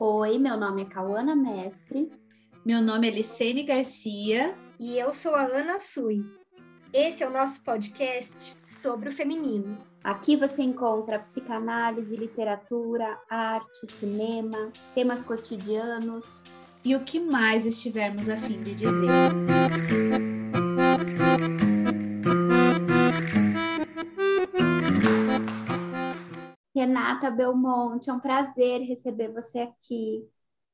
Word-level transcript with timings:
Oi, 0.00 0.38
meu 0.38 0.56
nome 0.56 0.82
é 0.82 0.84
Cauana 0.84 1.34
Mestre. 1.34 2.08
Meu 2.64 2.80
nome 2.80 3.08
é 3.08 3.10
Licene 3.10 3.64
Garcia. 3.64 4.56
E 4.78 4.96
eu 4.96 5.12
sou 5.12 5.34
a 5.34 5.42
Ana 5.42 5.76
Sui. 5.80 6.24
Esse 6.94 7.24
é 7.24 7.26
o 7.26 7.32
nosso 7.32 7.64
podcast 7.64 8.54
sobre 8.62 9.08
o 9.08 9.12
feminino. 9.12 9.76
Aqui 10.04 10.36
você 10.36 10.62
encontra 10.62 11.18
psicanálise, 11.18 12.14
literatura, 12.14 13.18
arte, 13.28 13.88
cinema, 13.88 14.72
temas 14.94 15.24
cotidianos 15.24 16.44
e 16.84 16.94
o 16.94 17.00
que 17.02 17.18
mais 17.18 17.66
estivermos 17.66 18.28
a 18.28 18.36
fim 18.36 18.60
de 18.60 18.76
dizer. 18.76 19.18
Renata 26.78 27.28
Belmonte, 27.28 28.08
é 28.08 28.12
um 28.12 28.20
prazer 28.20 28.82
receber 28.82 29.32
você 29.32 29.58
aqui. 29.58 30.24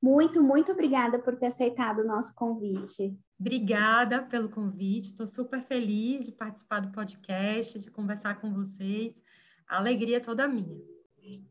Muito, 0.02 0.42
muito 0.42 0.70
obrigada 0.70 1.18
por 1.18 1.34
ter 1.34 1.46
aceitado 1.46 2.00
o 2.00 2.06
nosso 2.06 2.34
convite. 2.34 3.18
Obrigada 3.40 4.22
pelo 4.22 4.50
convite, 4.50 5.06
estou 5.06 5.26
super 5.26 5.62
feliz 5.62 6.26
de 6.26 6.32
participar 6.32 6.80
do 6.80 6.92
podcast, 6.92 7.80
de 7.80 7.90
conversar 7.90 8.38
com 8.38 8.52
vocês. 8.52 9.24
A 9.66 9.78
alegria 9.78 10.18
é 10.18 10.20
toda 10.20 10.46
minha. 10.46 10.78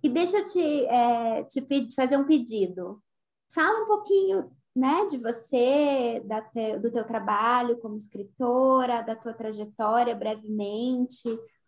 E 0.03 0.07
deixa 0.07 0.37
eu 0.37 0.45
te, 0.45 0.85
é, 0.85 1.43
te 1.45 1.65
fazer 1.95 2.15
um 2.15 2.25
pedido. 2.25 3.01
Fala 3.49 3.81
um 3.81 3.87
pouquinho 3.87 4.51
né, 4.75 5.07
de 5.09 5.17
você, 5.17 6.23
te, 6.53 6.77
do 6.77 6.91
teu 6.91 7.05
trabalho 7.05 7.79
como 7.79 7.97
escritora, 7.97 9.01
da 9.01 9.15
tua 9.15 9.33
trajetória 9.33 10.13
brevemente, 10.13 11.23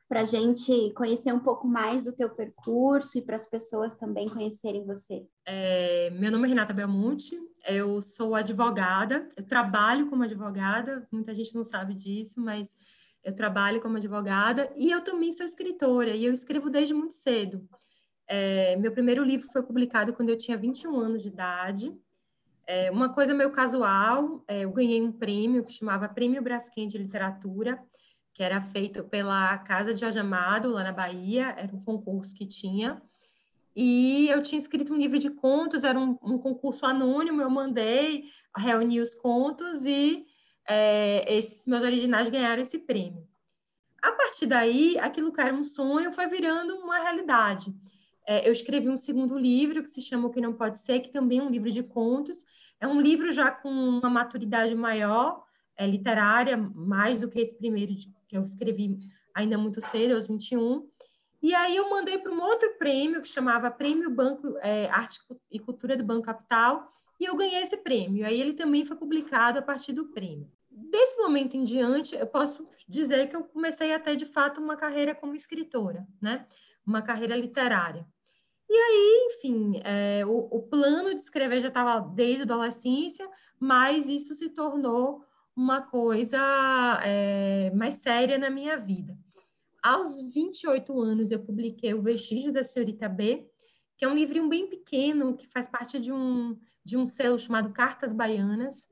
para 0.07 0.21
a 0.21 0.25
gente 0.25 0.91
conhecer 0.91 1.33
um 1.33 1.39
pouco 1.39 1.67
mais 1.67 2.03
do 2.03 2.11
teu 2.11 2.29
percurso 2.29 3.17
e 3.17 3.21
para 3.21 3.35
as 3.35 3.47
pessoas 3.47 3.95
também 3.95 4.29
conhecerem 4.29 4.85
você. 4.85 5.25
É, 5.45 6.09
meu 6.11 6.31
nome 6.31 6.45
é 6.45 6.49
Renata 6.49 6.73
Belmonte, 6.73 7.35
eu 7.67 7.99
sou 8.01 8.35
advogada, 8.35 9.27
eu 9.35 9.43
trabalho 9.43 10.07
como 10.07 10.23
advogada, 10.23 11.07
muita 11.11 11.33
gente 11.33 11.55
não 11.55 11.63
sabe 11.63 11.95
disso, 11.95 12.39
mas 12.39 12.77
eu 13.23 13.35
trabalho 13.35 13.81
como 13.81 13.97
advogada 13.97 14.71
e 14.75 14.91
eu 14.91 15.03
também 15.03 15.31
sou 15.31 15.43
escritora, 15.43 16.11
e 16.11 16.25
eu 16.25 16.31
escrevo 16.33 16.69
desde 16.69 16.93
muito 16.93 17.15
cedo. 17.15 17.67
É, 18.27 18.75
meu 18.75 18.91
primeiro 18.91 19.23
livro 19.23 19.47
foi 19.51 19.63
publicado 19.63 20.13
quando 20.13 20.29
eu 20.29 20.37
tinha 20.37 20.57
21 20.57 20.95
anos 20.99 21.23
de 21.23 21.29
idade. 21.29 21.91
É, 22.67 22.91
uma 22.91 23.09
coisa 23.09 23.33
meio 23.33 23.51
casual, 23.51 24.43
é, 24.47 24.61
eu 24.61 24.71
ganhei 24.71 25.01
um 25.01 25.11
prêmio 25.11 25.63
que 25.63 25.73
chamava 25.73 26.09
Prêmio 26.09 26.41
Braskem 26.41 26.87
de 26.87 26.97
Literatura, 26.97 27.79
que 28.35 28.43
era 28.43 28.61
feito 28.61 29.01
pela 29.05 29.57
Casa 29.59 29.93
de 29.93 30.01
Jorge 30.01 30.19
Amado, 30.19 30.69
lá 30.69 30.83
na 30.83 30.91
Bahia, 30.91 31.55
era 31.57 31.73
um 31.73 31.81
concurso 31.81 32.35
que 32.35 32.45
tinha. 32.45 33.01
E 33.73 34.27
eu 34.27 34.43
tinha 34.43 34.59
escrito 34.59 34.93
um 34.93 34.97
livro 34.97 35.17
de 35.17 35.29
contos, 35.29 35.85
era 35.85 35.97
um, 35.97 36.17
um 36.21 36.37
concurso 36.37 36.85
anônimo, 36.85 37.41
eu 37.41 37.49
mandei, 37.49 38.25
reuni 38.55 38.99
os 38.99 39.15
contos 39.15 39.85
e 39.85 40.25
é, 40.67 41.33
esses 41.33 41.65
meus 41.65 41.81
originais 41.81 42.27
ganharam 42.27 42.61
esse 42.61 42.77
prêmio. 42.77 43.25
A 44.03 44.11
partir 44.11 44.47
daí, 44.47 44.99
aquilo 44.99 45.31
que 45.31 45.39
era 45.39 45.53
um 45.53 45.63
sonho 45.63 46.11
foi 46.11 46.27
virando 46.27 46.75
uma 46.75 46.99
realidade. 46.99 47.73
É, 48.27 48.45
eu 48.45 48.51
escrevi 48.51 48.89
um 48.89 48.97
segundo 48.97 49.37
livro 49.37 49.81
que 49.81 49.89
se 49.89 50.01
chama 50.01 50.27
O 50.27 50.29
Que 50.29 50.41
Não 50.41 50.51
Pode 50.53 50.79
Ser, 50.79 50.99
que 50.99 51.09
também 51.09 51.39
é 51.39 51.43
um 51.43 51.49
livro 51.49 51.71
de 51.71 51.83
contos. 51.83 52.45
É 52.81 52.87
um 52.87 52.99
livro 52.99 53.31
já 53.31 53.49
com 53.49 53.69
uma 53.69 54.09
maturidade 54.09 54.75
maior, 54.75 55.44
é, 55.77 55.85
literária, 55.87 56.57
mais 56.57 57.19
do 57.19 57.29
que 57.29 57.39
esse 57.39 57.55
primeiro 57.55 57.93
que 58.27 58.37
eu 58.37 58.43
escrevi 58.43 58.97
ainda 59.33 59.57
muito 59.57 59.81
cedo, 59.81 60.15
aos 60.15 60.27
21. 60.27 60.87
E 61.41 61.53
aí 61.53 61.75
eu 61.75 61.89
mandei 61.89 62.17
para 62.17 62.31
um 62.31 62.41
outro 62.41 62.77
prêmio 62.77 63.21
que 63.21 63.27
chamava 63.27 63.69
Prêmio 63.69 64.09
Banco 64.09 64.57
é, 64.59 64.89
Arte 64.89 65.19
e 65.51 65.59
Cultura 65.59 65.95
do 65.95 66.03
Banco 66.03 66.23
Capital, 66.23 66.91
e 67.19 67.25
eu 67.25 67.35
ganhei 67.35 67.61
esse 67.61 67.77
prêmio. 67.77 68.25
Aí 68.25 68.39
ele 68.39 68.53
também 68.53 68.83
foi 68.83 68.97
publicado 68.97 69.59
a 69.59 69.61
partir 69.61 69.93
do 69.93 70.05
prêmio. 70.05 70.49
Desse 70.69 71.17
momento 71.17 71.55
em 71.55 71.63
diante, 71.63 72.15
eu 72.15 72.27
posso 72.27 72.67
dizer 72.87 73.29
que 73.29 73.35
eu 73.35 73.43
comecei 73.43 73.93
até 73.93 74.15
de 74.15 74.25
fato 74.25 74.59
uma 74.59 74.75
carreira 74.75 75.15
como 75.15 75.35
escritora, 75.35 76.05
né? 76.21 76.45
Uma 76.85 77.01
carreira 77.01 77.35
literária. 77.35 78.05
E 78.69 78.73
aí, 78.73 79.27
enfim, 79.27 79.81
é, 79.83 80.25
o, 80.25 80.47
o, 80.51 80.63
plano 80.63 81.13
de 81.13 81.21
escrever 81.21 81.61
já 81.61 81.67
estava 81.67 81.99
desde 81.99 82.41
a 82.41 82.45
adolescência, 82.45 83.29
mas 83.59 84.09
isso 84.09 84.33
se 84.33 84.49
tornou 84.49 85.23
uma 85.55 85.81
coisa 85.81 86.37
é, 87.03 87.71
mais 87.73 87.95
séria 87.95 88.37
na 88.37 88.49
minha 88.49 88.77
vida. 88.77 89.17
Aos 89.81 90.21
28 90.33 90.99
anos, 90.99 91.31
eu 91.31 91.39
publiquei 91.39 91.93
O 91.93 92.01
Vestígio 92.01 92.51
da 92.51 92.63
Senhorita 92.63 93.07
B, 93.07 93.47
que 93.97 94.03
é 94.03 94.07
um 94.07 94.15
livrinho 94.15 94.49
bem 94.49 94.67
pequeno, 94.67 95.37
que 95.37 95.47
faz 95.47 95.67
parte 95.67 95.99
de 95.99 96.11
um, 96.11 96.57
de 96.83 96.97
um 96.97 97.05
selo 97.05 97.39
chamado 97.39 97.71
Cartas 97.71 98.11
Baianas, 98.11 98.87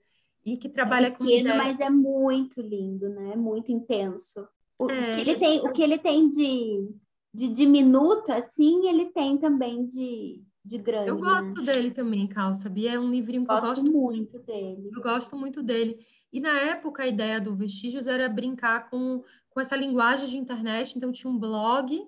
e 0.46 0.58
que 0.58 0.70
trabalha 0.70 1.08
é 1.08 1.12
pequeno, 1.12 1.52
com 1.52 1.58
mas 1.58 1.80
é 1.80 1.90
muito 1.90 2.62
lindo, 2.62 3.10
né? 3.10 3.36
Muito 3.36 3.72
intenso. 3.72 4.48
O, 4.78 4.90
é, 4.90 5.16
que 5.16 5.22
ele 5.22 5.36
tem, 5.36 5.60
o 5.62 5.72
que 5.72 5.82
ele 5.82 5.98
tem 5.98 6.30
de, 6.30 6.90
de 7.34 7.48
diminuto, 7.50 8.32
assim, 8.32 8.88
ele 8.88 9.06
tem 9.06 9.38
também 9.38 9.86
de, 9.86 10.44
de 10.64 10.78
grande. 10.78 11.10
Eu 11.10 11.20
gosto 11.20 11.62
né? 11.62 11.74
dele 11.74 11.92
também, 11.92 12.28
Cal, 12.28 12.54
sabia? 12.54 12.94
É 12.94 13.00
um 13.00 13.10
livrinho 13.10 13.44
que 13.44 13.48
gosto 13.48 13.66
eu 13.66 13.70
gosto 13.70 13.92
muito 13.92 14.40
dele. 14.40 14.90
Eu 14.94 15.02
gosto 15.02 15.38
muito 15.38 15.64
dele. 15.64 15.98
E 16.34 16.40
na 16.40 16.60
época 16.60 17.04
a 17.04 17.08
ideia 17.08 17.40
do 17.40 17.56
Vestígios 17.56 18.08
era 18.08 18.28
brincar 18.28 18.90
com, 18.90 19.24
com 19.52 19.62
essa 19.62 19.76
linguagem 19.76 20.28
de 20.28 20.38
internet. 20.38 20.98
Então 20.98 21.12
tinha 21.12 21.32
um 21.32 21.38
blog 21.38 22.06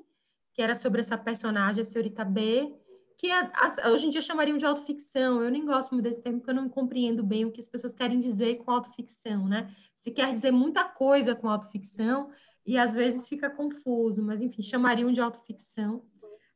que 0.52 0.62
era 0.64 0.74
sobre 0.74 1.02
essa 1.02 1.16
personagem, 1.16 1.82
a 1.82 1.86
senhorita 1.86 2.26
B, 2.26 2.74
que 3.18 3.30
a, 3.30 3.52
a, 3.54 3.92
hoje 3.92 4.08
em 4.08 4.10
dia 4.10 4.22
chamariam 4.22 4.58
de 4.58 4.66
autoficção. 4.66 5.44
Eu 5.44 5.52
nem 5.52 5.64
gosto 5.64 5.92
muito 5.92 6.06
desse 6.06 6.22
termo, 6.22 6.40
porque 6.40 6.50
eu 6.50 6.56
não 6.56 6.68
compreendo 6.68 7.24
bem 7.24 7.46
o 7.46 7.52
que 7.52 7.60
as 7.60 7.68
pessoas 7.68 7.94
querem 7.94 8.20
dizer 8.20 8.56
com 8.58 8.72
autoficção, 8.72 9.48
né? 9.48 9.72
Se 9.96 10.10
quer 10.10 10.34
dizer 10.34 10.52
muita 10.52 10.84
coisa 10.84 11.36
com 11.36 11.48
autoficção 11.48 12.32
e 12.66 12.80
às 12.80 12.94
vezes 12.94 13.28
fica 13.28 13.48
confuso, 13.48 14.24
mas 14.24 14.42
enfim, 14.42 14.64
chamariam 14.64 15.12
de 15.12 15.22
autoficção 15.22 16.04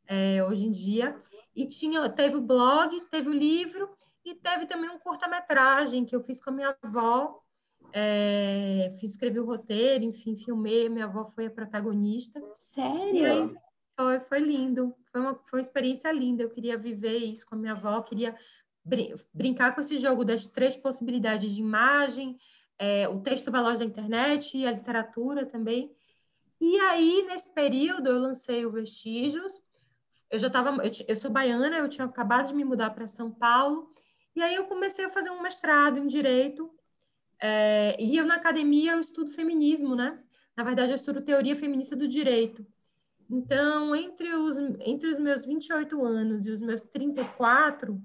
é, 0.07 0.43
hoje 0.43 0.65
em 0.65 0.71
dia. 0.71 1.15
E 1.55 1.67
tinha, 1.67 2.09
teve 2.09 2.35
o 2.35 2.41
blog, 2.41 2.99
teve 3.11 3.29
o 3.29 3.33
livro 3.33 3.89
e 4.25 4.33
teve 4.33 4.65
também 4.65 4.89
um 4.89 4.97
curta-metragem 4.99 6.03
que 6.05 6.15
eu 6.15 6.23
fiz 6.23 6.41
com 6.41 6.49
a 6.49 6.53
minha 6.53 6.75
avó, 6.81 7.39
é, 7.93 8.95
fiz, 8.99 9.11
escrevi 9.11 9.39
o 9.39 9.45
roteiro, 9.45 10.03
enfim, 10.03 10.35
filmei, 10.35 10.89
minha 10.89 11.05
avó 11.05 11.25
foi 11.33 11.47
a 11.47 11.51
protagonista. 11.51 12.41
Sério? 12.61 13.57
Foi, 13.95 14.19
foi 14.21 14.39
lindo, 14.39 14.95
foi 15.11 15.21
uma, 15.21 15.35
foi 15.35 15.59
uma 15.59 15.61
experiência 15.61 16.11
linda, 16.11 16.43
eu 16.43 16.49
queria 16.49 16.77
viver 16.77 17.17
isso 17.17 17.45
com 17.45 17.55
a 17.55 17.57
minha 17.57 17.73
avó, 17.73 18.01
queria 18.01 18.35
brin 18.83 19.13
brincar 19.33 19.75
com 19.75 19.81
esse 19.81 19.97
jogo 19.97 20.23
das 20.23 20.47
três 20.47 20.75
possibilidades 20.75 21.53
de 21.53 21.61
imagem, 21.61 22.37
é, 22.77 23.07
o 23.09 23.19
texto 23.19 23.51
veloz 23.51 23.79
da 23.79 23.85
internet 23.85 24.57
e 24.57 24.65
a 24.65 24.71
literatura 24.71 25.45
também. 25.45 25.93
E 26.61 26.79
aí, 26.79 27.25
nesse 27.27 27.53
período, 27.53 28.07
eu 28.07 28.19
lancei 28.19 28.65
o 28.65 28.71
Vestígios, 28.71 29.61
eu 30.29 30.39
já 30.39 30.47
estava, 30.47 30.83
eu, 30.83 30.91
eu 31.07 31.15
sou 31.15 31.31
baiana, 31.31 31.77
eu 31.77 31.89
tinha 31.89 32.05
acabado 32.05 32.47
de 32.47 32.53
me 32.53 32.63
mudar 32.63 32.91
para 32.91 33.07
São 33.07 33.31
Paulo, 33.31 33.93
e 34.35 34.41
aí 34.41 34.55
eu 34.55 34.65
comecei 34.65 35.03
a 35.05 35.09
fazer 35.09 35.31
um 35.31 35.41
mestrado 35.41 35.99
em 35.99 36.07
Direito, 36.07 36.71
é, 37.41 37.95
e 38.01 38.17
eu, 38.17 38.25
na 38.25 38.35
academia, 38.35 38.93
eu 38.93 38.99
estudo 38.99 39.31
feminismo, 39.31 39.95
né? 39.95 40.19
Na 40.55 40.63
verdade, 40.63 40.91
eu 40.91 40.95
estudo 40.95 41.21
teoria 41.21 41.55
feminista 41.55 41.95
do 41.95 42.07
direito. 42.07 42.65
Então, 43.29 43.95
entre 43.95 44.33
os, 44.33 44.57
entre 44.57 45.07
os 45.07 45.19
meus 45.19 45.45
28 45.45 46.03
anos 46.03 46.45
e 46.45 46.51
os 46.51 46.59
meus 46.59 46.81
34, 46.83 48.01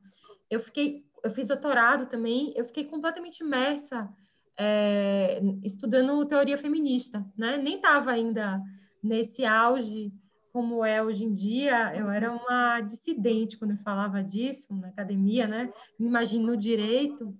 eu 0.50 0.60
fiquei, 0.60 1.04
eu 1.22 1.30
fiz 1.30 1.48
doutorado 1.48 2.06
também, 2.06 2.52
eu 2.54 2.64
fiquei 2.64 2.84
completamente 2.84 3.40
imersa 3.40 4.08
é, 4.56 5.40
estudando 5.62 6.24
teoria 6.26 6.58
feminista, 6.58 7.24
né? 7.36 7.56
Nem 7.56 7.76
estava 7.76 8.12
ainda 8.12 8.62
nesse 9.02 9.44
auge 9.44 10.12
como 10.52 10.84
é 10.84 11.02
hoje 11.02 11.24
em 11.24 11.32
dia, 11.32 11.96
eu 11.96 12.08
era 12.08 12.30
uma 12.30 12.80
dissidente 12.80 13.58
quando 13.58 13.72
eu 13.72 13.78
falava 13.78 14.22
disso 14.22 14.72
na 14.76 14.86
academia, 14.86 15.48
né? 15.48 15.72
Me 15.98 16.06
imagino 16.06 16.46
no 16.46 16.56
direito, 16.56 17.36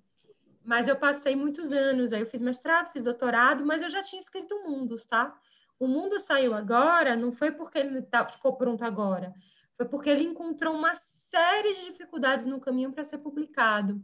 mas 0.64 0.88
eu 0.88 0.96
passei 0.96 1.37
muitos 1.37 1.72
anos, 1.72 2.12
aí 2.12 2.20
eu 2.20 2.26
fiz 2.26 2.40
mestrado, 2.40 2.90
fiz 2.90 3.02
doutorado, 3.02 3.64
mas 3.66 3.82
eu 3.82 3.90
já 3.90 4.02
tinha 4.02 4.20
escrito 4.20 4.62
Mundos, 4.66 5.05
tá? 5.05 5.38
O 5.78 5.87
Mundo 5.87 6.19
saiu 6.19 6.55
agora, 6.55 7.14
não 7.14 7.31
foi 7.31 7.50
porque 7.50 7.78
ele 7.78 8.00
tá, 8.02 8.26
ficou 8.26 8.55
pronto 8.55 8.82
agora, 8.82 9.34
foi 9.76 9.87
porque 9.87 10.08
ele 10.08 10.25
encontrou 10.25 10.75
uma 10.75 10.94
série 10.94 11.75
de 11.75 11.84
dificuldades 11.84 12.46
no 12.46 12.61
caminho 12.61 12.93
para 12.93 13.05
ser 13.05 13.19
publicado. 13.19 14.00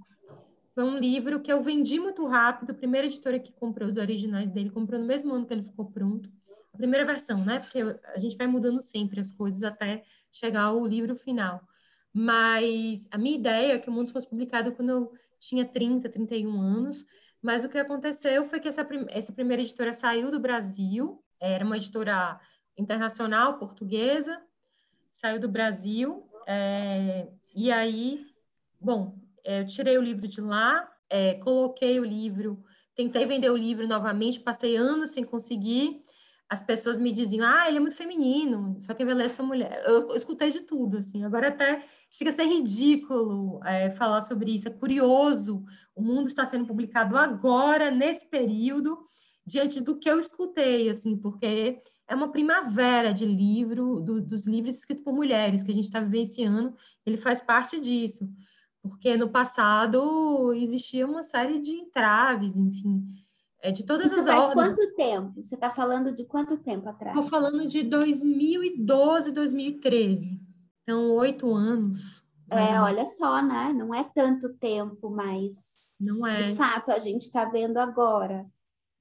Foi 0.75 0.85
um 0.85 0.99
livro 0.99 1.41
que 1.41 1.53
eu 1.53 1.63
vendi 1.63 1.99
muito 1.99 2.27
rápido, 2.27 2.71
a 2.71 2.75
primeira 2.75 3.07
editora 3.07 3.39
que 3.39 3.53
comprou 3.53 3.89
os 3.89 3.97
originais 3.97 4.51
dele 4.51 4.71
comprou 4.71 5.01
no 5.01 5.07
mesmo 5.07 5.35
ano 5.35 5.47
que 5.47 5.55
ele 5.55 5.63
ficou 5.63 5.87
pronto. 5.87 6.31
A 6.73 6.77
primeira 6.77 7.05
versão, 7.05 7.45
né? 7.45 7.59
Porque 7.59 7.81
a 8.15 8.19
gente 8.19 8.37
vai 8.37 8.47
mudando 8.47 8.81
sempre 8.81 9.19
as 9.19 9.33
coisas 9.33 9.63
até 9.63 10.05
chegar 10.31 10.65
ao 10.65 10.87
livro 10.87 11.17
final. 11.17 11.61
Mas 12.13 13.07
a 13.11 13.19
minha 13.19 13.37
ideia 13.37 13.75
é 13.75 13.79
que 13.79 13.89
o 13.89 13.93
Mundo 13.93 14.13
fosse 14.13 14.29
publicado 14.29 14.73
quando 14.73 14.89
eu 14.89 15.13
tinha 15.41 15.65
30, 15.65 16.09
31 16.09 16.61
anos, 16.61 17.05
mas 17.43 17.65
o 17.65 17.69
que 17.69 17.79
aconteceu 17.79 18.45
foi 18.45 18.61
que 18.61 18.69
essa, 18.69 18.87
essa 19.09 19.33
primeira 19.33 19.63
editora 19.63 19.93
saiu 19.93 20.31
do 20.31 20.39
Brasil, 20.39 21.25
era 21.41 21.65
uma 21.65 21.77
editora 21.77 22.39
internacional, 22.77 23.59
portuguesa, 23.59 24.41
saiu 25.13 25.41
do 25.41 25.49
Brasil, 25.49 26.29
é, 26.47 27.29
e 27.55 27.73
aí 27.73 28.31
bom, 28.81 29.19
é, 29.45 29.61
eu 29.61 29.67
tirei 29.67 29.99
o 29.99 30.03
livro 30.03 30.27
de 30.27 30.41
lá, 30.41 30.91
é, 31.09 31.35
coloquei 31.35 32.01
o 32.01 32.05
livro, 32.05 32.65
tentei 32.95 33.27
vender 33.27 33.51
o 33.51 33.57
livro 33.57 33.87
novamente, 33.87 34.41
passei 34.41 34.77
anos 34.77 35.11
sem 35.11 35.25
conseguir. 35.25 36.03
As 36.51 36.61
pessoas 36.61 36.99
me 36.99 37.13
diziam, 37.13 37.47
ah, 37.47 37.69
ele 37.69 37.77
é 37.77 37.81
muito 37.81 37.97
feminino, 37.97 38.77
só 38.81 38.93
quer 38.93 39.05
ver 39.07 39.19
essa 39.21 39.43
mulher. 39.43 39.83
Eu, 39.87 40.09
eu, 40.11 40.17
escutei 40.17 40.51
de 40.51 40.63
tudo, 40.63 40.99
assim. 40.99 41.25
Agora 41.25 41.49
até 41.49 41.85
chega 42.11 42.31
a 42.31 42.35
ser 42.35 42.45
ridículo 42.45 43.61
é, 43.65 43.91
falar 43.91 44.23
sobre 44.23 44.53
isso. 44.53 44.67
É 44.67 44.71
curioso. 44.71 45.65
O 45.95 46.03
mundo 46.03 46.27
está 46.27 46.45
sendo 46.45 46.67
publicado 46.67 47.17
agora, 47.17 47.91
nesse 47.91 48.27
período, 48.29 48.99
diante 49.47 49.81
do 49.81 49.97
que 49.97 50.11
eu 50.11 50.19
escutei, 50.19 50.91
assim, 50.91 51.17
porque 51.17 51.81
é 52.09 52.15
uma 52.15 52.33
primavera 52.33 53.15
de 53.15 53.25
livro, 53.25 54.01
do, 54.01 54.21
dos 54.21 54.45
livros 54.45 54.77
escritos 54.77 55.05
por 55.05 55.15
mulheres 55.15 55.63
que 55.63 55.71
a 55.71 55.75
gente 55.75 55.85
está 55.85 56.01
vivenciando. 56.01 56.75
Ele 57.07 57.17
faz 57.17 57.41
parte 57.41 57.79
disso 57.79 58.29
porque 58.83 59.17
no 59.17 59.29
passado 59.29 60.53
existia 60.55 61.07
uma 61.07 61.23
série 61.23 61.61
de 61.61 61.73
entraves, 61.73 62.57
enfim, 62.57 63.05
é, 63.63 63.71
de 63.71 63.85
todas 63.85 64.11
Isso 64.11 64.21
as 64.21 64.27
faz 64.27 64.49
ordens. 64.49 64.69
quanto 64.69 64.95
tempo? 64.95 65.43
Você 65.43 65.55
está 65.55 65.71
falando 65.71 66.13
de 66.13 66.25
quanto 66.25 66.57
tempo 66.57 66.89
atrás? 66.89 67.17
Estou 67.17 67.31
falando 67.31 67.67
de 67.67 67.83
2012, 67.83 69.33
2013. 69.33 70.41
Então, 70.83 71.11
oito 71.17 71.53
anos. 71.53 72.25
É, 72.51 72.57
né? 72.57 72.81
olha 72.81 73.05
só, 73.05 73.43
né? 73.43 73.73
Não 73.73 73.95
é 73.95 74.03
tanto 74.15 74.53
tempo, 74.55 75.11
mas 75.11 75.79
não 76.01 76.27
é. 76.27 76.35
de 76.35 76.55
fato 76.55 76.91
a 76.91 76.99
gente 76.99 77.23
está 77.23 77.45
vendo 77.45 77.77
agora, 77.77 78.47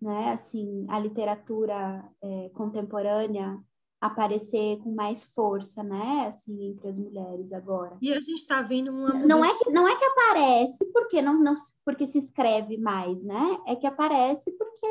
né? 0.01 0.31
Assim, 0.31 0.85
a 0.89 0.99
literatura 0.99 2.03
é, 2.21 2.49
contemporânea 2.53 3.57
aparecer 3.99 4.77
com 4.77 4.93
mais 4.93 5.33
força, 5.33 5.83
né, 5.83 6.27
assim, 6.27 6.69
entre 6.69 6.87
as 6.87 6.97
mulheres 6.97 7.51
agora. 7.51 7.97
E 8.01 8.13
a 8.13 8.19
gente 8.19 8.39
está 8.39 8.61
vendo 8.61 8.91
uma 8.91 9.13
não 9.13 9.43
é 9.43 9.53
que 9.57 9.69
não 9.69 9.87
é 9.87 9.95
que 9.95 10.05
aparece 10.05 10.85
porque 10.93 11.21
não, 11.21 11.41
não 11.41 11.53
porque 11.83 12.07
se 12.07 12.17
escreve 12.17 12.77
mais, 12.77 13.23
né? 13.23 13.57
É 13.67 13.75
que 13.75 13.85
aparece 13.85 14.51
porque 14.51 14.87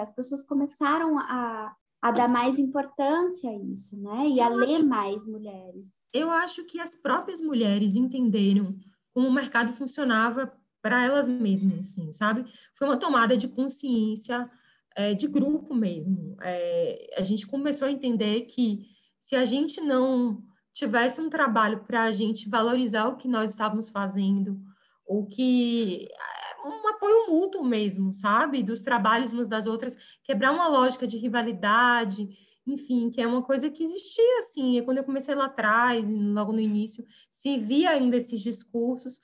as 0.00 0.10
pessoas 0.10 0.44
começaram 0.44 1.18
a, 1.18 1.72
a 2.02 2.10
dar 2.10 2.28
mais 2.28 2.58
importância 2.58 3.48
a 3.48 3.54
isso, 3.54 3.96
né? 4.00 4.26
E 4.26 4.38
eu 4.38 4.44
a 4.44 4.48
acho, 4.48 4.56
ler 4.56 4.82
mais 4.82 5.26
mulheres. 5.26 5.92
Eu 6.12 6.30
acho 6.30 6.64
que 6.64 6.80
as 6.80 6.94
próprias 6.96 7.40
mulheres 7.40 7.94
entenderam 7.94 8.76
como 9.12 9.28
o 9.28 9.32
mercado 9.32 9.72
funcionava 9.72 10.52
para 10.82 11.04
elas 11.04 11.28
mesmas, 11.28 11.80
assim, 11.80 12.12
sabe? 12.12 12.44
Foi 12.76 12.88
uma 12.88 12.96
tomada 12.96 13.36
de 13.36 13.48
consciência 13.48 14.50
é, 14.96 15.14
de 15.14 15.26
grupo 15.26 15.74
mesmo. 15.74 16.36
É, 16.42 17.14
a 17.16 17.22
gente 17.22 17.46
começou 17.46 17.88
a 17.88 17.92
entender 17.92 18.42
que 18.42 18.86
se 19.20 19.36
a 19.36 19.44
gente 19.44 19.80
não 19.80 20.42
tivesse 20.74 21.20
um 21.20 21.28
trabalho 21.28 21.84
para 21.84 22.04
a 22.04 22.12
gente 22.12 22.48
valorizar 22.48 23.08
o 23.08 23.16
que 23.16 23.26
nós 23.26 23.50
estávamos 23.50 23.90
fazendo, 23.90 24.60
ou 25.06 25.26
que 25.26 26.06
é, 26.10 26.68
um 26.68 26.88
apoio 26.88 27.30
mútuo 27.30 27.64
mesmo, 27.64 28.12
sabe? 28.12 28.62
Dos 28.62 28.80
trabalhos 28.80 29.32
umas 29.32 29.48
das 29.48 29.66
outras, 29.66 29.96
quebrar 30.22 30.52
uma 30.52 30.68
lógica 30.68 31.06
de 31.06 31.18
rivalidade, 31.18 32.28
enfim, 32.66 33.10
que 33.10 33.20
é 33.20 33.26
uma 33.26 33.42
coisa 33.42 33.70
que 33.70 33.82
existia 33.82 34.38
assim. 34.38 34.78
E 34.78 34.82
quando 34.82 34.98
eu 34.98 35.04
comecei 35.04 35.34
lá 35.34 35.46
atrás, 35.46 36.04
logo 36.06 36.52
no 36.52 36.60
início, 36.60 37.04
se 37.30 37.58
via 37.58 37.90
ainda 37.90 38.16
esses 38.16 38.40
discursos 38.40 39.20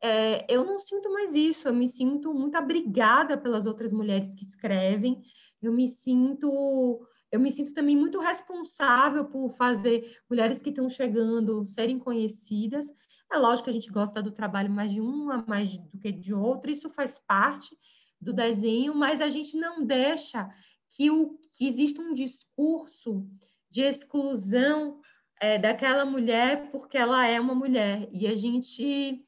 é, 0.00 0.46
eu 0.52 0.64
não 0.64 0.78
sinto 0.78 1.12
mais 1.12 1.34
isso, 1.34 1.68
eu 1.68 1.74
me 1.74 1.88
sinto 1.88 2.32
muito 2.32 2.56
abrigada 2.56 3.36
pelas 3.36 3.66
outras 3.66 3.92
mulheres 3.92 4.34
que 4.34 4.44
escrevem, 4.44 5.22
eu 5.60 5.72
me 5.72 5.88
sinto 5.88 7.00
eu 7.30 7.38
me 7.38 7.52
sinto 7.52 7.74
também 7.74 7.94
muito 7.94 8.18
responsável 8.18 9.26
por 9.26 9.50
fazer 9.50 10.16
mulheres 10.30 10.62
que 10.62 10.70
estão 10.70 10.88
chegando 10.88 11.66
serem 11.66 11.98
conhecidas. 11.98 12.90
É 13.30 13.36
lógico 13.36 13.64
que 13.64 13.70
a 13.70 13.74
gente 13.74 13.92
gosta 13.92 14.22
do 14.22 14.32
trabalho 14.32 14.70
mais 14.70 14.90
de 14.90 14.98
uma, 14.98 15.44
mais 15.46 15.76
do 15.76 15.98
que 15.98 16.10
de 16.10 16.32
outra, 16.32 16.70
isso 16.70 16.88
faz 16.88 17.18
parte 17.18 17.76
do 18.18 18.32
desenho, 18.32 18.94
mas 18.94 19.20
a 19.20 19.28
gente 19.28 19.58
não 19.58 19.84
deixa 19.84 20.48
que, 20.88 21.10
o, 21.10 21.38
que 21.52 21.66
exista 21.66 22.00
um 22.00 22.14
discurso 22.14 23.28
de 23.70 23.82
exclusão 23.82 24.98
é, 25.40 25.58
daquela 25.58 26.04
mulher 26.06 26.70
porque 26.70 26.96
ela 26.96 27.26
é 27.26 27.38
uma 27.38 27.54
mulher. 27.54 28.08
E 28.10 28.26
a 28.26 28.34
gente 28.34 29.22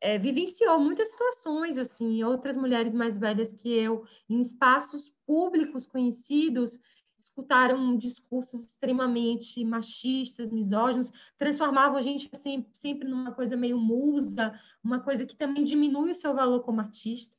é, 0.00 0.18
vivenciou 0.18 0.78
muitas 0.80 1.08
situações, 1.08 1.76
assim, 1.76 2.22
outras 2.24 2.56
mulheres 2.56 2.94
mais 2.94 3.18
velhas 3.18 3.52
que 3.52 3.70
eu, 3.70 4.06
em 4.28 4.40
espaços 4.40 5.12
públicos 5.26 5.86
conhecidos, 5.86 6.80
escutaram 7.18 7.96
discursos 7.96 8.64
extremamente 8.64 9.64
machistas, 9.64 10.50
misóginos, 10.50 11.12
transformavam 11.38 11.96
a 11.96 12.02
gente 12.02 12.28
sempre, 12.34 12.70
sempre 12.74 13.08
numa 13.08 13.32
coisa 13.32 13.56
meio 13.56 13.78
musa, 13.78 14.58
uma 14.82 15.00
coisa 15.00 15.24
que 15.26 15.36
também 15.36 15.64
diminui 15.64 16.10
o 16.10 16.14
seu 16.14 16.34
valor 16.34 16.60
como 16.60 16.80
artista. 16.80 17.36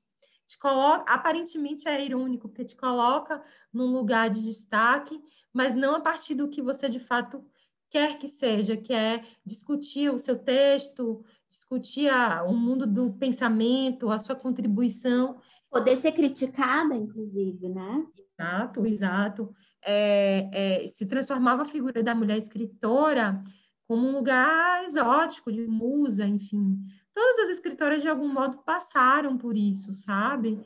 Te 0.48 0.58
coloca, 0.58 1.12
aparentemente 1.12 1.88
é 1.88 2.06
irônico, 2.06 2.48
porque 2.48 2.66
te 2.66 2.76
coloca 2.76 3.44
num 3.72 3.88
lugar 3.88 4.30
de 4.30 4.44
destaque, 4.44 5.20
mas 5.54 5.76
não 5.76 5.96
a 5.96 6.02
partir 6.02 6.36
do 6.36 6.48
que 6.48 6.62
você 6.62 6.88
de 6.88 7.00
fato 7.00 7.44
quer 7.90 8.18
que 8.18 8.28
seja, 8.28 8.78
que 8.78 8.94
é 8.94 9.24
discutir 9.46 10.10
o 10.10 10.20
seu 10.20 10.38
texto, 10.38 11.24
discutir 11.52 12.10
a, 12.10 12.44
o 12.44 12.54
mundo 12.54 12.88
do 12.88 13.12
pensamento, 13.14 14.10
a 14.10 14.18
sua 14.18 14.36
contribuição. 14.36 15.36
Poder 15.70 15.98
ser 15.98 16.14
criticada, 16.14 16.96
inclusive, 16.96 17.70
né? 17.70 18.06
Exato, 18.18 18.86
exato. 18.86 19.56
É, 19.84 20.84
é, 20.84 20.88
se 20.88 21.06
transformava 21.06 21.64
a 21.64 21.66
figura 21.66 22.02
da 22.02 22.16
mulher 22.16 22.38
escritora 22.38 23.44
como 23.88 24.08
um 24.08 24.12
lugar 24.14 24.86
exótico, 24.86 25.52
de 25.52 25.68
musa, 25.68 26.26
enfim. 26.26 26.80
Todas 27.14 27.40
as 27.40 27.50
escritoras, 27.50 28.02
de 28.02 28.08
algum 28.08 28.32
modo, 28.32 28.60
passaram 28.60 29.38
por 29.38 29.58
isso, 29.58 29.94
sabe? 29.94 30.60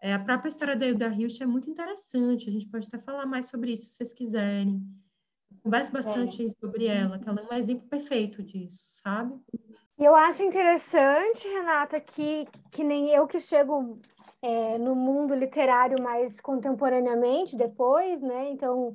É, 0.00 0.12
a 0.12 0.18
própria 0.18 0.48
história 0.48 0.76
da 0.76 0.86
Hilda 0.86 1.08
Hilst 1.08 1.40
é 1.40 1.46
muito 1.46 1.70
interessante, 1.70 2.48
a 2.48 2.52
gente 2.52 2.66
pode 2.66 2.88
até 2.88 2.98
falar 2.98 3.24
mais 3.24 3.46
sobre 3.46 3.72
isso, 3.72 3.84
se 3.84 3.92
vocês 3.92 4.12
quiserem. 4.12 4.82
Bastante 5.64 6.46
é. 6.46 6.48
sobre 6.60 6.86
ela, 6.86 7.18
que 7.18 7.28
ela 7.28 7.40
é 7.40 7.54
um 7.54 7.56
exemplo 7.56 7.88
perfeito 7.88 8.42
disso, 8.42 9.00
sabe? 9.02 9.34
Eu 10.04 10.16
acho 10.16 10.42
interessante, 10.42 11.46
Renata, 11.46 12.00
que, 12.00 12.48
que 12.72 12.82
nem 12.82 13.10
eu 13.10 13.24
que 13.24 13.38
chego 13.38 14.00
é, 14.42 14.76
no 14.76 14.96
mundo 14.96 15.32
literário 15.32 16.02
mais 16.02 16.40
contemporaneamente 16.40 17.56
depois, 17.56 18.20
né? 18.20 18.50
Então, 18.50 18.92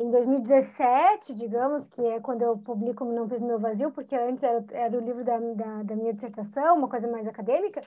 em 0.00 0.10
2017, 0.10 1.32
digamos, 1.36 1.86
que 1.86 2.04
é 2.04 2.18
quando 2.18 2.42
eu 2.42 2.58
publico 2.58 3.04
Não 3.04 3.28
Fiz 3.28 3.38
Meu 3.40 3.60
Vazio, 3.60 3.92
porque 3.92 4.16
antes 4.16 4.42
era, 4.42 4.64
era 4.72 4.96
o 4.98 5.00
livro 5.00 5.24
da, 5.24 5.38
da, 5.38 5.82
da, 5.84 5.94
minha 5.94 6.12
dissertação, 6.12 6.76
uma 6.76 6.88
coisa 6.88 7.08
mais 7.08 7.28
acadêmica, 7.28 7.80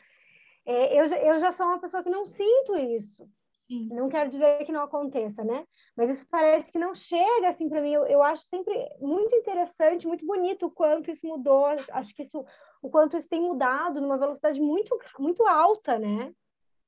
é, 0.65 0.97
eu, 0.97 1.05
eu 1.07 1.37
já 1.39 1.51
sou 1.51 1.65
uma 1.65 1.79
pessoa 1.79 2.01
que 2.01 2.09
não 2.09 2.25
sinto 2.25 2.77
isso. 2.77 3.29
Sim. 3.71 3.87
Não 3.89 4.09
quero 4.09 4.29
dizer 4.29 4.65
que 4.65 4.71
não 4.71 4.83
aconteça, 4.83 5.45
né? 5.45 5.65
Mas 5.95 6.09
isso 6.09 6.27
parece 6.29 6.69
que 6.69 6.77
não 6.77 6.93
chega 6.93 7.47
assim 7.47 7.69
para 7.69 7.81
mim. 7.81 7.93
Eu, 7.93 8.05
eu 8.05 8.21
acho 8.21 8.43
sempre 8.43 8.73
muito 8.99 9.33
interessante, 9.33 10.05
muito 10.05 10.25
bonito 10.25 10.65
o 10.65 10.71
quanto 10.71 11.09
isso 11.09 11.25
mudou. 11.25 11.67
Acho 11.93 12.13
que 12.13 12.23
isso, 12.23 12.43
o 12.81 12.89
quanto 12.89 13.15
isso 13.15 13.29
tem 13.29 13.39
mudado 13.39 14.01
numa 14.01 14.17
velocidade 14.17 14.59
muito, 14.59 14.99
muito 15.17 15.45
alta, 15.47 15.97
né? 15.97 16.33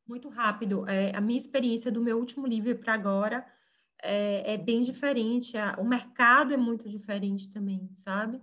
Muito 0.06 0.28
rápido. 0.28 0.86
É, 0.86 1.16
a 1.16 1.22
minha 1.22 1.40
experiência 1.40 1.90
do 1.90 2.02
meu 2.02 2.20
último 2.20 2.46
livro 2.46 2.78
para 2.78 2.96
agora 2.96 3.46
é, 4.02 4.56
é, 4.56 4.58
bem 4.58 4.82
diferente. 4.82 5.56
o 5.80 5.86
mercado 5.86 6.54
é 6.54 6.58
muito 6.58 6.90
diferente 6.90 7.50
também, 7.50 7.90
sabe? 7.94 8.42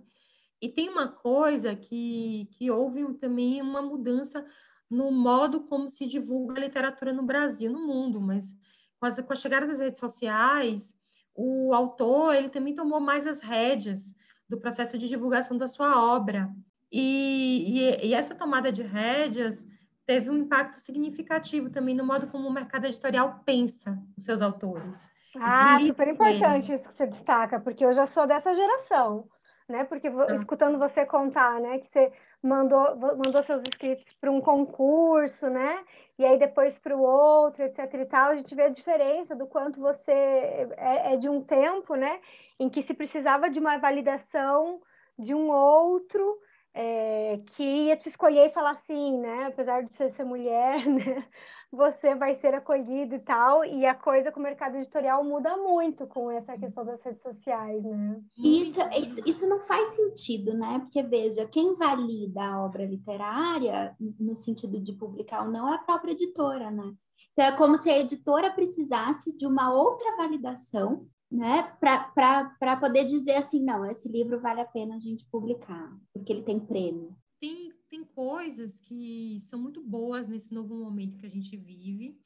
E 0.59 0.67
tem 0.67 0.89
uma 0.89 1.09
coisa 1.09 1.75
que, 1.75 2.47
que 2.53 2.71
houve 2.71 3.03
também 3.19 3.61
uma 3.61 3.83
mudança 3.83 4.43
no 4.91 5.09
modo 5.09 5.61
como 5.61 5.89
se 5.89 6.05
divulga 6.05 6.59
a 6.59 6.65
literatura 6.65 7.13
no 7.13 7.23
Brasil, 7.23 7.71
no 7.71 7.87
mundo, 7.87 8.19
mas 8.19 8.53
com, 8.99 9.05
as, 9.05 9.19
com 9.21 9.31
a 9.31 9.35
chegada 9.35 9.65
das 9.65 9.79
redes 9.79 9.99
sociais, 9.99 10.93
o 11.33 11.73
autor 11.73 12.35
ele 12.35 12.49
também 12.49 12.73
tomou 12.73 12.99
mais 12.99 13.25
as 13.25 13.39
rédeas 13.39 14.13
do 14.49 14.59
processo 14.59 14.97
de 14.97 15.07
divulgação 15.07 15.57
da 15.57 15.65
sua 15.65 16.03
obra. 16.13 16.49
E, 16.91 17.79
e, 17.79 18.07
e, 18.07 18.13
essa 18.13 18.35
tomada 18.35 18.69
de 18.69 18.83
rédeas 18.83 19.65
teve 20.05 20.29
um 20.29 20.37
impacto 20.39 20.77
significativo 20.81 21.69
também 21.69 21.95
no 21.95 22.05
modo 22.05 22.27
como 22.27 22.49
o 22.49 22.51
mercado 22.51 22.85
editorial 22.85 23.41
pensa 23.45 23.97
os 24.17 24.25
seus 24.25 24.41
autores. 24.41 25.09
Ah, 25.39 25.79
super 25.79 26.09
importante 26.09 26.73
isso 26.73 26.89
que 26.89 26.97
você 26.97 27.07
destaca, 27.07 27.61
porque 27.61 27.85
eu 27.85 27.93
já 27.93 28.05
sou 28.05 28.27
dessa 28.27 28.53
geração, 28.53 29.29
né? 29.69 29.85
Porque 29.85 30.09
ah. 30.09 30.35
escutando 30.35 30.77
você 30.77 31.05
contar, 31.05 31.61
né, 31.61 31.79
que 31.79 31.87
você 31.87 32.11
mandou, 32.43 32.95
mandou 32.95 33.43
seus 33.43 33.61
inscritos 33.61 34.05
para 34.19 34.31
um 34.31 34.41
concurso, 34.41 35.49
né? 35.49 35.83
e 36.21 36.25
aí 36.25 36.37
depois 36.37 36.77
para 36.77 36.95
o 36.95 37.01
outro, 37.01 37.63
etc 37.63 37.93
e 37.95 38.05
tal, 38.05 38.29
a 38.29 38.35
gente 38.35 38.53
vê 38.53 38.63
a 38.63 38.69
diferença 38.69 39.35
do 39.35 39.47
quanto 39.47 39.79
você 39.79 40.11
é, 40.11 41.13
é, 41.13 41.17
de 41.17 41.27
um 41.27 41.41
tempo, 41.41 41.95
né, 41.95 42.19
em 42.59 42.69
que 42.69 42.83
se 42.83 42.93
precisava 42.93 43.49
de 43.49 43.59
uma 43.59 43.77
validação 43.79 44.79
de 45.17 45.33
um 45.33 45.49
outro 45.49 46.39
é, 46.75 47.39
que 47.47 47.63
ia 47.63 47.97
te 47.97 48.09
escolher 48.09 48.47
e 48.47 48.53
falar 48.53 48.71
assim, 48.71 49.17
né? 49.19 49.47
Apesar 49.47 49.83
de 49.83 49.89
você 49.91 50.09
ser 50.09 50.23
mulher, 50.23 50.85
né? 50.87 51.27
Você 51.71 52.13
vai 52.15 52.35
ser 52.35 52.53
acolhido 52.53 53.15
e 53.15 53.19
tal. 53.19 53.63
E 53.63 53.85
a 53.85 53.95
coisa 53.95 54.31
com 54.31 54.39
o 54.39 54.43
mercado 54.43 54.75
editorial 54.75 55.23
muda 55.23 55.55
muito 55.57 56.05
com 56.05 56.29
essa 56.29 56.57
questão 56.57 56.85
das 56.85 57.01
redes 57.01 57.21
sociais, 57.21 57.83
né? 57.83 58.21
Isso, 58.37 58.79
isso, 58.97 59.21
isso 59.25 59.47
não 59.47 59.61
faz 59.61 59.89
sentido, 59.89 60.53
né? 60.53 60.79
Porque, 60.79 61.01
veja, 61.01 61.47
quem 61.47 61.73
valida 61.75 62.41
a 62.41 62.65
obra 62.65 62.85
literária, 62.85 63.95
no 64.19 64.35
sentido 64.35 64.79
de 64.79 64.93
publicar 64.93 65.45
ou 65.45 65.51
não, 65.51 65.69
é 65.71 65.75
a 65.75 65.79
própria 65.79 66.11
editora, 66.11 66.69
né? 66.69 66.93
Então, 67.31 67.45
é 67.45 67.51
como 67.55 67.77
se 67.77 67.89
a 67.89 67.99
editora 67.99 68.51
precisasse 68.51 69.31
de 69.37 69.45
uma 69.45 69.73
outra 69.73 70.17
validação 70.17 71.07
né, 71.31 71.71
para 71.79 72.75
poder 72.77 73.05
dizer 73.05 73.35
assim, 73.35 73.63
não, 73.63 73.85
esse 73.85 74.09
livro 74.09 74.41
vale 74.41 74.59
a 74.59 74.65
pena 74.65 74.95
a 74.95 74.99
gente 74.99 75.25
publicar, 75.31 75.89
porque 76.13 76.33
ele 76.33 76.43
tem 76.43 76.59
prêmio. 76.59 77.15
Tem, 77.41 77.73
tem 77.89 78.03
coisas 78.03 78.79
que 78.79 79.39
são 79.41 79.59
muito 79.59 79.81
boas 79.81 80.27
nesse 80.27 80.53
novo 80.53 80.75
momento 80.75 81.17
que 81.17 81.25
a 81.25 81.29
gente 81.29 81.57
vive, 81.57 82.21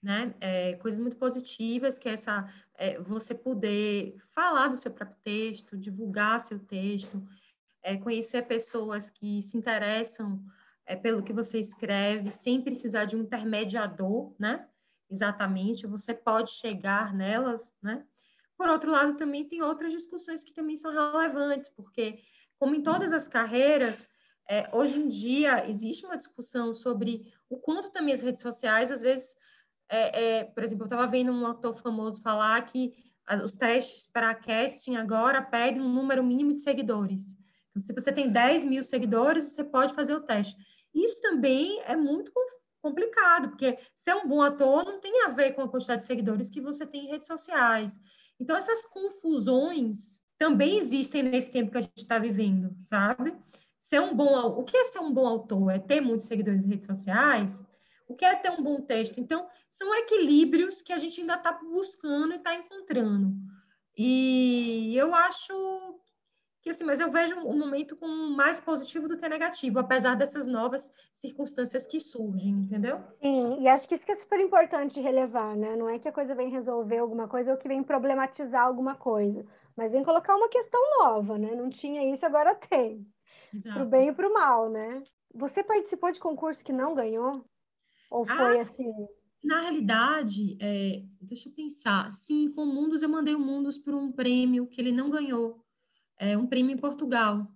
né? 0.00 0.32
É, 0.40 0.76
coisas 0.76 1.00
muito 1.00 1.16
positivas, 1.16 1.98
que 1.98 2.08
é 2.08 2.12
essa 2.12 2.48
é, 2.74 2.96
você 3.00 3.34
poder 3.34 4.16
falar 4.28 4.68
do 4.68 4.76
seu 4.76 4.92
próprio 4.92 5.18
texto, 5.24 5.76
divulgar 5.76 6.40
seu 6.40 6.60
texto, 6.60 7.20
é, 7.82 7.96
conhecer 7.96 8.42
pessoas 8.46 9.10
que 9.10 9.42
se 9.42 9.56
interessam 9.56 10.40
é, 10.86 10.94
pelo 10.94 11.24
que 11.24 11.32
você 11.32 11.58
escreve, 11.58 12.30
sem 12.30 12.62
precisar 12.62 13.06
de 13.06 13.16
um 13.16 13.22
intermediador, 13.22 14.32
né? 14.38 14.68
Exatamente, 15.10 15.84
você 15.84 16.14
pode 16.14 16.52
chegar 16.52 17.12
nelas, 17.12 17.74
né? 17.82 18.06
Por 18.56 18.68
outro 18.68 18.92
lado, 18.92 19.16
também 19.16 19.48
tem 19.48 19.62
outras 19.62 19.92
discussões 19.92 20.44
que 20.44 20.54
também 20.54 20.76
são 20.76 20.92
relevantes, 20.92 21.68
porque, 21.68 22.20
como 22.56 22.76
em 22.76 22.82
todas 22.84 23.12
as 23.12 23.26
carreiras, 23.26 24.06
é, 24.50 24.68
hoje 24.72 24.98
em 24.98 25.06
dia 25.06 25.70
existe 25.70 26.04
uma 26.04 26.16
discussão 26.16 26.74
sobre 26.74 27.32
o 27.48 27.56
quanto 27.56 27.92
também 27.92 28.12
as 28.12 28.20
redes 28.20 28.42
sociais, 28.42 28.90
às 28.90 29.00
vezes, 29.00 29.36
é, 29.88 30.38
é, 30.38 30.44
por 30.44 30.64
exemplo, 30.64 30.82
eu 30.82 30.86
estava 30.86 31.06
vendo 31.06 31.30
um 31.30 31.46
autor 31.46 31.76
famoso 31.76 32.20
falar 32.20 32.60
que 32.66 32.92
as, 33.24 33.44
os 33.44 33.56
testes 33.56 34.08
para 34.12 34.34
casting 34.34 34.96
agora 34.96 35.40
pedem 35.40 35.80
um 35.80 35.88
número 35.88 36.24
mínimo 36.24 36.52
de 36.52 36.58
seguidores. 36.58 37.38
Então, 37.70 37.80
se 37.80 37.92
você 37.92 38.10
tem 38.10 38.28
10 38.28 38.64
mil 38.64 38.82
seguidores, 38.82 39.50
você 39.50 39.62
pode 39.62 39.94
fazer 39.94 40.14
o 40.14 40.20
teste. 40.20 40.56
Isso 40.92 41.20
também 41.20 41.80
é 41.84 41.94
muito 41.94 42.32
complicado, 42.82 43.50
porque 43.50 43.78
ser 43.94 44.16
um 44.16 44.26
bom 44.26 44.42
ator 44.42 44.84
não 44.84 44.98
tem 44.98 45.26
a 45.26 45.28
ver 45.28 45.52
com 45.52 45.62
a 45.62 45.68
quantidade 45.68 46.00
de 46.00 46.08
seguidores 46.08 46.50
que 46.50 46.60
você 46.60 46.84
tem 46.84 47.04
em 47.04 47.08
redes 47.08 47.28
sociais. 47.28 48.00
Então, 48.40 48.56
essas 48.56 48.84
confusões 48.86 50.20
também 50.36 50.76
existem 50.76 51.22
nesse 51.22 51.52
tempo 51.52 51.70
que 51.70 51.78
a 51.78 51.82
gente 51.82 51.98
está 51.98 52.18
vivendo, 52.18 52.74
sabe? 52.88 53.32
Ser 53.90 54.00
um 54.00 54.14
bom, 54.14 54.46
o 54.56 54.62
que 54.62 54.76
é 54.76 54.84
ser 54.84 55.00
um 55.00 55.12
bom 55.12 55.26
autor? 55.26 55.68
É 55.68 55.78
ter 55.80 56.00
muitos 56.00 56.28
seguidores 56.28 56.64
em 56.64 56.68
redes 56.68 56.86
sociais? 56.86 57.66
O 58.06 58.14
que 58.14 58.24
é 58.24 58.36
ter 58.36 58.52
um 58.52 58.62
bom 58.62 58.80
texto? 58.80 59.18
Então, 59.18 59.48
são 59.68 59.92
equilíbrios 59.96 60.80
que 60.80 60.92
a 60.92 60.98
gente 60.98 61.20
ainda 61.20 61.34
está 61.34 61.50
buscando 61.54 62.32
e 62.32 62.36
está 62.36 62.54
encontrando. 62.54 63.32
E 63.98 64.94
eu 64.96 65.12
acho 65.12 65.98
que 66.62 66.70
assim, 66.70 66.84
mas 66.84 67.00
eu 67.00 67.10
vejo 67.10 67.34
um 67.40 67.58
momento 67.58 67.96
com 67.96 68.06
mais 68.06 68.60
positivo 68.60 69.08
do 69.08 69.18
que 69.18 69.28
negativo, 69.28 69.80
apesar 69.80 70.14
dessas 70.14 70.46
novas 70.46 70.88
circunstâncias 71.12 71.84
que 71.84 71.98
surgem, 71.98 72.50
entendeu? 72.50 73.02
Sim, 73.20 73.60
e 73.60 73.66
acho 73.66 73.88
que 73.88 73.96
isso 73.96 74.06
que 74.06 74.12
é 74.12 74.14
super 74.14 74.38
importante 74.38 74.94
de 74.94 75.00
relevar, 75.00 75.56
né? 75.56 75.74
Não 75.74 75.88
é 75.88 75.98
que 75.98 76.06
a 76.06 76.12
coisa 76.12 76.32
vem 76.32 76.48
resolver 76.48 76.98
alguma 76.98 77.26
coisa 77.26 77.50
ou 77.50 77.58
que 77.58 77.66
vem 77.66 77.82
problematizar 77.82 78.64
alguma 78.64 78.94
coisa, 78.94 79.44
mas 79.76 79.90
vem 79.90 80.04
colocar 80.04 80.36
uma 80.36 80.48
questão 80.48 80.80
nova, 81.00 81.36
né? 81.36 81.56
Não 81.56 81.68
tinha 81.68 82.08
isso, 82.08 82.24
agora 82.24 82.54
tem. 82.54 83.04
Exato. 83.54 83.78
Pro 83.78 83.86
bem 83.86 84.08
e 84.08 84.12
pro 84.12 84.32
mal, 84.32 84.70
né? 84.70 85.02
Você 85.34 85.62
participou 85.62 86.10
de 86.10 86.18
concurso 86.18 86.64
que 86.64 86.72
não 86.72 86.94
ganhou? 86.94 87.44
Ou 88.10 88.26
foi 88.26 88.58
ah, 88.58 88.60
assim? 88.60 88.92
Na 89.42 89.60
realidade, 89.60 90.58
é, 90.60 91.02
deixa 91.20 91.48
eu 91.48 91.52
pensar. 91.52 92.10
Sim, 92.12 92.50
com 92.50 92.62
o 92.62 92.66
Mundos 92.66 93.02
eu 93.02 93.08
mandei 93.08 93.34
o 93.34 93.38
Mundos 93.38 93.78
por 93.78 93.94
um 93.94 94.12
prêmio 94.12 94.66
que 94.66 94.80
ele 94.80 94.92
não 94.92 95.08
ganhou 95.08 95.64
é, 96.18 96.36
um 96.36 96.46
prêmio 96.46 96.74
em 96.74 96.78
Portugal. 96.78 97.46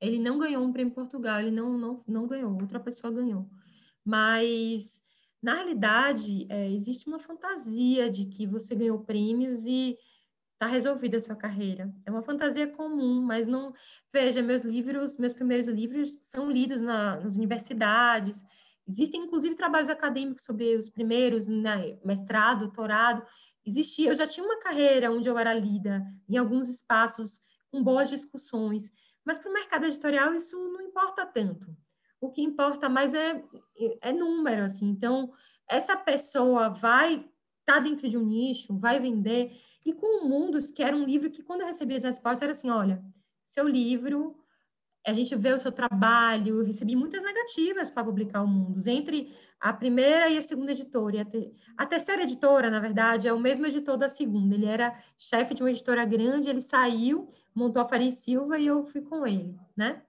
Ele 0.00 0.18
não 0.18 0.38
ganhou 0.38 0.62
um 0.64 0.72
prêmio 0.72 0.90
em 0.90 0.94
Portugal, 0.94 1.40
ele 1.40 1.50
não, 1.50 1.76
não, 1.76 2.04
não 2.06 2.26
ganhou, 2.26 2.52
outra 2.60 2.80
pessoa 2.80 3.12
ganhou. 3.12 3.48
Mas, 4.04 5.02
na 5.42 5.54
realidade, 5.54 6.46
é, 6.48 6.70
existe 6.70 7.06
uma 7.06 7.18
fantasia 7.18 8.10
de 8.10 8.26
que 8.26 8.46
você 8.46 8.74
ganhou 8.74 9.04
prêmios 9.04 9.66
e 9.66 9.96
está 10.56 10.66
resolvida 10.66 11.18
a 11.18 11.20
sua 11.20 11.36
carreira. 11.36 11.92
É 12.04 12.10
uma 12.10 12.22
fantasia 12.22 12.66
comum, 12.66 13.20
mas 13.20 13.46
não. 13.46 13.74
Veja, 14.12 14.42
meus 14.42 14.62
livros, 14.62 15.18
meus 15.18 15.32
primeiros 15.32 15.66
livros 15.66 16.18
são 16.22 16.50
lidos 16.50 16.80
na, 16.80 17.20
nas 17.20 17.36
universidades. 17.36 18.42
Existem, 18.88 19.24
inclusive, 19.24 19.54
trabalhos 19.54 19.90
acadêmicos 19.90 20.44
sobre 20.44 20.76
os 20.76 20.88
primeiros, 20.88 21.46
né, 21.46 21.98
mestrado, 22.04 22.60
doutorado. 22.60 23.22
Existia, 23.64 24.10
eu 24.10 24.14
já 24.14 24.26
tinha 24.26 24.46
uma 24.46 24.60
carreira 24.60 25.12
onde 25.12 25.28
eu 25.28 25.36
era 25.38 25.52
lida 25.52 26.02
em 26.28 26.36
alguns 26.38 26.68
espaços 26.68 27.40
com 27.70 27.82
boas 27.82 28.08
discussões. 28.08 28.90
Mas 29.24 29.38
para 29.38 29.50
o 29.50 29.52
mercado 29.52 29.84
editorial 29.84 30.34
isso 30.34 30.56
não 30.56 30.80
importa 30.80 31.26
tanto. 31.26 31.76
O 32.18 32.30
que 32.30 32.40
importa 32.40 32.88
mais 32.88 33.12
é, 33.12 33.44
é 34.00 34.12
número, 34.12 34.64
assim. 34.64 34.88
Então, 34.88 35.32
essa 35.68 35.96
pessoa 35.96 36.70
vai 36.70 37.14
estar 37.14 37.26
tá 37.66 37.80
dentro 37.80 38.08
de 38.08 38.16
um 38.16 38.24
nicho, 38.24 38.78
vai 38.78 38.98
vender. 38.98 39.60
E 39.86 39.92
com 39.92 40.24
o 40.24 40.28
Mundos, 40.28 40.70
que 40.70 40.82
era 40.82 40.96
um 40.96 41.04
livro 41.04 41.30
que, 41.30 41.42
quando 41.42 41.60
eu 41.60 41.66
recebi 41.68 41.94
as 41.94 42.02
respostas, 42.02 42.42
era 42.42 42.52
assim: 42.52 42.68
olha, 42.68 43.02
seu 43.46 43.66
livro 43.66 44.36
a 45.06 45.12
gente 45.12 45.36
vê 45.36 45.52
o 45.52 45.58
seu 45.58 45.70
trabalho, 45.70 46.64
recebi 46.64 46.96
muitas 46.96 47.22
negativas 47.22 47.88
para 47.88 48.02
publicar 48.02 48.42
o 48.42 48.46
Mundos, 48.46 48.88
entre 48.88 49.32
a 49.60 49.72
primeira 49.72 50.28
e 50.28 50.36
a 50.36 50.42
segunda 50.42 50.72
editora. 50.72 51.22
A, 51.22 51.24
te... 51.24 51.52
a, 51.76 51.86
terceira 51.86 52.24
editora, 52.24 52.68
na 52.68 52.80
verdade, 52.80 53.28
é 53.28 53.32
o 53.32 53.38
mesmo 53.38 53.64
editor 53.66 53.96
da 53.96 54.08
segunda. 54.08 54.56
Ele 54.56 54.66
era 54.66 54.98
chefe 55.16 55.54
de 55.54 55.62
uma 55.62 55.70
editora 55.70 56.04
grande, 56.04 56.50
ele 56.50 56.60
saiu, 56.60 57.30
montou 57.54 57.80
a 57.80 57.88
Faria 57.88 58.10
Silva 58.10 58.58
e 58.58 58.66
eu 58.66 58.84
fui 58.84 59.00
com 59.00 59.24
ele, 59.24 59.56
né? 59.76 60.02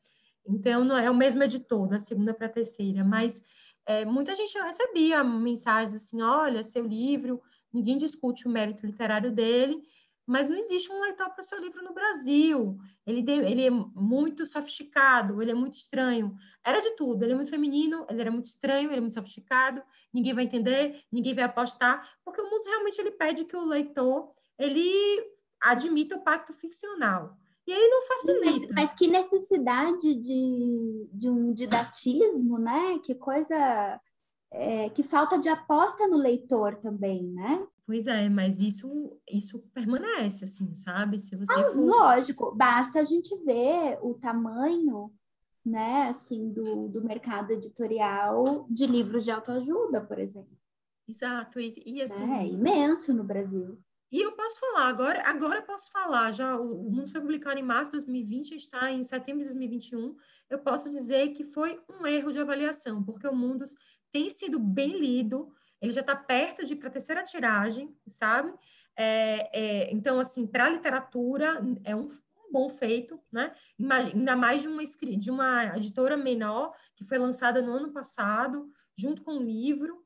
Então, 0.47 0.83
não 0.83 0.97
é 0.97 1.11
o 1.11 1.15
mesmo 1.15 1.43
editor, 1.43 1.87
da 1.87 1.99
segunda 1.99 2.33
para 2.33 2.47
a 2.47 2.49
terceira, 2.49 3.03
mas 3.03 3.39
é, 3.85 4.03
muita 4.03 4.33
gente 4.33 4.57
recebia 4.57 5.23
mensagens 5.23 5.95
assim, 5.95 6.23
olha, 6.23 6.63
seu 6.63 6.87
livro, 6.87 7.39
ninguém 7.77 7.97
discute 7.97 8.47
o 8.47 8.51
mérito 8.51 8.85
literário 8.85 9.31
dele, 9.31 9.81
mas 10.25 10.49
não 10.49 10.57
existe 10.57 10.91
um 10.91 10.99
leitor 10.99 11.29
para 11.29 11.41
o 11.41 11.43
seu 11.43 11.57
livro 11.59 11.81
no 11.81 11.93
Brasil. 11.93 12.77
Ele, 13.05 13.23
ele 13.31 13.65
é 13.65 13.69
muito 13.69 14.45
sofisticado, 14.45 15.41
ele 15.41 15.51
é 15.51 15.53
muito 15.53 15.75
estranho. 15.75 16.35
Era 16.65 16.81
de 16.81 16.91
tudo, 16.97 17.23
ele 17.23 17.31
é 17.31 17.35
muito 17.35 17.49
feminino, 17.49 18.05
ele 18.09 18.19
era 18.19 18.31
muito 18.31 18.47
estranho, 18.47 18.89
ele 18.89 18.97
é 18.97 19.01
muito 19.01 19.13
sofisticado, 19.13 19.81
ninguém 20.13 20.33
vai 20.33 20.43
entender, 20.43 21.01
ninguém 21.09 21.33
vai 21.33 21.45
apostar, 21.45 22.17
porque 22.25 22.41
o 22.41 22.49
mundo 22.49 22.65
realmente 22.65 22.99
ele 22.99 23.11
pede 23.11 23.45
que 23.45 23.55
o 23.55 23.63
leitor 23.63 24.29
ele 24.59 25.23
admita 25.61 26.17
o 26.17 26.21
pacto 26.21 26.51
ficcional. 26.51 27.37
E 27.65 27.71
aí 27.71 27.87
não 27.89 28.07
facilita. 28.07 28.67
Mas, 28.73 28.89
mas 28.89 28.93
que 28.93 29.07
necessidade 29.07 30.15
de, 30.15 31.09
de 31.13 31.29
um 31.29 31.53
didatismo, 31.53 32.57
né? 32.57 32.97
Que 32.99 33.13
coisa 33.13 33.99
é, 34.51 34.89
que 34.89 35.03
falta 35.03 35.37
de 35.37 35.49
aposta 35.49 36.07
no 36.07 36.17
leitor 36.17 36.75
também, 36.77 37.23
né? 37.23 37.65
Pois 37.85 38.05
é, 38.05 38.27
mas 38.27 38.59
isso, 38.59 39.17
isso 39.29 39.59
permanece, 39.73 40.45
assim, 40.45 40.75
sabe? 40.75 41.19
Se 41.19 41.35
você 41.35 41.53
ah, 41.53 41.71
for... 41.71 41.77
Lógico, 41.77 42.55
basta 42.55 42.99
a 42.99 43.05
gente 43.05 43.35
ver 43.45 43.97
o 44.01 44.13
tamanho, 44.13 45.11
né, 45.65 46.09
assim, 46.09 46.51
do, 46.51 46.89
do 46.89 47.03
mercado 47.03 47.51
editorial 47.51 48.67
de 48.69 48.85
livros 48.85 49.23
de 49.23 49.31
autoajuda, 49.31 50.01
por 50.01 50.19
exemplo. 50.19 50.57
Exato, 51.07 51.59
e, 51.59 51.81
e 51.85 52.01
assim... 52.01 52.29
É 52.33 52.45
imenso 52.45 53.13
no 53.13 53.23
Brasil. 53.23 53.79
E 54.09 54.21
eu 54.21 54.31
posso 54.33 54.57
falar, 54.57 54.87
agora, 54.87 55.21
agora 55.25 55.59
eu 55.59 55.65
posso 55.65 55.91
falar, 55.91 56.31
já 56.31 56.57
o, 56.57 56.87
o 56.87 56.91
Mundo 56.91 57.11
foi 57.11 57.19
publicado 57.19 57.59
em 57.59 57.63
março 57.63 57.91
de 57.91 57.97
2020, 57.97 58.55
está 58.55 58.89
em 58.89 59.03
setembro 59.03 59.41
de 59.41 59.49
2021, 59.49 60.15
eu 60.49 60.59
posso 60.59 60.89
dizer 60.89 61.33
que 61.33 61.43
foi 61.43 61.81
um 61.89 62.07
erro 62.07 62.31
de 62.31 62.39
avaliação, 62.39 63.03
porque 63.03 63.27
o 63.27 63.35
Mundos 63.35 63.75
tem 64.11 64.29
sido 64.29 64.59
bem 64.59 64.99
lido, 64.99 65.51
ele 65.81 65.91
já 65.91 66.01
está 66.01 66.15
perto 66.15 66.65
de 66.65 66.73
ir 66.73 66.75
para 66.77 66.89
a 66.89 66.91
terceira 66.91 67.23
tiragem, 67.23 67.95
sabe? 68.07 68.53
É, 68.95 69.49
é, 69.53 69.93
então, 69.93 70.19
assim, 70.19 70.47
para 70.47 70.65
a 70.65 70.69
literatura 70.69 71.61
é 71.83 71.95
um, 71.95 72.07
um, 72.07 72.51
bom 72.51 72.67
feito, 72.67 73.19
né? 73.31 73.53
Ainda 73.79 74.35
mais 74.35 74.61
de 74.61 74.67
uma, 74.67 74.83
de 74.83 75.29
uma 75.29 75.77
editora 75.77 76.17
menor, 76.17 76.73
que 76.95 77.05
foi 77.05 77.17
lançada 77.17 77.61
no 77.61 77.73
ano 77.73 77.91
passado, 77.91 78.71
junto 78.97 79.21
com 79.21 79.37
o 79.37 79.43
livro. 79.43 80.03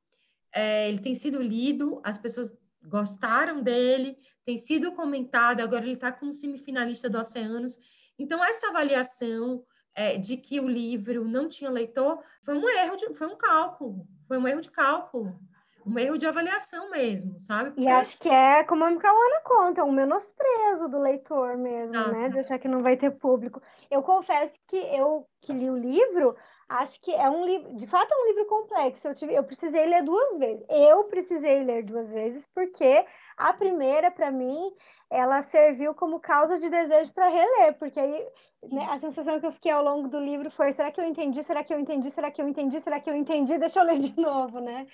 É, 0.53 0.89
ele 0.89 0.99
tem 0.99 1.15
sido 1.15 1.41
lido, 1.41 2.01
as 2.03 2.17
pessoas 2.17 2.53
gostaram 2.83 3.61
dele, 3.61 4.17
tem 4.43 4.57
sido 4.57 4.91
comentado, 4.91 5.61
agora 5.61 5.85
ele 5.85 5.93
está 5.93 6.11
como 6.11 6.33
semifinalista 6.33 7.09
do 7.09 7.19
Oceanos. 7.19 7.79
Então, 8.19 8.43
essa 8.43 8.67
avaliação 8.67 9.63
é, 9.95 10.17
de 10.17 10.37
que 10.37 10.59
o 10.59 10.67
livro 10.67 11.25
não 11.25 11.47
tinha 11.47 11.69
leitor 11.69 12.19
foi 12.43 12.55
um 12.55 12.69
erro, 12.69 12.95
de, 12.95 13.13
foi 13.13 13.27
um 13.27 13.37
cálculo, 13.37 14.07
foi 14.27 14.37
um 14.37 14.47
erro 14.47 14.61
de 14.61 14.71
cálculo 14.71 15.39
um 15.85 15.97
erro 15.97 16.17
de 16.17 16.25
avaliação 16.25 16.89
mesmo, 16.89 17.39
sabe? 17.39 17.71
Porque... 17.71 17.81
E 17.81 17.87
acho 17.87 18.17
que 18.17 18.29
é, 18.29 18.63
como 18.63 18.83
a 18.83 18.91
Micaela 18.91 19.41
conta, 19.43 19.83
um 19.83 19.91
menosprezo 19.91 20.87
do 20.87 20.99
leitor 20.99 21.57
mesmo, 21.57 21.97
ah, 21.97 22.07
né? 22.11 22.23
Tá. 22.23 22.27
De 22.29 22.39
achar 22.39 22.59
que 22.59 22.67
não 22.67 22.81
vai 22.81 22.97
ter 22.97 23.11
público. 23.11 23.61
Eu 23.89 24.01
confesso 24.03 24.57
que 24.67 24.77
eu 24.77 25.25
que 25.41 25.51
li 25.51 25.69
o 25.69 25.77
livro, 25.77 26.35
acho 26.69 27.01
que 27.01 27.11
é 27.11 27.27
um 27.29 27.43
livro, 27.43 27.75
de 27.75 27.87
fato 27.87 28.11
é 28.11 28.15
um 28.15 28.27
livro 28.27 28.45
complexo. 28.45 29.07
Eu, 29.07 29.15
tive, 29.15 29.33
eu 29.33 29.43
precisei 29.43 29.85
ler 29.87 30.03
duas 30.03 30.37
vezes. 30.37 30.63
Eu 30.69 31.03
precisei 31.05 31.63
ler 31.63 31.83
duas 31.83 32.09
vezes, 32.11 32.47
porque 32.53 33.03
a 33.35 33.51
primeira, 33.53 34.11
para 34.11 34.31
mim, 34.31 34.71
ela 35.11 35.41
serviu 35.41 35.93
como 35.93 36.19
causa 36.19 36.57
de 36.57 36.69
desejo 36.69 37.13
para 37.13 37.27
reler, 37.27 37.77
porque 37.77 37.99
aí 37.99 38.27
né, 38.71 38.87
a 38.89 38.97
sensação 38.97 39.39
que 39.39 39.45
eu 39.45 39.51
fiquei 39.51 39.71
ao 39.71 39.83
longo 39.83 40.07
do 40.07 40.19
livro 40.19 40.49
foi: 40.49 40.71
será 40.71 40.89
que 40.89 41.01
eu 41.01 41.05
entendi? 41.05 41.43
Será 41.43 41.63
que 41.63 41.73
eu 41.73 41.79
entendi? 41.79 42.09
Será 42.09 42.31
que 42.31 42.41
eu 42.41 42.47
entendi? 42.47 42.79
Será 42.79 42.99
que 42.99 43.09
eu 43.09 43.15
entendi? 43.15 43.57
Deixa 43.57 43.81
eu 43.81 43.85
ler 43.85 43.99
de 43.99 44.17
novo, 44.17 44.61
né? 44.61 44.87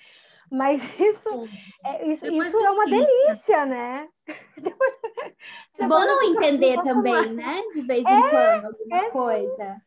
Mas 0.50 0.82
isso, 0.98 1.48
é, 1.84 2.06
isso, 2.08 2.26
isso 2.26 2.56
é 2.56 2.70
uma 2.70 2.86
delícia, 2.86 3.64
né? 3.64 4.08
Depois, 4.60 4.98
é 5.78 5.86
bom 5.86 6.00
não 6.00 6.22
entender 6.24 6.82
também, 6.82 7.12
mais. 7.12 7.36
né? 7.36 7.62
De 7.72 7.82
vez 7.82 8.02
em 8.02 8.08
é, 8.08 8.30
quando, 8.30 8.64
alguma 8.66 8.98
é 8.98 9.10
coisa. 9.10 9.74
Sim. 9.74 9.80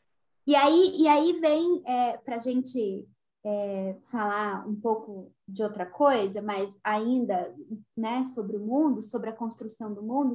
E 0.47 0.55
aí, 0.55 0.91
e 0.97 1.07
aí 1.07 1.33
vem 1.39 1.83
é, 1.85 2.17
para 2.17 2.37
a 2.37 2.39
gente 2.39 3.07
é, 3.45 3.95
falar 4.09 4.67
um 4.67 4.75
pouco 4.75 5.31
de 5.51 5.63
outra 5.63 5.85
coisa, 5.85 6.41
mas 6.41 6.79
ainda 6.83 7.53
né, 7.95 8.23
sobre 8.25 8.57
o 8.57 8.65
mundo, 8.65 9.01
sobre 9.01 9.29
a 9.29 9.35
construção 9.35 9.93
do 9.93 10.01
mundo, 10.01 10.33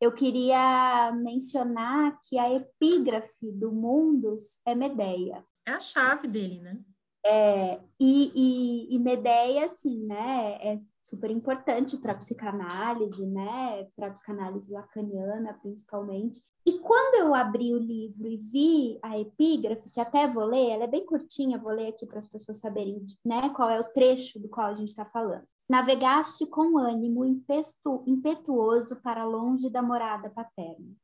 eu 0.00 0.12
queria 0.12 1.12
mencionar 1.12 2.20
que 2.24 2.38
a 2.38 2.52
epígrafe 2.52 3.50
do 3.52 3.72
Mundus 3.72 4.60
é 4.66 4.74
Medeia. 4.74 5.44
É 5.66 5.72
a 5.72 5.80
chave 5.80 6.28
dele, 6.28 6.60
né? 6.60 6.78
É, 7.26 7.80
e, 7.98 8.32
e, 8.34 8.94
e 8.94 8.98
Medeia, 8.98 9.64
assim, 9.64 10.04
né, 10.04 10.58
é 10.60 10.76
super 11.02 11.30
importante 11.30 11.96
para 11.96 12.12
a 12.12 12.18
psicanálise, 12.18 13.26
né, 13.26 13.88
para 13.96 14.08
a 14.08 14.10
psicanálise 14.10 14.70
lacaniana, 14.70 15.58
principalmente. 15.62 16.42
E 16.66 16.78
quando 16.80 17.14
eu 17.14 17.34
abri 17.34 17.72
o 17.72 17.78
livro 17.78 18.26
e 18.26 18.36
vi 18.36 18.98
a 19.02 19.18
epígrafe, 19.18 19.90
que 19.90 20.00
até 20.00 20.28
vou 20.28 20.44
ler, 20.44 20.70
ela 20.70 20.84
é 20.84 20.86
bem 20.88 21.06
curtinha, 21.06 21.58
vou 21.58 21.72
ler 21.72 21.88
aqui 21.88 22.04
para 22.04 22.18
as 22.18 22.28
pessoas 22.28 22.58
saberem, 22.58 23.02
né, 23.24 23.48
qual 23.50 23.70
é 23.70 23.80
o 23.80 23.92
trecho 23.92 24.38
do 24.38 24.48
qual 24.48 24.66
a 24.66 24.74
gente 24.74 24.88
está 24.88 25.06
falando. 25.06 25.46
Navegaste 25.66 26.44
com 26.46 26.76
ânimo 26.76 27.24
impetu 27.24 28.04
impetuoso 28.06 28.96
para 28.96 29.24
longe 29.24 29.70
da 29.70 29.80
morada 29.80 30.28
paterna, 30.28 30.94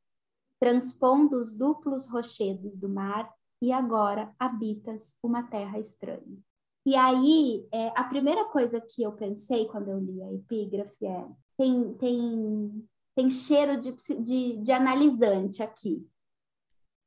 transpondo 0.59 1.41
os 1.41 1.55
duplos 1.55 2.05
rochedos 2.05 2.77
do 2.77 2.87
mar 2.87 3.27
e 3.61 3.71
agora 3.71 4.33
habitas 4.39 5.15
uma 5.21 5.43
terra 5.43 5.79
estranha. 5.79 6.37
E 6.85 6.95
aí, 6.95 7.67
é, 7.71 7.89
a 7.95 8.03
primeira 8.03 8.45
coisa 8.45 8.81
que 8.81 9.03
eu 9.03 9.11
pensei 9.11 9.67
quando 9.67 9.89
eu 9.89 9.99
li 9.99 10.21
a 10.23 10.33
epígrafe 10.33 11.05
é: 11.05 11.27
tem, 11.57 11.93
tem, 11.93 12.89
tem 13.15 13.29
cheiro 13.29 13.79
de, 13.79 13.95
de, 14.19 14.57
de 14.57 14.71
analisante 14.71 15.61
aqui. 15.61 16.07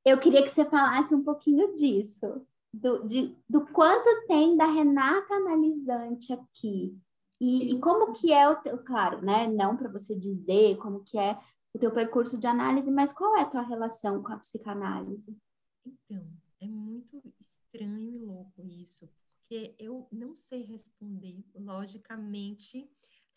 Eu 0.05 0.19
queria 0.19 0.43
que 0.43 0.51
você 0.51 0.65
falasse 0.65 1.15
um 1.15 1.25
pouquinho 1.25 1.75
disso, 1.75 2.47
do, 2.73 3.05
de, 3.05 3.37
do 3.49 3.67
quanto 3.67 4.27
tem 4.29 4.57
da 4.57 4.67
Renata 4.67 5.35
analisante 5.35 6.33
aqui. 6.33 6.97
E, 7.41 7.75
e 7.75 7.81
como 7.81 8.13
que 8.13 8.33
é 8.33 8.49
o 8.49 8.57
teu, 8.57 8.79
claro, 8.85 9.23
né? 9.23 9.49
Não 9.49 9.77
para 9.77 9.91
você 9.91 10.15
dizer 10.15 10.77
como 10.77 11.03
que 11.03 11.19
é 11.19 11.37
o 11.75 11.79
teu 11.79 11.91
percurso 11.91 12.39
de 12.39 12.47
análise, 12.47 12.91
mas 12.93 13.13
qual 13.13 13.37
é 13.37 13.41
a 13.41 13.47
tua 13.47 13.63
relação 13.63 14.23
com 14.23 14.33
a 14.33 14.39
psicanálise? 14.39 15.37
Então, 15.85 16.25
é 16.61 16.67
muito 16.67 17.23
estranho 17.39 18.15
e 18.15 18.19
louco 18.19 18.65
isso, 18.67 19.09
porque 19.41 19.75
eu 19.79 20.09
não 20.11 20.35
sei 20.35 20.63
responder 20.63 21.45
logicamente. 21.55 22.89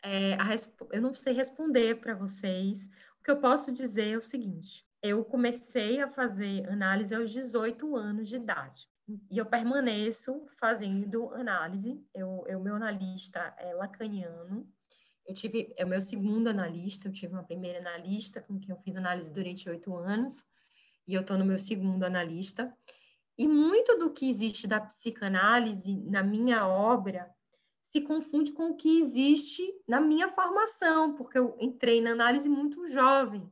É, 0.02 0.34
resp 0.42 0.80
eu 0.92 1.02
não 1.02 1.14
sei 1.14 1.32
responder 1.32 2.00
para 2.00 2.14
vocês. 2.14 2.88
O 3.20 3.24
que 3.24 3.30
eu 3.30 3.40
posso 3.40 3.72
dizer 3.72 4.14
é 4.14 4.16
o 4.16 4.22
seguinte: 4.22 4.86
eu 5.02 5.24
comecei 5.24 6.00
a 6.00 6.08
fazer 6.08 6.68
análise 6.68 7.14
aos 7.14 7.30
18 7.30 7.96
anos 7.96 8.28
de 8.28 8.36
idade. 8.36 8.88
E 9.30 9.38
eu 9.38 9.46
permaneço 9.46 10.46
fazendo 10.60 11.32
análise. 11.34 12.02
Eu, 12.14 12.44
eu 12.46 12.60
meu 12.60 12.74
analista 12.74 13.54
é 13.58 13.72
lacaniano. 13.72 14.68
Eu 15.26 15.34
tive, 15.34 15.72
é 15.76 15.84
o 15.84 15.88
meu 15.88 16.02
segundo 16.02 16.48
analista. 16.48 17.08
Eu 17.08 17.12
tive 17.12 17.32
uma 17.32 17.44
primeira 17.44 17.78
analista 17.78 18.42
com 18.42 18.58
quem 18.58 18.70
eu 18.70 18.76
fiz 18.78 18.96
análise 18.96 19.32
durante 19.32 19.68
oito 19.68 19.96
anos. 19.96 20.44
E 21.06 21.14
eu 21.14 21.22
estou 21.22 21.38
no 21.38 21.44
meu 21.44 21.58
segundo 21.58 22.04
analista. 22.04 22.76
E 23.38 23.46
muito 23.46 23.96
do 23.96 24.10
que 24.10 24.28
existe 24.28 24.66
da 24.66 24.80
psicanálise 24.80 25.96
na 26.06 26.24
minha 26.24 26.66
obra 26.66 27.30
se 27.84 28.00
confunde 28.00 28.52
com 28.52 28.70
o 28.70 28.76
que 28.76 28.98
existe 28.98 29.62
na 29.86 30.00
minha 30.00 30.28
formação, 30.28 31.14
porque 31.14 31.38
eu 31.38 31.56
entrei 31.60 32.02
na 32.02 32.10
análise 32.10 32.48
muito 32.48 32.86
jovem. 32.88 33.48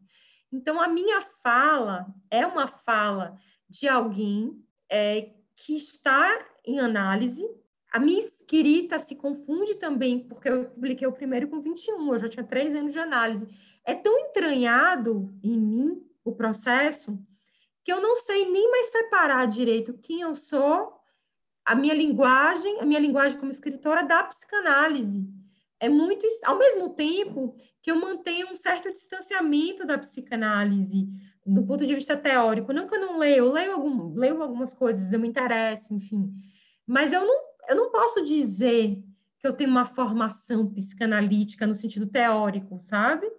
Então, 0.53 0.81
a 0.81 0.89
minha 0.89 1.21
fala 1.21 2.07
é 2.31 2.45
uma 2.45 2.67
fala 2.67 3.39
de 3.69 3.89
alguém 3.89 4.63
é, 4.91 5.33
que 5.55 5.77
está 5.77 6.45
em 6.65 6.81
análise. 6.81 7.49
A 7.91 7.99
minha 7.99 8.19
escrita 8.19 8.99
se 8.99 9.15
confunde 9.15 9.77
também, 9.77 10.21
porque 10.29 10.49
eu 10.49 10.67
publiquei 10.67 11.07
o 11.07 11.13
primeiro 11.13 11.49
com 11.49 11.61
21, 11.61 12.13
eu 12.13 12.19
já 12.19 12.29
tinha 12.29 12.45
três 12.45 12.75
anos 12.75 12.93
de 12.93 12.99
análise. 12.99 13.49
É 13.85 13.95
tão 13.95 14.19
entranhado 14.19 15.33
em 15.43 15.59
mim 15.59 16.03
o 16.25 16.33
processo 16.33 17.19
que 17.87 17.93
eu 17.93 18.03
não 18.03 18.17
sei 18.17 18.51
nem 18.51 18.69
mais 18.69 18.89
separar 18.89 19.47
direito 19.47 19.97
quem 20.03 20.23
eu 20.23 20.35
sou, 20.35 20.93
a 21.65 21.73
minha 21.73 21.95
linguagem, 21.95 22.81
a 22.81 22.85
minha 22.85 22.99
linguagem 22.99 23.39
como 23.39 23.53
escritora 23.53 24.03
da 24.03 24.25
psicanálise. 24.25 25.25
É 25.79 25.89
muito, 25.89 26.27
ao 26.45 26.59
mesmo 26.59 26.97
tempo 26.97 27.57
que 27.81 27.89
eu 27.89 27.95
mantenho 27.95 28.51
um 28.51 28.57
certo 28.57 28.91
distanciamento 28.91 29.87
da 29.87 29.97
psicanálise 29.97 31.07
do 31.47 31.65
ponto 31.65 31.87
de 31.87 31.95
vista 31.95 32.17
teórico. 32.17 32.73
Não 32.73 32.89
que 32.89 32.97
eu 32.97 33.01
não 33.01 33.19
leio, 33.19 33.37
eu 33.37 33.53
leio, 33.53 33.75
algum, 33.75 34.15
leio 34.15 34.43
algumas 34.43 34.75
coisas, 34.75 35.13
eu 35.13 35.21
me 35.21 35.29
interesso, 35.29 35.95
enfim. 35.95 36.35
Mas 36.85 37.13
eu 37.13 37.25
não, 37.25 37.41
eu 37.69 37.77
não 37.77 37.93
posso 37.93 38.21
dizer 38.25 39.01
que 39.39 39.47
eu 39.47 39.53
tenho 39.53 39.71
uma 39.71 39.87
formação 39.87 40.67
psicanalítica 40.73 41.69
no 41.69 41.75
sentido 41.77 42.09
teórico, 42.09 42.81
sabe? 42.81 43.31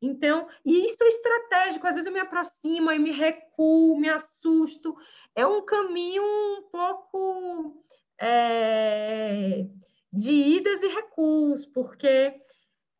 Então, 0.00 0.46
e 0.64 0.84
isso 0.84 1.02
é 1.02 1.08
estratégico, 1.08 1.86
às 1.86 1.94
vezes 1.94 2.06
eu 2.06 2.12
me 2.12 2.20
aproximo 2.20 2.92
e 2.92 2.98
me 2.98 3.10
recuo, 3.10 3.98
me 3.98 4.08
assusto. 4.08 4.94
É 5.34 5.46
um 5.46 5.64
caminho 5.64 6.22
um 6.22 6.62
pouco 6.70 7.84
é, 8.20 9.66
de 10.12 10.32
idas 10.32 10.82
e 10.82 10.88
recuos, 10.88 11.64
porque 11.66 12.34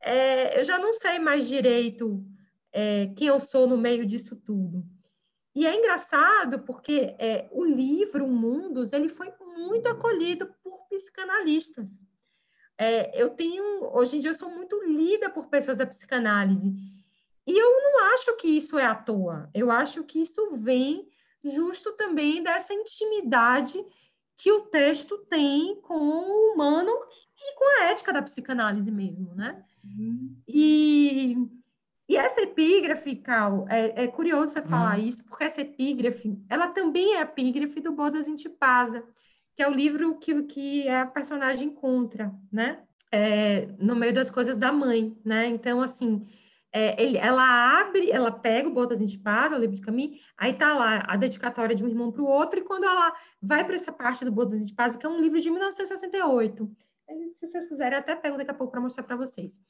é, 0.03 0.59
eu 0.59 0.65
já 0.65 0.79
não 0.79 0.93
sei 0.93 1.19
mais 1.19 1.47
direito 1.47 2.25
é, 2.73 3.13
quem 3.17 3.29
eu 3.29 3.41
sou 3.41 3.67
no 3.67 3.77
meio 3.77 4.07
disso 4.07 4.37
tudo. 4.37 4.85
E 5.55 5.67
é 5.67 5.75
engraçado 5.75 6.61
porque 6.61 7.15
é, 7.19 7.49
o 7.51 7.65
livro 7.65 8.29
Mundos 8.29 8.93
ele 8.93 9.09
foi 9.09 9.33
muito 9.57 9.89
acolhido 9.89 10.47
por 10.63 10.87
psicanalistas. 10.89 12.03
É, 12.79 13.21
eu 13.21 13.31
tenho, 13.31 13.91
hoje 13.97 14.17
em 14.17 14.21
dia, 14.21 14.31
eu 14.31 14.35
sou 14.35 14.51
muito 14.51 14.83
lida 14.85 15.31
por 15.31 15.47
pessoas 15.47 15.79
da 15.79 15.87
psicanálise. 15.87 16.75
E 17.47 17.57
eu 17.57 17.83
não 17.83 18.13
acho 18.13 18.37
que 18.37 18.49
isso 18.49 18.79
é 18.79 18.85
à 18.85 18.95
toa. 18.95 19.49
Eu 19.55 19.71
acho 19.71 20.03
que 20.05 20.21
isso 20.21 20.51
vem 20.53 21.09
justo 21.43 21.93
também 21.93 22.43
dessa 22.43 22.75
intimidade 22.75 23.83
que 24.37 24.53
o 24.53 24.63
texto 24.63 25.17
tem 25.31 25.81
com 25.81 25.95
o 25.95 26.53
humano 26.53 26.93
e 27.39 27.55
com 27.55 27.65
a 27.65 27.85
ética 27.87 28.13
da 28.13 28.21
psicanálise 28.21 28.91
mesmo, 28.91 29.35
né? 29.35 29.65
Uhum. 29.83 30.37
E, 30.47 31.37
e 32.09 32.17
essa 32.17 32.43
epígrafe, 32.43 33.17
Cal, 33.17 33.67
é, 33.69 34.05
é 34.05 34.09
curioso 34.09 34.53
você 34.53 34.63
falar 34.63 34.99
uhum. 34.99 35.07
isso, 35.07 35.25
porque 35.25 35.45
essa 35.45 35.63
epígrafe, 35.63 36.39
ela 36.51 36.69
também 36.69 37.15
é 37.15 37.19
a 37.19 37.23
epígrafe 37.23 37.81
do 37.81 37.93
Bodas 37.93 38.29
Intipasa, 38.29 39.05
que 39.57 39.63
é 39.63 39.69
o 39.69 39.73
livro 39.73 40.19
que, 40.19 40.43
que 40.43 40.89
a 40.89 41.07
personagem 41.07 41.69
encontra, 41.69 42.33
né? 42.53 42.83
É, 43.11 43.69
no 43.79 43.97
meio 43.97 44.13
das 44.13 44.31
coisas 44.31 44.57
da 44.59 44.71
mãe, 44.71 45.17
né? 45.25 45.47
Então, 45.47 45.81
assim, 45.81 46.27
é, 46.71 47.03
ele, 47.03 47.17
ela 47.17 47.81
abre, 47.81 48.11
ela 48.11 48.31
pega 48.31 48.69
o 48.69 48.73
Botas 48.73 49.01
Intipasa, 49.01 49.57
o 49.57 49.59
livro 49.59 49.77
de 49.77 49.81
caminho, 49.81 50.19
aí 50.37 50.53
tá 50.53 50.75
lá 50.75 51.03
a 51.07 51.17
dedicatória 51.17 51.75
de 51.75 51.83
um 51.83 51.89
irmão 51.89 52.13
para 52.13 52.21
o 52.21 52.27
outro, 52.27 52.61
e 52.61 52.65
quando 52.65 52.85
ela 52.85 53.15
vai 53.41 53.65
para 53.65 53.77
essa 53.77 53.91
parte 53.91 54.27
do 54.27 54.31
Botas 54.31 54.61
Intipasa, 54.61 54.99
que 54.99 55.07
é 55.07 55.09
um 55.09 55.21
livro 55.21 55.41
de 55.41 55.49
1968, 55.49 56.71
se 57.33 57.47
vocês 57.47 57.67
quiserem, 57.67 57.99
até 57.99 58.15
pego 58.15 58.37
daqui 58.37 58.51
a 58.51 58.55
pouco 58.55 58.73
para 58.73 58.81
mostrar 58.81 59.05
para 59.05 59.17
vocês. 59.17 59.61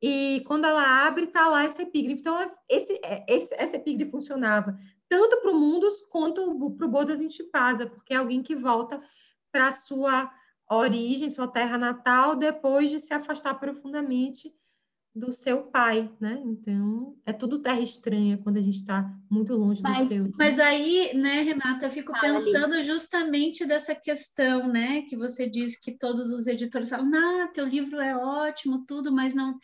E 0.00 0.42
quando 0.46 0.64
ela 0.64 1.06
abre, 1.06 1.26
tá 1.26 1.48
lá 1.48 1.64
essa 1.64 1.82
epígrafe. 1.82 2.20
Então, 2.20 2.50
esse, 2.68 3.00
é, 3.04 3.24
esse, 3.28 3.54
essa 3.54 3.76
epígrafe 3.76 4.10
funcionava 4.10 4.78
tanto 5.08 5.40
para 5.40 5.50
o 5.50 5.58
Mundus 5.58 6.00
quanto 6.02 6.70
para 6.76 6.86
o 6.86 6.90
Bodas 6.90 7.20
Intipasa, 7.20 7.86
porque 7.86 8.14
é 8.14 8.16
alguém 8.16 8.42
que 8.42 8.54
volta 8.54 9.02
para 9.54 9.70
sua 9.70 10.28
origem, 10.68 11.30
sua 11.30 11.46
terra 11.46 11.78
natal, 11.78 12.34
depois 12.34 12.90
de 12.90 12.98
se 12.98 13.14
afastar 13.14 13.54
profundamente 13.54 14.52
do 15.14 15.32
seu 15.32 15.62
pai, 15.62 16.10
né? 16.20 16.42
Então, 16.44 17.16
é 17.24 17.32
tudo 17.32 17.60
terra 17.60 17.78
estranha 17.78 18.36
quando 18.36 18.56
a 18.56 18.60
gente 18.60 18.78
está 18.78 19.08
muito 19.30 19.54
longe 19.54 19.80
mas, 19.80 19.98
do 19.98 20.08
seu. 20.08 20.32
Mas 20.36 20.58
aí, 20.58 21.14
né, 21.14 21.42
Renata, 21.42 21.86
eu 21.86 21.90
fico 21.92 22.12
pensando 22.20 22.82
justamente 22.82 23.64
dessa 23.64 23.94
questão, 23.94 24.66
né, 24.66 25.02
que 25.02 25.16
você 25.16 25.48
diz 25.48 25.78
que 25.78 25.96
todos 25.96 26.32
os 26.32 26.48
editores 26.48 26.90
falam, 26.90 27.12
ah, 27.14 27.46
teu 27.54 27.64
livro 27.64 28.00
é 28.00 28.16
ótimo, 28.16 28.84
tudo, 28.84 29.12
mas 29.12 29.36
não, 29.36 29.56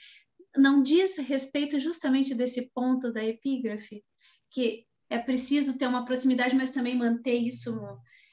não 0.56 0.84
diz 0.84 1.18
respeito 1.18 1.80
justamente 1.80 2.32
desse 2.32 2.70
ponto 2.72 3.12
da 3.12 3.24
epígrafe, 3.24 4.04
que 4.52 4.84
é 5.08 5.18
preciso 5.18 5.76
ter 5.76 5.88
uma 5.88 6.04
proximidade, 6.04 6.54
mas 6.54 6.70
também 6.70 6.96
manter 6.96 7.34
isso 7.34 7.76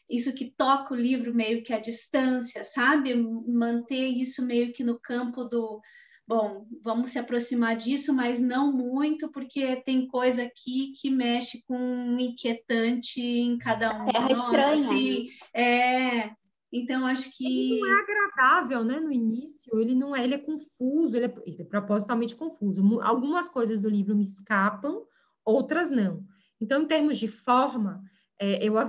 isso 0.09 0.33
que 0.33 0.53
toca 0.57 0.93
o 0.93 0.97
livro 0.97 1.33
meio 1.33 1.63
que 1.63 1.73
à 1.73 1.79
distância, 1.79 2.63
sabe? 2.63 3.13
Manter 3.15 4.07
isso 4.07 4.45
meio 4.45 4.71
que 4.73 4.83
no 4.83 4.99
campo 4.99 5.43
do 5.43 5.81
bom, 6.27 6.67
vamos 6.83 7.11
se 7.11 7.19
aproximar 7.19 7.77
disso, 7.77 8.13
mas 8.13 8.39
não 8.39 8.71
muito, 8.71 9.31
porque 9.31 9.77
tem 9.77 10.07
coisa 10.07 10.43
aqui 10.43 10.93
que 10.99 11.09
mexe 11.09 11.63
com 11.65 11.77
um 11.77 12.19
inquietante 12.19 13.21
em 13.21 13.57
cada 13.57 14.03
um. 14.03 14.05
Terra 14.05 14.31
estranha. 14.31 14.73
Assim, 14.73 15.27
é, 15.53 16.31
então 16.71 17.05
acho 17.05 17.35
que 17.35 17.45
ele 17.45 17.79
não 17.79 17.87
é 17.87 18.01
agradável, 18.01 18.83
né? 18.83 18.99
No 18.99 19.11
início, 19.11 19.79
ele 19.79 19.95
não 19.95 20.13
é, 20.13 20.23
ele 20.23 20.35
é 20.35 20.37
confuso, 20.37 21.15
ele 21.15 21.27
é, 21.27 21.33
ele 21.45 21.61
é 21.61 21.65
propositalmente 21.65 22.35
confuso. 22.35 22.99
Algumas 23.01 23.47
coisas 23.47 23.79
do 23.79 23.89
livro 23.89 24.15
me 24.15 24.23
escapam, 24.23 25.03
outras 25.45 25.89
não. 25.89 26.25
Então, 26.59 26.81
em 26.81 26.87
termos 26.87 27.17
de 27.17 27.27
forma, 27.27 28.03
é, 28.39 28.63
eu 28.63 28.77
é, 28.77 28.87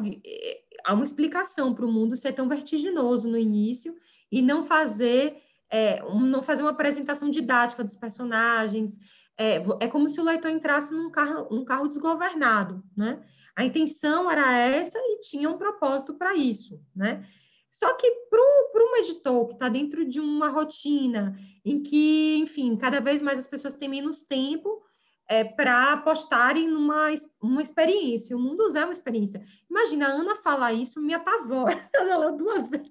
há 0.84 0.94
uma 0.94 1.04
explicação 1.04 1.74
para 1.74 1.86
o 1.86 1.92
mundo 1.92 2.16
ser 2.16 2.32
tão 2.32 2.48
vertiginoso 2.48 3.28
no 3.28 3.38
início 3.38 3.96
e 4.30 4.42
não 4.42 4.62
fazer 4.62 5.36
é, 5.70 6.02
um, 6.04 6.20
não 6.20 6.42
fazer 6.42 6.62
uma 6.62 6.70
apresentação 6.70 7.28
didática 7.30 7.84
dos 7.84 7.96
personagens. 7.96 8.98
É, 9.36 9.62
é 9.80 9.88
como 9.88 10.08
se 10.08 10.20
o 10.20 10.24
leitor 10.24 10.50
entrasse 10.50 10.92
num 10.92 11.10
carro, 11.10 11.48
num 11.50 11.64
carro 11.64 11.86
desgovernado, 11.86 12.82
né? 12.96 13.22
A 13.54 13.64
intenção 13.64 14.30
era 14.30 14.56
essa 14.56 14.98
e 14.98 15.20
tinha 15.20 15.50
um 15.50 15.58
propósito 15.58 16.14
para 16.14 16.34
isso, 16.34 16.80
né? 16.94 17.26
Só 17.70 17.92
que 17.94 18.10
para 18.30 18.40
um 18.40 18.96
editor 18.96 19.46
que 19.46 19.52
está 19.54 19.68
dentro 19.68 20.04
de 20.04 20.20
uma 20.20 20.48
rotina 20.48 21.38
em 21.64 21.82
que, 21.82 22.36
enfim, 22.38 22.76
cada 22.76 23.00
vez 23.00 23.20
mais 23.20 23.38
as 23.38 23.46
pessoas 23.46 23.74
têm 23.74 23.88
menos 23.88 24.22
tempo 24.22 24.82
é, 25.28 25.44
para 25.44 25.92
apostarem 25.92 26.66
numa 26.66 27.12
uma 27.40 27.62
experiência. 27.62 28.36
O 28.36 28.40
mundo 28.40 28.76
é 28.76 28.84
uma 28.84 28.92
experiência. 28.92 29.44
Imagina, 29.70 30.08
a 30.08 30.12
Ana 30.12 30.34
falar 30.36 30.72
isso, 30.72 31.00
me 31.00 31.12
apavora. 31.12 31.88
Ela 31.94 32.16
leu 32.16 32.36
duas 32.36 32.66
vezes. 32.66 32.90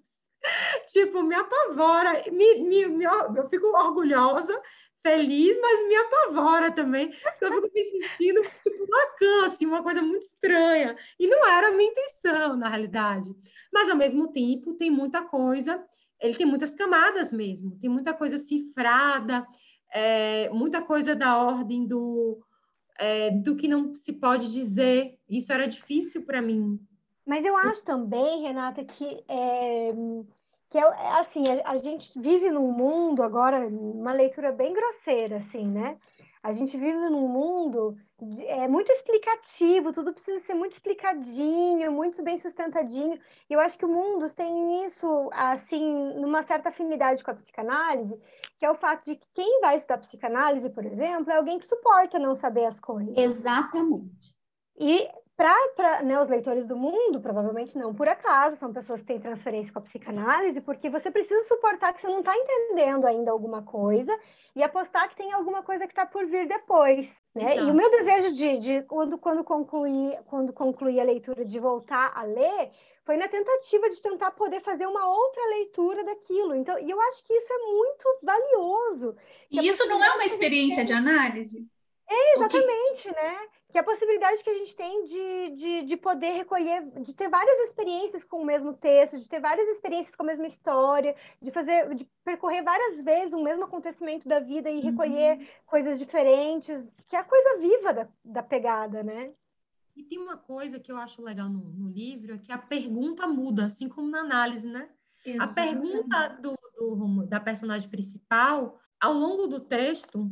tipo, 0.94 1.24
me 1.24 1.36
apavora, 1.36 2.24
me, 2.32 2.60
me, 2.60 2.86
me, 2.86 3.06
eu 3.06 3.50
fico 3.50 3.66
orgulhosa, 3.76 4.62
feliz, 5.02 5.58
mas 5.60 5.88
me 5.88 5.96
apavora 5.96 6.72
também. 6.72 7.12
Eu 7.42 7.54
fico 7.54 7.72
me 7.74 7.84
sentindo, 7.84 8.42
tipo, 8.62 8.86
Lacan, 8.88 9.46
assim, 9.46 9.66
uma 9.66 9.82
coisa 9.82 10.02
muito 10.02 10.24
estranha. 10.24 10.96
E 11.20 11.28
não 11.28 11.48
era 11.48 11.70
a 11.70 11.72
minha 11.72 11.90
intenção, 11.90 12.56
na 12.56 12.70
realidade. 12.70 13.34
Mas, 13.74 13.90
ao 13.90 13.98
mesmo 13.98 14.32
tempo, 14.32 14.76
tem 14.76 14.92
muita 14.92 15.24
coisa, 15.24 15.84
ele 16.22 16.36
tem 16.36 16.46
muitas 16.46 16.76
camadas 16.76 17.32
mesmo, 17.32 17.78
tem 17.80 17.90
muita 17.90 18.14
coisa 18.14 18.38
cifrada, 18.38 19.46
é, 19.94 20.50
muita 20.50 20.82
coisa 20.82 21.16
da 21.16 21.38
ordem 21.38 21.86
do, 21.86 22.40
é, 23.00 23.32
do 23.32 23.56
que 23.56 23.68
não 23.68 23.96
se 23.96 24.14
pode 24.14 24.52
dizer. 24.52 25.18
Isso 25.30 25.52
era 25.52 25.68
difícil 25.68 26.26
para 26.26 26.42
mim. 26.42 26.80
Mas 27.26 27.46
eu 27.46 27.58
acho 27.58 27.84
também, 27.84 28.44
Renata, 28.44 28.84
que 28.86 29.24
é, 29.28 29.92
que 30.70 30.78
é, 30.78 30.84
assim, 31.20 31.44
a, 31.48 31.72
a, 31.72 31.78
gente 31.78 32.20
vive 32.20 32.50
num 32.50 32.72
mundo 32.72 33.22
agora, 33.22 33.68
uma 33.68 34.14
leitura 34.14 34.52
bem 34.52 34.74
grosseira, 34.74 35.38
assim, 35.38 35.68
né? 35.68 35.98
A 36.42 36.52
gente 36.52 36.78
vive 36.78 36.98
num 37.10 37.28
mundo 37.28 37.98
é 38.48 38.68
muito 38.68 38.92
explicativo, 38.92 39.94
tudo 39.94 40.12
precisa 40.12 40.40
ser 40.40 40.56
muito 40.56 40.74
explicadinho, 40.74 41.92
muito 41.92 42.24
bem 42.24 42.40
sustentadinho. 42.40 43.20
E 43.48 43.54
eu 43.54 43.60
acho 43.60 43.78
que 43.78 43.86
o 43.86 43.90
mundo 43.90 44.28
tem 44.34 44.84
isso, 44.86 45.30
assim, 45.34 46.14
numa 46.16 46.42
certa 46.42 46.70
afinidade 46.70 47.24
com 47.24 47.30
a 47.30 47.36
psicanálise, 47.36 48.20
que 48.58 48.66
é 48.66 48.72
o 48.72 48.76
fato 48.76 49.06
de 49.06 49.16
que 49.16 49.28
quem 49.34 49.62
vai 49.62 49.76
estudar 49.76 50.00
psicanálise, 50.00 50.70
por 50.70 50.84
exemplo, 50.84 51.32
é 51.32 51.38
alguém 51.38 51.60
que 51.60 51.66
suporta 51.66 52.18
não 52.18 52.34
saber 52.34 52.66
as 52.66 52.80
coisas. 52.80 53.16
Exatamente. 53.16 54.36
E 54.80 55.08
para 55.38 56.02
né, 56.02 56.20
os 56.20 56.28
leitores 56.28 56.66
do 56.66 56.76
mundo, 56.76 57.22
provavelmente 57.22 57.78
não 57.78 57.94
por 57.94 58.10
acaso, 58.10 58.58
são 58.58 58.74
pessoas 58.74 59.02
que 59.02 59.06
têm 59.06 59.20
transferência 59.20 59.72
com 59.72 59.78
a 59.78 59.84
psicanálise, 59.84 60.60
porque 60.62 60.90
você 60.90 61.12
precisa 61.12 61.48
suportar 61.48 61.94
que 61.94 62.02
você 62.02 62.08
não 62.08 62.20
está 62.20 62.36
entendendo 62.36 63.06
ainda 63.06 63.30
alguma 63.30 63.62
coisa 63.62 64.18
e 64.56 64.64
apostar 64.64 65.08
que 65.08 65.16
tem 65.16 65.32
alguma 65.32 65.62
coisa 65.62 65.86
que 65.86 65.92
está 65.92 66.08
por 66.08 66.26
vir 66.26 66.48
depois. 66.48 67.08
Né? 67.36 67.56
E 67.56 67.62
o 67.62 67.74
meu 67.76 67.88
desejo 67.92 68.34
de, 68.34 68.58
de 68.58 68.82
quando, 68.82 69.16
quando, 69.20 69.44
concluí, 69.44 70.18
quando 70.26 70.52
concluí 70.52 71.00
a 71.00 71.04
leitura, 71.04 71.46
de 71.46 71.60
voltar 71.60 72.12
a 72.16 72.24
ler, 72.24 72.72
foi 73.06 73.16
na 73.16 73.28
tentativa 73.28 73.92
de 73.92 74.02
tentar 74.02 74.32
poder 74.32 74.60
fazer 74.62 74.88
uma 74.88 75.08
outra 75.08 75.46
leitura 75.50 76.04
daquilo. 76.04 76.56
Então, 76.56 76.80
e 76.80 76.90
eu 76.90 77.00
acho 77.00 77.24
que 77.24 77.34
isso 77.34 77.54
é 77.54 77.58
muito 77.60 78.20
valioso. 78.24 79.16
E 79.52 79.68
isso 79.68 79.88
não 79.88 80.04
é 80.04 80.12
uma 80.16 80.26
experiência 80.26 80.84
de 80.84 80.94
análise? 80.94 81.68
É, 82.10 82.34
exatamente, 82.34 83.04
que... 83.04 83.12
né? 83.12 83.48
Que 83.78 83.80
é 83.80 83.82
a 83.82 83.86
possibilidade 83.86 84.44
que 84.44 84.50
a 84.50 84.54
gente 84.56 84.76
tem 84.76 85.04
de, 85.04 85.56
de, 85.56 85.82
de, 85.84 85.98
poder 85.98 86.32
recolher, 86.32 86.84
de 87.00 87.14
ter 87.14 87.30
várias 87.30 87.70
experiências 87.70 88.24
com 88.24 88.42
o 88.42 88.46
mesmo 88.46 88.74
texto, 88.74 89.20
de 89.20 89.30
ter 89.30 89.40
várias 89.40 89.68
experiências 89.68 90.16
com 90.16 90.24
a 90.24 90.26
mesma 90.26 90.48
história, 90.48 91.16
de 91.40 91.52
fazer, 91.52 91.94
de 91.94 92.10
percorrer 92.26 92.64
várias 92.64 93.04
vezes 93.04 93.34
o 93.34 93.44
mesmo 93.44 93.66
acontecimento 93.66 94.28
da 94.28 94.40
vida 94.40 94.68
e 94.72 94.80
recolher 94.80 95.38
uhum. 95.38 95.46
coisas 95.68 96.00
diferentes, 96.00 96.88
que 97.08 97.16
é 97.16 97.20
a 97.20 97.24
coisa 97.24 97.60
viva 97.60 97.94
da, 97.94 98.08
da 98.26 98.42
pegada, 98.42 99.04
né? 99.04 99.32
E 99.96 100.02
tem 100.02 100.18
uma 100.18 100.38
coisa 100.38 100.80
que 100.80 100.92
eu 100.92 100.98
acho 100.98 101.22
legal 101.22 101.48
no, 101.48 101.60
no 101.60 101.88
livro, 101.88 102.34
é 102.34 102.38
que 102.40 102.52
a 102.52 102.58
pergunta 102.58 103.28
muda, 103.28 103.66
assim 103.66 103.88
como 103.88 104.10
na 104.10 104.22
análise, 104.22 104.68
né? 104.68 104.90
Exatamente. 105.24 105.60
A 105.60 105.64
pergunta 105.64 106.28
do, 106.42 106.58
do, 106.80 107.26
da 107.28 107.40
personagem 107.40 107.88
principal, 107.88 108.80
ao 109.00 109.14
longo 109.14 109.46
do 109.46 109.60
texto, 109.60 110.32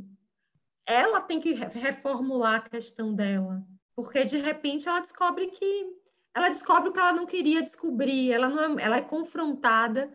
ela 0.85 1.21
tem 1.21 1.39
que 1.39 1.53
reformular 1.53 2.55
a 2.55 2.69
questão 2.69 3.13
dela, 3.13 3.63
porque 3.95 4.23
de 4.23 4.37
repente 4.37 4.87
ela 4.87 4.99
descobre 4.99 5.47
que 5.47 5.95
ela 6.33 6.49
descobre 6.49 6.89
o 6.89 6.91
que 6.91 6.99
ela 6.99 7.13
não 7.13 7.25
queria 7.25 7.63
descobrir, 7.63 8.31
ela 8.31 8.49
não 8.49 8.77
é, 8.77 8.83
ela 8.83 8.97
é 8.97 9.01
confrontada 9.01 10.11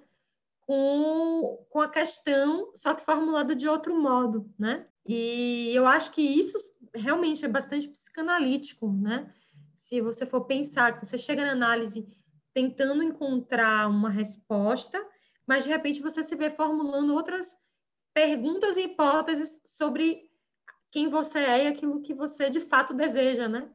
com, 0.61 1.67
com 1.71 1.81
a 1.81 1.89
questão, 1.89 2.71
só 2.77 2.95
que 2.95 3.05
formulada 3.05 3.55
de 3.55 3.67
outro 3.67 3.99
modo, 4.01 4.53
né? 4.59 4.87
E 5.07 5.73
eu 5.75 5.87
acho 5.87 6.11
que 6.11 6.21
isso 6.21 6.59
realmente 6.95 7.45
é 7.45 7.49
bastante 7.49 7.89
psicanalítico, 7.89 8.93
né? 8.93 9.33
Se 9.75 10.01
você 10.01 10.27
for 10.27 10.43
pensar 10.43 11.01
você 11.01 11.17
chega 11.17 11.45
na 11.45 11.53
análise 11.53 12.07
tentando 12.53 13.03
encontrar 13.03 13.89
uma 13.89 14.11
resposta, 14.11 15.05
mas 15.47 15.65
de 15.65 15.71
repente 15.71 16.03
você 16.03 16.23
se 16.23 16.37
vê 16.37 16.51
formulando 16.51 17.15
outras 17.15 17.57
perguntas 18.13 18.77
e 18.77 18.83
hipóteses 18.83 19.61
sobre 19.65 20.30
quem 20.91 21.09
você 21.09 21.39
é 21.39 21.65
e 21.65 21.67
aquilo 21.69 22.01
que 22.01 22.15
você 22.15 22.51
de 22.51 22.61
fato 22.61 22.95
deseja, 22.95 23.49
né? 23.49 23.71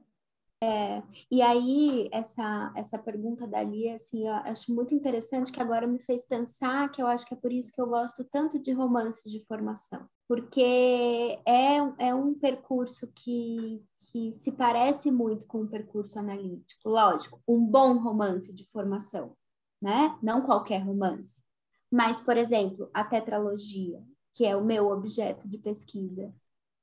É, 0.63 1.03
e 1.29 1.41
aí, 1.41 2.09
essa, 2.11 2.73
essa 2.75 2.97
pergunta 2.97 3.45
dali, 3.45 3.89
assim, 3.89 4.25
eu 4.25 4.33
acho 4.33 4.73
muito 4.73 4.95
interessante 4.95 5.51
que 5.51 5.61
agora 5.61 5.85
me 5.85 5.99
fez 5.99 6.25
pensar 6.25 6.89
que 6.89 7.01
eu 7.01 7.07
acho 7.07 7.25
que 7.25 7.33
é 7.33 7.37
por 7.37 7.51
isso 7.51 7.71
que 7.71 7.79
eu 7.81 7.87
gosto 7.87 8.23
tanto 8.23 8.57
de 8.57 8.71
romance 8.71 9.29
de 9.29 9.45
formação, 9.45 10.07
porque 10.27 11.39
é, 11.45 11.77
é 11.99 12.15
um 12.15 12.33
percurso 12.33 13.11
que, 13.13 13.83
que 13.99 14.33
se 14.33 14.51
parece 14.51 15.11
muito 15.11 15.45
com 15.45 15.61
um 15.61 15.67
percurso 15.67 16.17
analítico, 16.17 16.89
lógico, 16.89 17.41
um 17.47 17.63
bom 17.63 17.99
romance 17.99 18.53
de 18.53 18.65
formação, 18.65 19.35
né? 19.81 20.17
Não 20.23 20.41
qualquer 20.41 20.79
romance. 20.79 21.43
Mas, 21.91 22.19
por 22.19 22.37
exemplo, 22.37 22.89
a 22.93 23.03
tetralogia, 23.03 24.01
que 24.33 24.45
é 24.45 24.55
o 24.55 24.65
meu 24.65 24.87
objeto 24.89 25.47
de 25.47 25.57
pesquisa, 25.57 26.33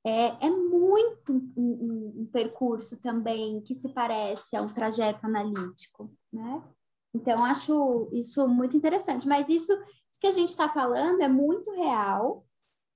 é, 0.05 0.47
é 0.47 0.49
muito 0.49 1.31
um, 1.31 1.53
um, 1.57 2.21
um, 2.21 2.25
percurso 2.25 2.99
também 3.01 3.61
que 3.61 3.73
se 3.73 3.89
parece 3.89 4.55
a 4.55 4.61
um 4.61 4.73
trajeto 4.73 5.25
analítico, 5.25 6.11
né? 6.31 6.61
Então, 7.13 7.45
acho 7.45 8.09
isso 8.11 8.47
muito 8.47 8.75
interessante. 8.75 9.27
Mas 9.27 9.47
isso, 9.47 9.71
isso 9.71 10.19
que 10.19 10.27
a 10.27 10.31
gente 10.31 10.49
está 10.49 10.67
falando 10.67 11.21
é 11.21 11.27
muito 11.27 11.71
real 11.71 12.45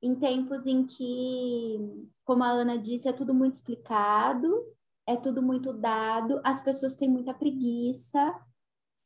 em 0.02 0.16
tempos 0.16 0.66
em 0.66 0.86
que, 0.86 2.10
como 2.26 2.44
a 2.44 2.50
Ana 2.50 2.78
disse, 2.78 3.08
é 3.08 3.14
tudo 3.14 3.34
muito 3.34 3.56
explicado, 3.56 4.66
é 5.06 5.16
tudo 5.16 5.42
muito 5.42 5.72
dado, 5.72 6.42
as 6.44 6.60
pessoas 6.60 6.96
têm 6.96 7.10
muita 7.10 7.34
preguiça 7.34 8.40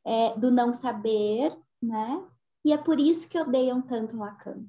é, 0.04 0.36
do 0.36 0.50
não 0.50 0.72
saber, 0.72 1.56
né? 1.80 2.26
E 2.64 2.72
é 2.72 2.78
por 2.78 2.98
isso 2.98 3.28
que 3.28 3.38
odeiam 3.38 3.80
tanto 3.80 4.16
Lacan. 4.16 4.64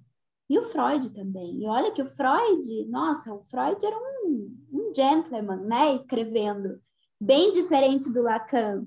E 0.50 0.60
o 0.60 0.64
Freud 0.64 1.10
também. 1.12 1.62
E 1.62 1.68
olha 1.68 1.92
que 1.92 2.02
o 2.02 2.06
Freud, 2.06 2.86
nossa, 2.88 3.34
o 3.34 3.44
Freud 3.44 3.84
era 3.86 3.98
um, 3.98 4.58
um 4.72 4.94
gentleman, 4.96 5.62
né? 5.62 5.96
Escrevendo. 5.96 6.82
Bem 7.20 7.52
diferente 7.52 8.12
do 8.12 8.22
Lacan, 8.22 8.86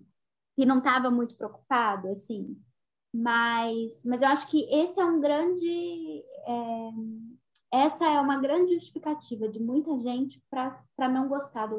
que 0.55 0.67
não 0.67 0.79
estava 0.79 1.11
muito 1.11 1.35
preocupado, 1.35 2.09
assim. 2.09 2.57
Mas, 3.13 4.05
mas 4.05 4.21
eu 4.21 4.29
acho 4.29 4.49
que 4.49 4.69
esse 4.71 5.01
é 5.01 5.05
um 5.05 5.21
grande. 5.21 6.23
É, 6.47 6.91
essa 7.73 8.05
é 8.05 8.21
uma 8.21 8.39
grande 8.39 8.75
justificativa 8.75 9.49
de 9.49 9.59
muita 9.59 9.99
gente 10.01 10.43
para 10.51 11.09
não 11.09 11.29
gostar 11.29 11.67
do 11.67 11.79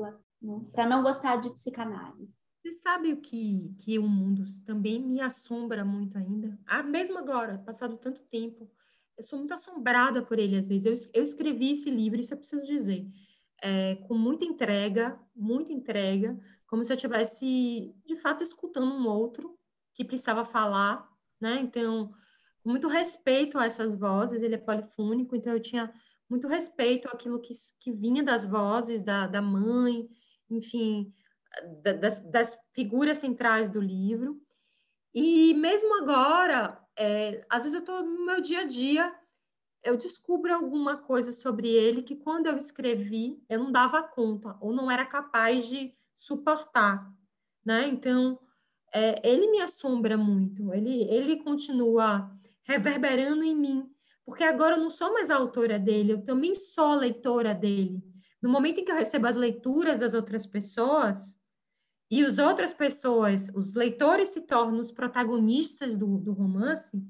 para 0.71 0.87
não 0.87 1.01
gostar 1.01 1.37
de 1.37 1.49
psicanálise. 1.51 2.37
Você 2.61 2.73
sabe 2.75 3.13
o 3.13 3.21
que, 3.21 3.73
que 3.79 3.97
o 3.97 4.07
mundo 4.07 4.43
também 4.65 5.01
me 5.01 5.21
assombra 5.21 5.85
muito 5.85 6.17
ainda? 6.17 6.59
Ah, 6.65 6.83
mesmo 6.83 7.17
agora, 7.17 7.59
passado 7.59 7.97
tanto 7.97 8.23
tempo, 8.25 8.69
eu 9.17 9.23
sou 9.23 9.39
muito 9.39 9.53
assombrada 9.53 10.21
por 10.21 10.37
ele 10.37 10.57
às 10.57 10.67
vezes. 10.67 10.85
Eu, 10.85 11.21
eu 11.21 11.23
escrevi 11.23 11.71
esse 11.71 11.89
livro, 11.89 12.19
isso 12.19 12.33
eu 12.33 12.37
preciso 12.37 12.65
dizer, 12.65 13.05
é, 13.61 13.95
com 14.07 14.13
muita 14.13 14.45
entrega, 14.45 15.19
muita 15.35 15.73
entrega, 15.73 16.39
como 16.67 16.83
se 16.83 16.91
eu 16.91 16.95
estivesse, 16.95 17.93
de 18.05 18.15
fato, 18.17 18.43
escutando 18.43 18.93
um 18.93 19.07
outro 19.07 19.57
que 19.93 20.05
precisava 20.05 20.45
falar, 20.45 21.09
né? 21.41 21.59
Então, 21.61 22.13
com 22.61 22.69
muito 22.69 22.87
respeito 22.87 23.57
a 23.57 23.65
essas 23.65 23.95
vozes, 23.95 24.43
ele 24.43 24.55
é 24.55 24.59
polifônico, 24.59 25.35
então 25.35 25.53
eu 25.53 25.61
tinha 25.61 25.91
muito 26.29 26.47
respeito 26.47 27.07
àquilo 27.07 27.39
que, 27.39 27.53
que 27.79 27.91
vinha 27.91 28.21
das 28.21 28.45
vozes 28.45 29.01
da, 29.01 29.25
da 29.25 29.41
mãe, 29.41 30.07
enfim, 30.49 31.11
da, 31.81 31.93
das, 31.93 32.19
das 32.29 32.57
figuras 32.73 33.17
centrais 33.17 33.69
do 33.69 33.81
livro. 33.81 34.39
E 35.13 35.53
mesmo 35.53 35.95
agora, 36.03 36.79
é, 36.97 37.45
às 37.49 37.63
vezes 37.63 37.75
eu 37.75 37.79
estou 37.81 38.03
no 38.03 38.25
meu 38.25 38.41
dia 38.41 38.61
a 38.61 38.63
dia, 38.65 39.13
eu 39.83 39.95
descubro 39.95 40.53
alguma 40.53 40.97
coisa 40.97 41.31
sobre 41.31 41.69
ele 41.69 42.01
que 42.01 42.15
quando 42.15 42.47
eu 42.47 42.57
escrevi 42.57 43.41
eu 43.47 43.59
não 43.59 43.71
dava 43.71 44.03
conta 44.03 44.57
ou 44.59 44.73
não 44.73 44.89
era 44.89 45.05
capaz 45.05 45.67
de 45.67 45.93
suportar, 46.15 47.09
né? 47.63 47.87
Então 47.87 48.39
é, 48.93 49.21
ele 49.27 49.51
me 49.51 49.61
assombra 49.61 50.17
muito, 50.17 50.73
ele 50.73 51.03
ele 51.03 51.37
continua 51.43 52.31
reverberando 52.63 53.43
em 53.43 53.55
mim, 53.55 53.89
porque 54.25 54.43
agora 54.43 54.75
eu 54.75 54.81
não 54.81 54.89
sou 54.89 55.13
mais 55.13 55.31
autora 55.31 55.79
dele, 55.79 56.13
eu 56.13 56.23
também 56.23 56.53
sou 56.53 56.95
leitora 56.95 57.53
dele. 57.53 58.03
No 58.41 58.49
momento 58.49 58.79
em 58.79 58.85
que 58.85 58.91
eu 58.91 58.95
recebo 58.95 59.27
as 59.27 59.35
leituras 59.35 59.99
das 60.01 60.13
outras 60.13 60.45
pessoas, 60.45 61.36
e 62.09 62.23
as 62.23 62.39
outras 62.39 62.73
pessoas, 62.73 63.49
os 63.53 63.73
leitores 63.73 64.29
se 64.29 64.41
tornam 64.41 64.79
os 64.79 64.91
protagonistas 64.91 65.95
do, 65.97 66.17
do 66.17 66.31
romance, 66.31 67.01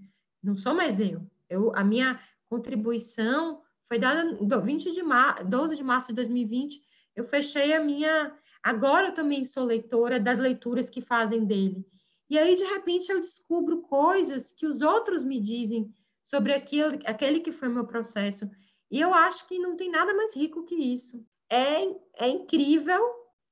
não 0.44 0.56
sou 0.56 0.74
mais 0.74 1.00
eu. 1.00 1.22
eu. 1.50 1.72
A 1.76 1.84
minha 1.84 2.20
contribuição 2.50 3.62
foi 3.88 4.00
dada 4.00 4.38
20 4.62 4.92
de 4.92 5.04
mar, 5.04 5.44
12 5.44 5.76
de 5.76 5.84
março 5.84 6.08
de 6.08 6.16
2020, 6.16 6.82
eu 7.16 7.24
fechei 7.24 7.74
a 7.74 7.84
minha. 7.84 8.36
Agora 8.62 9.08
eu 9.08 9.14
também 9.14 9.44
sou 9.44 9.64
leitora 9.64 10.20
das 10.20 10.40
leituras 10.40 10.90
que 10.90 11.02
fazem 11.02 11.46
dele. 11.46 11.86
E 12.30 12.38
aí, 12.38 12.56
de 12.56 12.64
repente, 12.64 13.12
eu 13.12 13.22
descubro 13.22 13.82
coisas 13.82 14.52
que 14.52 14.66
os 14.66 14.82
outros 14.82 15.24
me 15.24 15.40
dizem 15.40 15.90
sobre 16.26 16.54
aquele, 16.54 17.00
aquele 17.06 17.40
que 17.40 17.52
foi 17.52 17.70
meu 17.70 17.86
processo. 17.86 18.50
E 18.92 19.00
eu 19.00 19.14
acho 19.14 19.48
que 19.48 19.58
não 19.60 19.76
tem 19.76 19.90
nada 19.90 20.14
mais 20.14 20.36
rico 20.36 20.66
que 20.66 20.76
isso. 20.76 21.26
É, 21.50 21.84
é 22.16 22.28
incrível, 22.28 23.02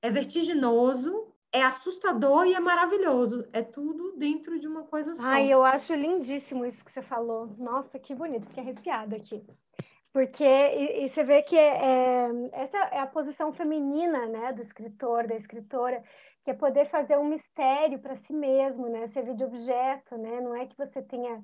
é 0.02 0.12
vertiginoso, 0.12 1.34
é 1.56 1.64
assustador 1.64 2.46
e 2.46 2.54
é 2.54 2.60
maravilhoso. 2.60 3.48
É 3.54 3.62
tudo 3.62 4.14
dentro 4.18 4.60
de 4.60 4.68
uma 4.68 4.84
coisa 4.84 5.16
só. 5.16 5.24
Ai, 5.24 5.52
eu 5.52 5.64
acho 5.64 5.94
lindíssimo 5.94 6.66
isso 6.66 6.84
que 6.84 6.92
você 6.92 7.02
falou. 7.02 7.48
Nossa, 7.58 7.98
que 7.98 8.14
bonito, 8.14 8.48
fiquei 8.48 8.64
arrepiada 8.64 9.16
aqui. 9.16 9.42
Porque, 10.12 10.44
e, 10.44 11.06
e 11.06 11.10
você 11.10 11.24
vê 11.24 11.44
que 11.44 11.58
é, 11.58 12.30
essa 12.54 12.78
é 12.78 13.00
a 13.00 13.08
posição 13.08 13.52
feminina, 13.52 14.26
né, 14.28 14.54
do 14.54 14.62
escritor, 14.62 15.28
da 15.28 15.36
escritora, 15.36 16.04
que 16.44 16.52
é 16.52 16.54
poder 16.54 16.90
fazer 16.90 17.18
um 17.18 17.26
mistério 17.26 18.00
para 18.00 18.16
si 18.16 18.34
mesmo, 18.34 18.88
né, 18.88 19.08
servir 19.10 19.36
de 19.36 19.44
objeto, 19.44 20.18
né, 20.18 20.40
não 20.40 20.56
é 20.56 20.66
que 20.68 20.78
você 20.78 21.02
tenha 21.02 21.44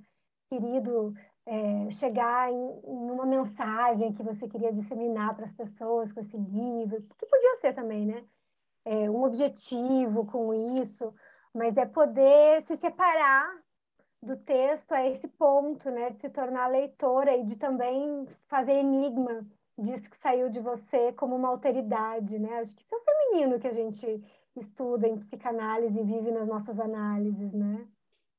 querido 0.49 1.13
é, 1.45 1.91
chegar 1.91 2.51
em, 2.51 2.55
em, 2.55 3.11
uma 3.11 3.25
mensagem 3.25 4.13
que 4.13 4.23
você 4.23 4.47
queria 4.47 4.71
disseminar 4.71 5.35
para 5.35 5.45
as 5.45 5.53
pessoas 5.53 6.11
com 6.11 6.19
esse 6.19 6.37
livro, 6.37 7.01
que 7.17 7.25
podia 7.25 7.57
ser 7.59 7.73
também, 7.73 8.05
né? 8.05 8.23
É, 8.83 9.09
um 9.09 9.23
objetivo 9.23 10.25
com 10.25 10.79
isso, 10.81 11.13
mas 11.53 11.77
é 11.77 11.85
poder 11.85 12.63
se 12.63 12.75
separar 12.77 13.47
do 14.21 14.37
texto 14.37 14.91
a 14.91 15.07
esse 15.07 15.27
ponto, 15.27 15.89
né? 15.89 16.11
De 16.11 16.19
se 16.19 16.29
tornar 16.29 16.67
leitora 16.67 17.35
e 17.35 17.45
de 17.45 17.55
também 17.55 18.27
fazer 18.47 18.73
enigma 18.73 19.45
disso 19.77 20.09
que 20.09 20.17
saiu 20.19 20.49
de 20.49 20.59
você 20.59 21.11
como 21.13 21.35
uma 21.35 21.49
alteridade, 21.49 22.37
né? 22.37 22.59
Acho 22.59 22.75
que 22.75 22.83
isso 22.83 22.93
é 22.93 22.97
o 22.97 23.03
feminino 23.03 23.59
que 23.59 23.67
a 23.67 23.73
gente 23.73 24.23
estuda 24.55 25.07
em 25.07 25.17
psicanálise 25.17 25.99
e 25.99 26.03
vive 26.03 26.31
nas 26.31 26.47
nossas 26.47 26.79
análises, 26.79 27.51
né? 27.53 27.87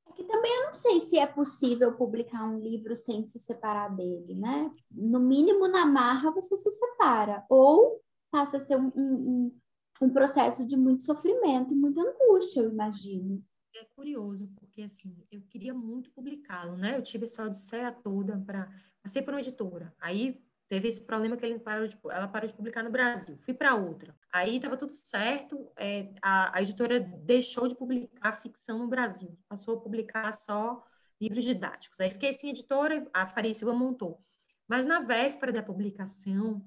É 0.09 0.12
que 0.12 0.24
também 0.24 0.52
eu 0.59 0.66
não 0.66 0.74
sei 0.74 1.00
se 1.00 1.18
é 1.18 1.26
possível 1.26 1.96
publicar 1.96 2.44
um 2.44 2.59
livro 2.59 2.94
sem 2.94 3.24
se 3.24 3.38
separar 3.38 3.88
dele, 3.94 4.35
né? 4.35 4.70
No 4.90 5.18
mínimo, 5.18 5.66
na 5.68 5.87
marra, 5.87 6.31
você 6.31 6.57
se 6.57 6.70
separa. 6.70 7.44
Ou 7.48 8.00
passa 8.31 8.59
a 8.59 8.61
ser 8.61 8.76
um, 8.76 8.92
um, 8.94 9.61
um 10.02 10.10
processo 10.10 10.66
de 10.66 10.76
muito 10.76 11.02
sofrimento 11.02 11.72
e 11.72 11.76
muita 11.76 12.00
angústia, 12.00 12.60
eu 12.60 12.70
imagino. 12.70 13.42
É 13.74 13.84
curioso, 13.96 14.50
porque 14.58 14.82
assim, 14.82 15.16
eu 15.30 15.40
queria 15.42 15.72
muito 15.72 16.10
publicá-lo, 16.10 16.76
né? 16.76 16.96
Eu 16.96 17.02
tive 17.02 17.24
essa 17.24 17.44
odisseia 17.44 17.90
toda 17.90 18.38
para 18.38 18.68
passei 19.02 19.22
por 19.22 19.32
uma 19.32 19.40
editora. 19.40 19.94
Aí 19.98 20.42
teve 20.68 20.88
esse 20.88 21.00
problema 21.04 21.36
que 21.36 21.46
ele 21.46 21.58
parou 21.58 21.86
de, 21.86 21.98
ela 22.10 22.28
parou 22.28 22.48
de 22.48 22.54
publicar 22.54 22.82
no 22.82 22.90
Brasil. 22.90 23.38
Fui 23.44 23.54
para 23.54 23.74
outra. 23.74 24.14
Aí 24.32 24.56
estava 24.56 24.76
tudo 24.76 24.94
certo, 24.94 25.70
é, 25.76 26.12
a, 26.20 26.58
a, 26.58 26.62
editora 26.62 27.00
deixou 27.00 27.68
de 27.68 27.74
publicar 27.74 28.32
ficção 28.40 28.78
no 28.78 28.88
Brasil, 28.88 29.38
passou 29.48 29.76
a 29.76 29.80
publicar 29.80 30.32
só 30.32 30.84
livros 31.20 31.44
didáticos. 31.44 31.98
Aí 32.00 32.10
fiquei 32.10 32.32
sem 32.32 32.50
editora, 32.50 33.08
a 33.12 33.26
Faria 33.26 33.54
Silva 33.54 33.72
montou. 33.72 34.22
Mas 34.68 34.86
na 34.86 35.00
véspera 35.00 35.52
da 35.52 35.62
publicação, 35.62 36.66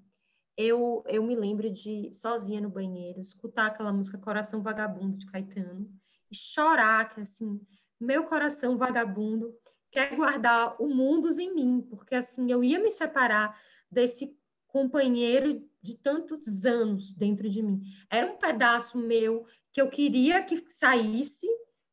eu, 0.57 1.03
eu 1.07 1.23
me 1.23 1.35
lembro 1.35 1.69
de, 1.69 2.13
sozinha 2.13 2.61
no 2.61 2.69
banheiro, 2.69 3.19
escutar 3.21 3.67
aquela 3.67 3.91
música 3.91 4.17
Coração 4.17 4.61
Vagabundo 4.61 5.17
de 5.17 5.25
Caetano 5.25 5.89
e 6.31 6.35
chorar, 6.35 7.09
que 7.09 7.21
assim, 7.21 7.59
meu 7.99 8.23
coração 8.23 8.77
vagabundo 8.77 9.53
quer 9.91 10.15
guardar 10.15 10.75
o 10.81 10.87
mundo 10.87 11.29
em 11.39 11.53
mim, 11.53 11.81
porque 11.89 12.15
assim, 12.15 12.51
eu 12.51 12.63
ia 12.63 12.79
me 12.79 12.91
separar 12.91 13.57
desse 13.89 14.35
companheiro 14.67 15.65
de 15.81 15.95
tantos 15.95 16.65
anos 16.65 17.13
dentro 17.13 17.49
de 17.49 17.61
mim. 17.61 17.81
Era 18.09 18.29
um 18.29 18.37
pedaço 18.37 18.97
meu 18.97 19.45
que 19.71 19.81
eu 19.81 19.89
queria 19.89 20.43
que 20.43 20.57
saísse, 20.69 21.47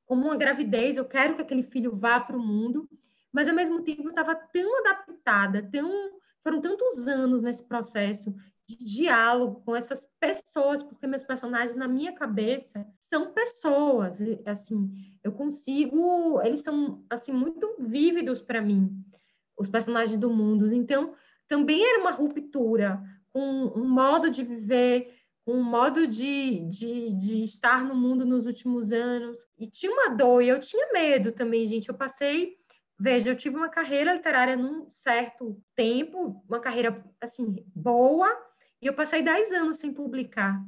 como 0.05 0.27
uma 0.27 0.37
gravidez, 0.37 0.97
eu 0.97 1.05
quero 1.05 1.35
que 1.37 1.43
aquele 1.43 1.63
filho 1.63 1.95
vá 1.95 2.19
para 2.19 2.37
o 2.37 2.43
mundo, 2.43 2.89
mas 3.31 3.49
ao 3.49 3.55
mesmo 3.55 3.83
tempo 3.83 4.03
eu 4.03 4.11
estava 4.11 4.35
tão 4.35 4.79
adaptada, 4.81 5.69
tão 5.71 6.21
foram 6.43 6.61
tantos 6.61 7.07
anos 7.07 7.43
nesse 7.43 7.63
processo 7.63 8.35
de 8.69 8.77
diálogo 8.77 9.63
com 9.65 9.75
essas 9.75 10.07
pessoas, 10.19 10.83
porque 10.83 11.07
meus 11.07 11.25
personagens 11.25 11.77
na 11.77 11.89
minha 11.89 12.13
cabeça 12.13 12.87
são 12.99 13.33
pessoas, 13.33 14.19
assim, 14.47 14.91
eu 15.23 15.33
consigo, 15.33 16.41
eles 16.43 16.61
são 16.61 17.05
assim 17.11 17.33
muito 17.33 17.77
vívidos 17.79 18.41
para 18.41 18.63
mim, 18.63 18.91
os 19.57 19.69
personagens 19.69 20.19
do 20.19 20.31
mundo. 20.31 20.73
Então, 20.73 21.15
também 21.49 21.85
era 21.85 22.01
uma 22.01 22.11
ruptura 22.11 23.03
com 23.33 23.73
um 23.77 23.89
modo 23.89 24.31
de 24.31 24.43
viver, 24.43 25.15
com 25.45 25.55
um 25.55 25.63
modo 25.63 26.07
de, 26.07 26.67
de, 26.69 27.15
de 27.15 27.43
estar 27.43 27.85
no 27.85 27.95
mundo 27.95 28.25
nos 28.25 28.47
últimos 28.47 28.93
anos. 28.93 29.39
E 29.59 29.67
tinha 29.67 29.93
uma 29.93 30.11
dor, 30.11 30.41
e 30.43 30.49
eu 30.49 30.61
tinha 30.61 30.93
medo 30.93 31.33
também, 31.33 31.67
gente. 31.67 31.89
Eu 31.89 31.95
passei 31.95 32.57
Veja, 33.03 33.31
eu 33.31 33.37
tive 33.37 33.57
uma 33.57 33.69
carreira 33.69 34.15
literária 34.15 34.57
num 34.57 34.89
certo 34.89 35.61
tempo, 35.75 36.41
uma 36.49 36.61
carreira, 36.61 37.05
assim, 37.21 37.57
boa, 37.75 38.29
e 38.81 38.87
eu 38.87 38.95
passei 38.95 39.21
10 39.21 39.51
anos 39.51 39.79
sem 39.79 39.93
publicar. 39.93 40.65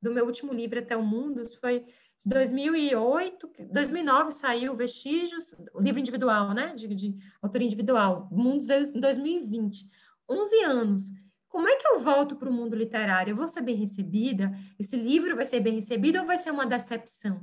Do 0.00 0.12
meu 0.12 0.24
último 0.24 0.52
livro, 0.52 0.78
Até 0.78 0.96
o 0.96 1.02
Mundo, 1.02 1.42
foi 1.58 1.80
de 1.80 2.28
2008, 2.28 3.50
2009 3.72 4.30
saiu 4.30 4.76
Vestígios, 4.76 5.52
o 5.74 5.80
livro 5.80 5.98
individual, 5.98 6.54
né, 6.54 6.76
de, 6.76 6.86
de 6.94 7.16
autoria 7.42 7.66
individual. 7.66 8.28
Mundos 8.30 8.68
veio 8.68 8.84
em 8.84 9.00
2020. 9.00 9.88
11 10.30 10.62
anos. 10.62 11.10
Como 11.48 11.68
é 11.68 11.74
que 11.74 11.88
eu 11.88 11.98
volto 11.98 12.36
para 12.36 12.48
o 12.48 12.52
mundo 12.52 12.76
literário? 12.76 13.32
Eu 13.32 13.36
vou 13.36 13.48
ser 13.48 13.62
bem 13.62 13.74
recebida? 13.74 14.52
Esse 14.78 14.96
livro 14.96 15.34
vai 15.34 15.44
ser 15.44 15.58
bem 15.58 15.74
recebido 15.74 16.20
ou 16.20 16.24
vai 16.24 16.38
ser 16.38 16.52
uma 16.52 16.66
decepção? 16.66 17.42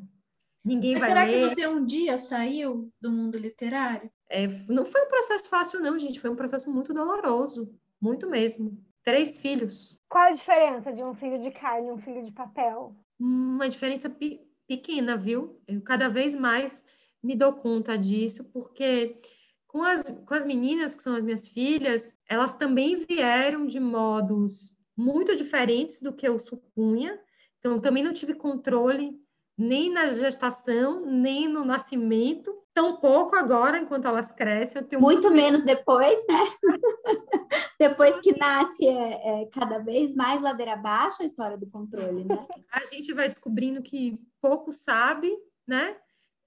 Ninguém 0.64 0.94
Mas 0.94 1.02
vai 1.02 1.10
será 1.10 1.24
ler. 1.26 1.34
que 1.34 1.50
você 1.50 1.68
um 1.68 1.84
dia 1.84 2.16
saiu 2.16 2.94
do 3.02 3.12
mundo 3.12 3.38
literário? 3.38 4.10
É, 4.32 4.48
não 4.70 4.86
foi 4.86 5.02
um 5.02 5.10
processo 5.10 5.50
fácil, 5.50 5.82
não, 5.82 6.00
gente. 6.00 6.20
Foi 6.20 6.30
um 6.30 6.36
processo 6.36 6.72
muito 6.72 6.94
doloroso. 6.94 7.70
Muito 8.00 8.30
mesmo. 8.30 8.82
Três 9.04 9.38
filhos. 9.38 9.98
Qual 10.08 10.24
a 10.24 10.32
diferença 10.32 10.94
de 10.94 11.04
um 11.04 11.14
filho 11.14 11.40
de 11.40 11.52
carne 11.52 11.90
e 11.90 11.92
um 11.92 11.98
filho 11.98 12.24
de 12.24 12.32
papel? 12.32 12.96
Uma 13.20 13.68
diferença 13.68 14.10
pe 14.10 14.40
pequena, 14.68 15.18
viu? 15.18 15.62
Eu 15.68 15.82
cada 15.82 16.08
vez 16.08 16.34
mais 16.34 16.82
me 17.22 17.36
dou 17.36 17.52
conta 17.52 17.98
disso, 17.98 18.46
porque 18.54 19.20
com 19.68 19.84
as, 19.84 20.04
com 20.26 20.34
as 20.34 20.46
meninas, 20.46 20.96
que 20.96 21.04
são 21.04 21.14
as 21.16 21.26
minhas 21.26 21.48
filhas, 21.48 22.16
elas 22.28 22.54
também 22.54 23.06
vieram 23.06 23.66
de 23.66 23.80
modos 23.80 24.72
muito 24.96 25.36
diferentes 25.36 26.02
do 26.02 26.14
que 26.14 26.28
eu 26.28 26.40
supunha. 26.40 27.20
Então, 27.60 27.80
também 27.80 28.04
não 28.04 28.14
tive 28.14 28.34
controle 28.34 29.20
nem 29.58 29.92
na 29.92 30.08
gestação, 30.08 31.06
nem 31.06 31.48
no 31.48 31.64
nascimento. 31.64 32.61
Tão 32.74 32.98
pouco 32.98 33.36
agora, 33.36 33.80
enquanto 33.80 34.08
elas 34.08 34.32
crescem. 34.32 34.82
muito, 34.82 35.00
muito 35.00 35.32
menos 35.32 35.64
depois, 35.64 36.18
né? 36.28 36.46
depois 37.80 38.20
que 38.20 38.38
nasce, 38.38 38.88
é, 38.88 39.42
é, 39.42 39.46
cada 39.54 39.80
vez 39.80 40.14
mais 40.14 40.42
ladeira 40.42 40.74
abaixo 40.74 41.22
a 41.22 41.26
história 41.26 41.58
do 41.58 41.68
controle, 41.68 42.24
né? 42.24 42.38
A 42.72 42.86
gente 42.86 43.14
vai 43.14 43.28
descobrindo 43.28 43.82
que 43.82 44.20
pouco 44.42 44.72
sabe, 44.72 45.32
né? 45.68 45.96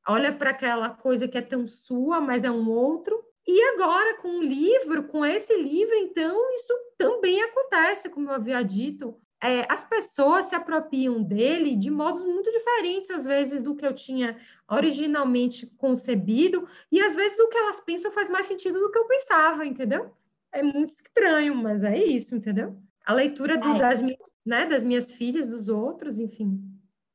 Olha 0.06 0.32
para 0.32 0.50
aquela 0.50 0.90
coisa 0.90 1.26
que 1.26 1.38
é 1.38 1.42
tão 1.42 1.66
sua, 1.66 2.20
mas 2.20 2.44
é 2.44 2.50
um 2.50 2.70
outro. 2.70 3.22
E 3.46 3.60
agora, 3.74 4.16
com 4.18 4.38
o 4.38 4.42
livro, 4.42 5.04
com 5.04 5.24
esse 5.24 5.54
livro, 5.56 5.94
então, 5.96 6.54
isso 6.54 6.72
também 6.96 7.42
acontece, 7.42 8.08
como 8.08 8.30
eu 8.30 8.34
havia 8.34 8.62
dito 8.62 9.20
é, 9.44 9.66
as 9.70 9.84
pessoas 9.84 10.46
se 10.46 10.54
apropriam 10.54 11.22
dele 11.22 11.76
de 11.76 11.90
modos 11.90 12.24
muito 12.24 12.50
diferentes, 12.50 13.10
às 13.10 13.26
vezes, 13.26 13.62
do 13.62 13.76
que 13.76 13.84
eu 13.84 13.94
tinha 13.94 14.38
originalmente 14.66 15.66
concebido, 15.76 16.66
e 16.90 16.98
às 16.98 17.14
vezes 17.14 17.38
o 17.38 17.48
que 17.48 17.58
elas 17.58 17.78
pensam 17.78 18.10
faz 18.10 18.30
mais 18.30 18.46
sentido 18.46 18.80
do 18.80 18.90
que 18.90 18.96
eu 18.96 19.06
pensava, 19.06 19.66
entendeu? 19.66 20.10
É 20.50 20.62
muito 20.62 20.94
estranho, 20.94 21.54
mas 21.54 21.84
é 21.84 22.02
isso, 22.02 22.34
entendeu? 22.34 22.74
A 23.04 23.12
leitura 23.12 23.58
do, 23.58 23.76
das, 23.76 24.00
né, 24.46 24.64
das 24.64 24.82
minhas 24.82 25.12
filhas, 25.12 25.46
dos 25.46 25.68
outros, 25.68 26.18
enfim. 26.18 26.58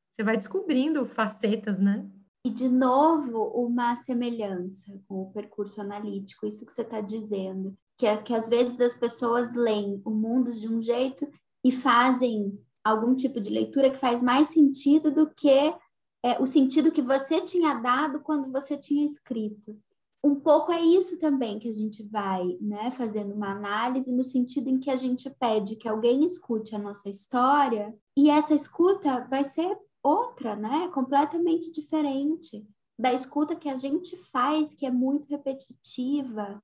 Você 0.08 0.22
vai 0.22 0.36
descobrindo 0.36 1.04
facetas, 1.06 1.80
né? 1.80 2.08
E, 2.46 2.50
de 2.50 2.68
novo, 2.68 3.42
uma 3.56 3.96
semelhança 3.96 5.02
com 5.08 5.22
o 5.22 5.32
percurso 5.32 5.80
analítico, 5.80 6.46
isso 6.46 6.64
que 6.64 6.72
você 6.72 6.82
está 6.82 7.00
dizendo, 7.00 7.76
que, 7.98 8.06
é, 8.06 8.16
que 8.16 8.32
às 8.32 8.48
vezes 8.48 8.80
as 8.80 8.94
pessoas 8.94 9.52
leem 9.56 10.00
o 10.04 10.10
mundo 10.10 10.52
de 10.52 10.68
um 10.68 10.80
jeito 10.80 11.28
e 11.64 11.70
fazem 11.70 12.58
algum 12.84 13.14
tipo 13.14 13.40
de 13.40 13.50
leitura 13.50 13.90
que 13.90 13.98
faz 13.98 14.22
mais 14.22 14.48
sentido 14.48 15.10
do 15.10 15.28
que 15.28 15.74
é, 16.22 16.40
o 16.40 16.46
sentido 16.46 16.92
que 16.92 17.02
você 17.02 17.40
tinha 17.40 17.74
dado 17.74 18.20
quando 18.20 18.50
você 18.50 18.76
tinha 18.76 19.04
escrito. 19.04 19.78
Um 20.22 20.34
pouco 20.34 20.70
é 20.70 20.80
isso 20.80 21.18
também 21.18 21.58
que 21.58 21.68
a 21.68 21.72
gente 21.72 22.02
vai 22.02 22.58
né, 22.60 22.90
fazendo 22.90 23.34
uma 23.34 23.52
análise 23.52 24.12
no 24.12 24.22
sentido 24.22 24.68
em 24.68 24.78
que 24.78 24.90
a 24.90 24.96
gente 24.96 25.30
pede 25.30 25.76
que 25.76 25.88
alguém 25.88 26.24
escute 26.26 26.74
a 26.74 26.78
nossa 26.78 27.08
história 27.08 27.96
e 28.16 28.28
essa 28.28 28.54
escuta 28.54 29.26
vai 29.30 29.44
ser 29.44 29.78
outra, 30.02 30.54
né? 30.56 30.88
Completamente 30.88 31.72
diferente 31.72 32.66
da 32.98 33.14
escuta 33.14 33.56
que 33.56 33.68
a 33.68 33.76
gente 33.76 34.14
faz, 34.14 34.74
que 34.74 34.84
é 34.84 34.90
muito 34.90 35.26
repetitiva 35.26 36.62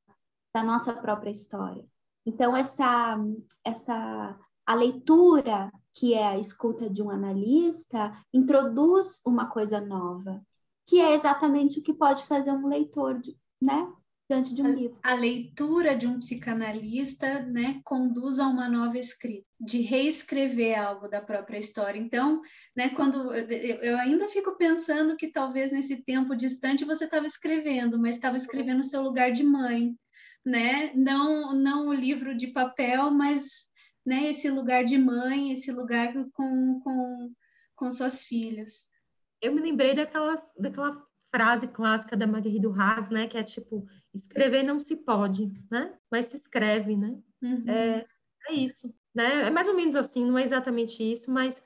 da 0.54 0.62
nossa 0.62 0.92
própria 0.92 1.30
história. 1.30 1.84
Então 2.26 2.54
essa 2.54 3.18
essa 3.64 4.38
a 4.66 4.74
leitura, 4.74 5.72
que 5.94 6.12
é 6.12 6.26
a 6.26 6.38
escuta 6.38 6.90
de 6.90 7.00
um 7.00 7.08
analista, 7.08 8.12
introduz 8.34 9.22
uma 9.24 9.46
coisa 9.46 9.80
nova, 9.80 10.44
que 10.86 11.00
é 11.00 11.14
exatamente 11.14 11.78
o 11.78 11.82
que 11.82 11.94
pode 11.94 12.24
fazer 12.24 12.50
um 12.50 12.66
leitor, 12.66 13.20
né? 13.62 13.90
Diante 14.28 14.52
de 14.52 14.60
um 14.60 14.66
a, 14.66 14.68
livro. 14.70 14.98
A 15.04 15.14
leitura 15.14 15.96
de 15.96 16.06
um 16.06 16.18
psicanalista, 16.18 17.42
né, 17.42 17.80
conduz 17.84 18.40
a 18.40 18.48
uma 18.48 18.68
nova 18.68 18.98
escrita, 18.98 19.46
de 19.60 19.80
reescrever 19.82 20.76
algo 20.76 21.06
da 21.06 21.20
própria 21.22 21.58
história. 21.58 21.98
Então, 21.98 22.42
né, 22.76 22.88
quando 22.90 23.32
eu, 23.32 23.48
eu 23.48 23.96
ainda 23.98 24.28
fico 24.28 24.56
pensando 24.56 25.16
que 25.16 25.28
talvez 25.28 25.70
nesse 25.70 26.04
tempo 26.04 26.34
distante 26.34 26.84
você 26.84 27.04
estava 27.04 27.24
escrevendo, 27.24 28.00
mas 28.00 28.16
estava 28.16 28.36
escrevendo 28.36 28.82
seu 28.82 29.00
lugar 29.00 29.30
de 29.30 29.44
mãe, 29.44 29.94
né? 30.44 30.92
Não, 30.94 31.54
não 31.54 31.88
o 31.88 31.94
livro 31.94 32.36
de 32.36 32.48
papel, 32.48 33.12
mas 33.12 33.70
né, 34.06 34.28
esse 34.28 34.48
lugar 34.48 34.84
de 34.84 34.96
mãe, 34.96 35.50
esse 35.50 35.72
lugar 35.72 36.14
com, 36.32 36.80
com, 36.80 37.32
com 37.74 37.90
suas 37.90 38.24
filhas. 38.24 38.88
Eu 39.42 39.52
me 39.52 39.60
lembrei 39.60 39.94
daquela, 39.94 40.34
daquela 40.56 41.04
frase 41.30 41.66
clássica 41.66 42.16
da 42.16 42.26
Marguerite 42.26 42.60
Duras, 42.60 43.10
né, 43.10 43.26
que 43.26 43.36
é 43.36 43.42
tipo, 43.42 43.86
escrever 44.14 44.62
não 44.62 44.78
se 44.78 44.96
pode, 44.96 45.52
né, 45.70 45.92
mas 46.10 46.26
se 46.26 46.36
escreve, 46.36 46.96
né, 46.96 47.18
uhum. 47.42 47.64
é, 47.66 48.06
é 48.48 48.52
isso, 48.54 48.94
né, 49.14 49.48
é 49.48 49.50
mais 49.50 49.68
ou 49.68 49.74
menos 49.74 49.96
assim, 49.96 50.24
não 50.24 50.38
é 50.38 50.44
exatamente 50.44 51.02
isso, 51.02 51.30
mas 51.30 51.60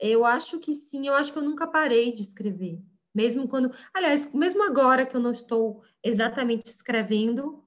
eu 0.00 0.24
acho 0.24 0.58
que 0.58 0.74
sim, 0.74 1.06
eu 1.06 1.14
acho 1.14 1.32
que 1.32 1.38
eu 1.38 1.44
nunca 1.44 1.66
parei 1.66 2.12
de 2.12 2.22
escrever, 2.22 2.80
mesmo 3.14 3.46
quando, 3.46 3.72
aliás, 3.92 4.32
mesmo 4.32 4.62
agora 4.64 5.06
que 5.06 5.14
eu 5.14 5.20
não 5.20 5.30
estou 5.30 5.84
exatamente 6.02 6.66
escrevendo, 6.66 7.62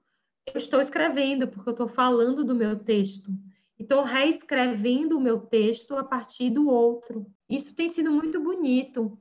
eu 0.48 0.58
estou 0.58 0.82
escrevendo 0.82 1.48
porque 1.48 1.70
eu 1.70 1.74
estou 1.74 1.88
falando 1.88 2.44
do 2.44 2.56
meu 2.56 2.78
texto, 2.78 3.32
estou 3.80 4.04
reescrevendo 4.04 5.18
o 5.18 5.22
meu 5.22 5.40
texto 5.40 5.96
a 5.96 6.04
partir 6.04 6.50
do 6.50 6.68
outro. 6.70 7.26
Isso 7.50 7.76
tem 7.76 7.88
sido 7.88 8.12
muito 8.12 8.40
bonito, 8.40 9.20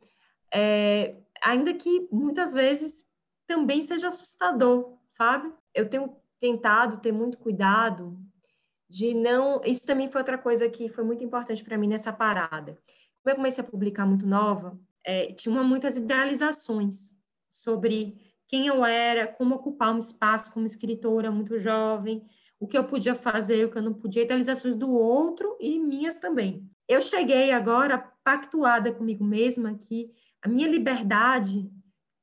é, 0.53 1.17
ainda 1.43 1.75
que 1.75 2.09
muitas 2.11 2.53
vezes 2.53 3.05
também 3.47 3.81
seja 3.81 4.09
assustador, 4.09 4.99
sabe? 5.11 5.53
Eu 5.75 5.89
tenho 5.89 6.17
tentado 6.41 6.99
ter 6.99 7.13
muito 7.13 7.39
cuidado 7.39 8.19
de 8.89 9.15
não. 9.15 9.61
Isso 9.65 9.87
também 9.87 10.11
foi 10.11 10.21
outra 10.21 10.39
coisa 10.39 10.69
que 10.69 10.89
foi 10.89 11.05
muito 11.05 11.23
importante 11.23 11.63
para 11.63 11.79
mim 11.79 11.89
nessa 11.89 12.13
parada. 12.13 12.79
Como 13.23 13.33
eu 13.33 13.37
comecei 13.37 13.63
a 13.63 13.67
publicar 13.67 14.07
muito 14.07 14.27
nova, 14.27 14.79
é, 15.05 15.33
tinha 15.33 15.63
muitas 15.63 15.97
idealizações 15.97 17.15
sobre 17.49 18.17
quem 18.49 18.67
eu 18.67 18.85
era, 18.85 19.27
como 19.27 19.57
ocupar 19.57 19.93
um 19.95 19.99
espaço 19.99 20.53
como 20.53 20.67
escritora 20.67 21.31
muito 21.31 21.59
jovem, 21.59 22.25
o 22.59 22.67
que 22.67 22.77
eu 22.77 22.85
podia 22.85 23.15
fazer, 23.15 23.67
o 23.67 23.71
que 23.71 23.79
eu 23.79 23.83
não 23.83 23.95
podia, 23.95 24.23
idealizações 24.23 24.75
do 24.75 24.91
outro 24.91 25.57
e 25.61 25.79
minhas 25.79 26.19
também. 26.19 26.69
Eu 26.89 27.01
cheguei 27.01 27.53
agora 27.53 27.99
pactuada 28.25 28.93
comigo 28.93 29.25
mesma 29.25 29.75
que 29.75 30.11
a 30.43 30.49
minha 30.49 30.69
liberdade 30.69 31.71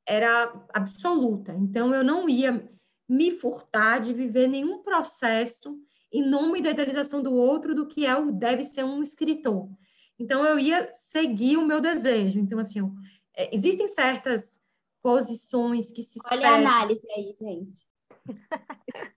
era 0.08 0.54
absoluta, 0.74 1.54
então 1.54 1.93
eu 1.93 2.04
não 2.04 2.28
ia 2.28 2.69
me 3.08 3.32
furtar 3.32 4.00
de 4.00 4.13
viver 4.13 4.48
nenhum 4.48 4.82
processo 4.82 5.78
em 6.12 6.28
nome 6.28 6.62
da 6.62 6.72
idealização 6.72 7.22
do 7.22 7.34
outro 7.34 7.74
do 7.74 7.88
que 7.88 8.06
é 8.06 8.15
o 8.15 8.32
deve 8.32 8.63
ser 8.63 8.84
um 8.84 9.02
escritor. 9.02 9.69
Então 10.17 10.46
eu 10.46 10.60
ia 10.60 10.91
seguir 10.93 11.58
o 11.58 11.65
meu 11.65 11.82
desejo. 11.82 12.39
Então 12.39 12.60
assim, 12.60 12.80
eu, 12.80 12.93
é, 13.36 13.54
existem 13.54 13.88
certas 13.88 14.62
posições 15.02 15.91
que 15.91 16.04
se 16.04 16.19
Olha 16.32 16.50
a 16.50 16.56
análise 16.56 17.06
aí, 17.12 17.34
gente. 17.34 17.86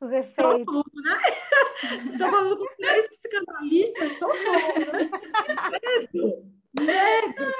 os 0.00 0.12
efeitos. 0.12 0.64
Tô 0.64 0.64
tudo, 0.64 1.02
né? 1.02 1.18
Tô 2.18 2.30
falando 2.30 2.56
com 2.58 2.66
três 2.76 3.08
psicanalistas, 3.08 4.12
socorro, 4.14 4.78
né? 4.92 5.10
Medo, 6.80 7.52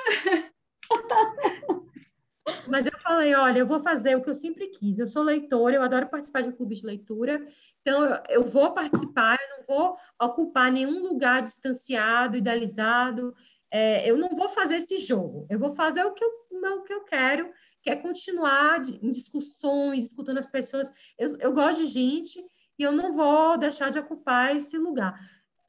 Mas 2.69 2.87
eu 2.87 2.93
falei, 3.01 3.35
olha, 3.35 3.59
eu 3.61 3.67
vou 3.67 3.81
fazer 3.81 4.15
o 4.15 4.23
que 4.23 4.31
eu 4.31 4.35
sempre 4.35 4.69
quis. 4.69 4.99
Eu 4.99 5.07
sou 5.07 5.23
leitora, 5.23 5.77
eu 5.77 5.83
adoro 5.83 6.09
participar 6.09 6.43
de 6.43 6.53
clubes 6.53 6.81
de 6.81 6.87
leitura, 6.87 7.45
então 7.81 8.05
eu, 8.05 8.23
eu 8.29 8.45
vou 8.45 8.73
participar, 8.73 9.39
eu 9.41 9.59
não 9.59 9.65
vou 9.67 9.97
ocupar 10.21 10.71
nenhum 10.71 11.03
lugar 11.03 11.43
distanciado, 11.43 12.37
idealizado. 12.37 13.35
É, 13.71 14.09
eu 14.09 14.17
não 14.17 14.31
vou 14.31 14.49
fazer 14.49 14.77
esse 14.77 14.97
jogo. 14.99 15.47
Eu 15.51 15.59
vou 15.59 15.75
fazer 15.75 16.05
o 16.05 16.13
que 16.13 16.25
eu, 16.25 16.31
o 16.51 16.83
que 16.83 16.93
eu 16.93 17.05
quero 17.05 17.51
quer 17.87 18.03
continuar 18.03 18.83
em 19.01 19.13
discussões, 19.13 20.07
escutando 20.07 20.39
as 20.39 20.47
pessoas. 20.47 20.93
Eu, 21.17 21.37
eu 21.39 21.53
gosto 21.53 21.83
de 21.83 21.87
gente 21.87 22.45
e 22.77 22.83
eu 22.83 22.91
não 22.91 23.15
vou 23.15 23.57
deixar 23.57 23.91
de 23.91 23.99
ocupar 24.01 24.57
esse 24.57 24.77
lugar. 24.77 25.15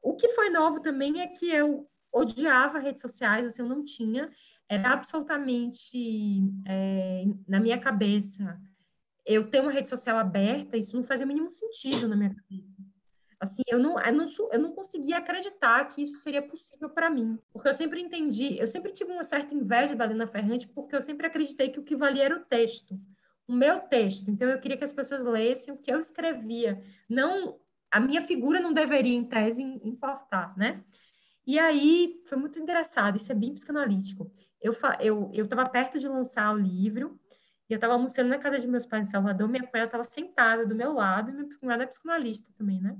O 0.02 0.16
que 0.16 0.30
foi 0.30 0.50
novo 0.50 0.80
também 0.80 1.22
é 1.22 1.28
que 1.28 1.48
eu 1.48 1.88
odiava 2.12 2.80
redes 2.80 3.02
sociais, 3.02 3.46
assim, 3.46 3.62
eu 3.62 3.70
não 3.70 3.84
tinha, 3.84 4.32
era 4.68 4.94
absolutamente 4.94 6.42
é, 6.66 7.26
na 7.48 7.60
minha 7.60 7.78
cabeça. 7.78 8.60
Eu 9.24 9.52
ter 9.52 9.62
uma 9.62 9.72
rede 9.72 9.88
social 9.88 10.18
aberta, 10.18 10.76
isso 10.76 10.96
não 10.96 11.04
fazia 11.04 11.26
o 11.26 11.28
mínimo 11.28 11.52
sentido 11.52 12.08
na 12.08 12.16
minha 12.16 12.34
cabeça. 12.34 12.82
Assim, 13.40 13.62
eu 13.68 13.78
não, 13.78 14.00
eu 14.00 14.14
não, 14.14 14.26
eu 14.52 14.60
não 14.60 14.72
conseguia 14.72 15.18
acreditar 15.18 15.86
que 15.86 16.02
isso 16.02 16.18
seria 16.18 16.42
possível 16.42 16.90
para 16.90 17.10
mim. 17.10 17.38
Porque 17.54 17.70
eu 17.70 17.74
sempre 17.74 18.02
entendi, 18.02 18.58
eu 18.60 18.66
sempre 18.66 18.92
tive 18.92 19.12
uma 19.12 19.24
certa 19.24 19.54
inveja 19.54 19.96
da 19.96 20.06
Lena 20.06 20.26
Ferrante, 20.26 20.68
porque 20.68 20.96
eu 20.96 21.02
sempre 21.02 21.28
acreditei 21.28 21.70
que 21.70 21.80
o 21.80 21.84
que 21.84 21.96
valia 21.96 22.24
era 22.24 22.36
o 22.36 22.46
texto, 22.46 23.00
o 23.48 23.54
meu 23.54 23.80
texto. 23.82 24.30
Então, 24.32 24.50
eu 24.50 24.60
queria 24.60 24.78
que 24.78 24.84
as 24.84 24.94
pessoas 24.94 25.24
lessem 25.24 25.74
o 25.74 25.78
que 25.78 25.92
eu 25.92 26.00
escrevia. 26.00 26.82
Não, 27.08 27.60
a 27.92 28.00
minha 28.00 28.22
figura 28.24 28.60
não 28.60 28.74
deveria, 28.74 29.16
em 29.16 29.24
tese, 29.24 29.62
importar, 29.62 30.58
né? 30.58 30.84
E 31.46 31.60
aí, 31.60 32.22
foi 32.26 32.38
muito 32.38 32.60
engraçado, 32.60 33.18
isso 33.18 33.32
é 33.32 33.36
bem 33.36 33.54
psicanalítico. 33.54 34.32
Eu 34.60 34.74
estava 34.74 34.98
eu, 35.02 35.32
eu 35.34 35.48
perto 35.72 36.00
de 36.00 36.08
lançar 36.08 36.54
o 36.54 36.58
livro, 36.58 37.20
e 37.70 37.74
eu 37.74 37.76
estava 37.76 37.94
almoçando 37.94 38.30
na 38.30 38.40
casa 38.40 38.60
de 38.60 38.68
meus 38.68 38.86
pais 38.86 39.08
em 39.08 39.12
Salvador, 39.12 39.48
minha 39.48 39.66
cunhada 39.66 39.88
estava 39.88 40.04
sentada 40.04 40.66
do 40.66 40.76
meu 40.76 40.94
lado, 40.94 41.32
e 41.32 41.34
minha 41.34 41.48
cunhada 41.60 41.84
é 41.84 41.88
psicanalista 41.88 42.50
também, 42.58 42.82
né? 42.82 42.98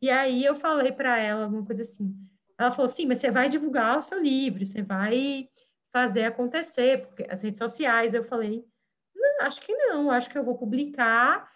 E 0.00 0.08
aí 0.08 0.44
eu 0.44 0.54
falei 0.54 0.92
para 0.92 1.18
ela 1.18 1.44
alguma 1.44 1.64
coisa 1.64 1.82
assim. 1.82 2.14
Ela 2.58 2.70
falou: 2.70 2.88
sim, 2.88 3.06
mas 3.06 3.18
você 3.18 3.30
vai 3.30 3.48
divulgar 3.48 3.98
o 3.98 4.02
seu 4.02 4.18
livro, 4.20 4.64
você 4.64 4.82
vai 4.82 5.48
fazer 5.92 6.24
acontecer, 6.24 7.00
porque 7.06 7.26
as 7.28 7.42
redes 7.42 7.58
sociais. 7.58 8.14
Eu 8.14 8.24
falei: 8.24 8.64
acho 9.40 9.60
que 9.60 9.74
não, 9.74 10.10
acho 10.10 10.30
que 10.30 10.38
eu 10.38 10.44
vou 10.44 10.56
publicar. 10.56 11.50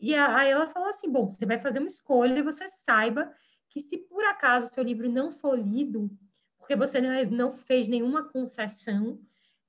E 0.00 0.14
aí 0.14 0.50
ela 0.50 0.66
falou 0.66 0.88
assim: 0.88 1.10
bom, 1.10 1.28
você 1.28 1.46
vai 1.46 1.58
fazer 1.58 1.78
uma 1.78 1.88
escolha 1.88 2.38
e 2.38 2.42
você 2.42 2.66
saiba 2.68 3.32
que 3.68 3.80
se 3.80 3.98
por 3.98 4.24
acaso 4.24 4.66
o 4.66 4.68
seu 4.68 4.82
livro 4.82 5.08
não 5.08 5.30
for 5.30 5.56
lido, 5.56 6.10
porque 6.58 6.74
você 6.74 7.00
não 7.26 7.56
fez 7.56 7.86
nenhuma 7.86 8.28
concessão, 8.28 9.20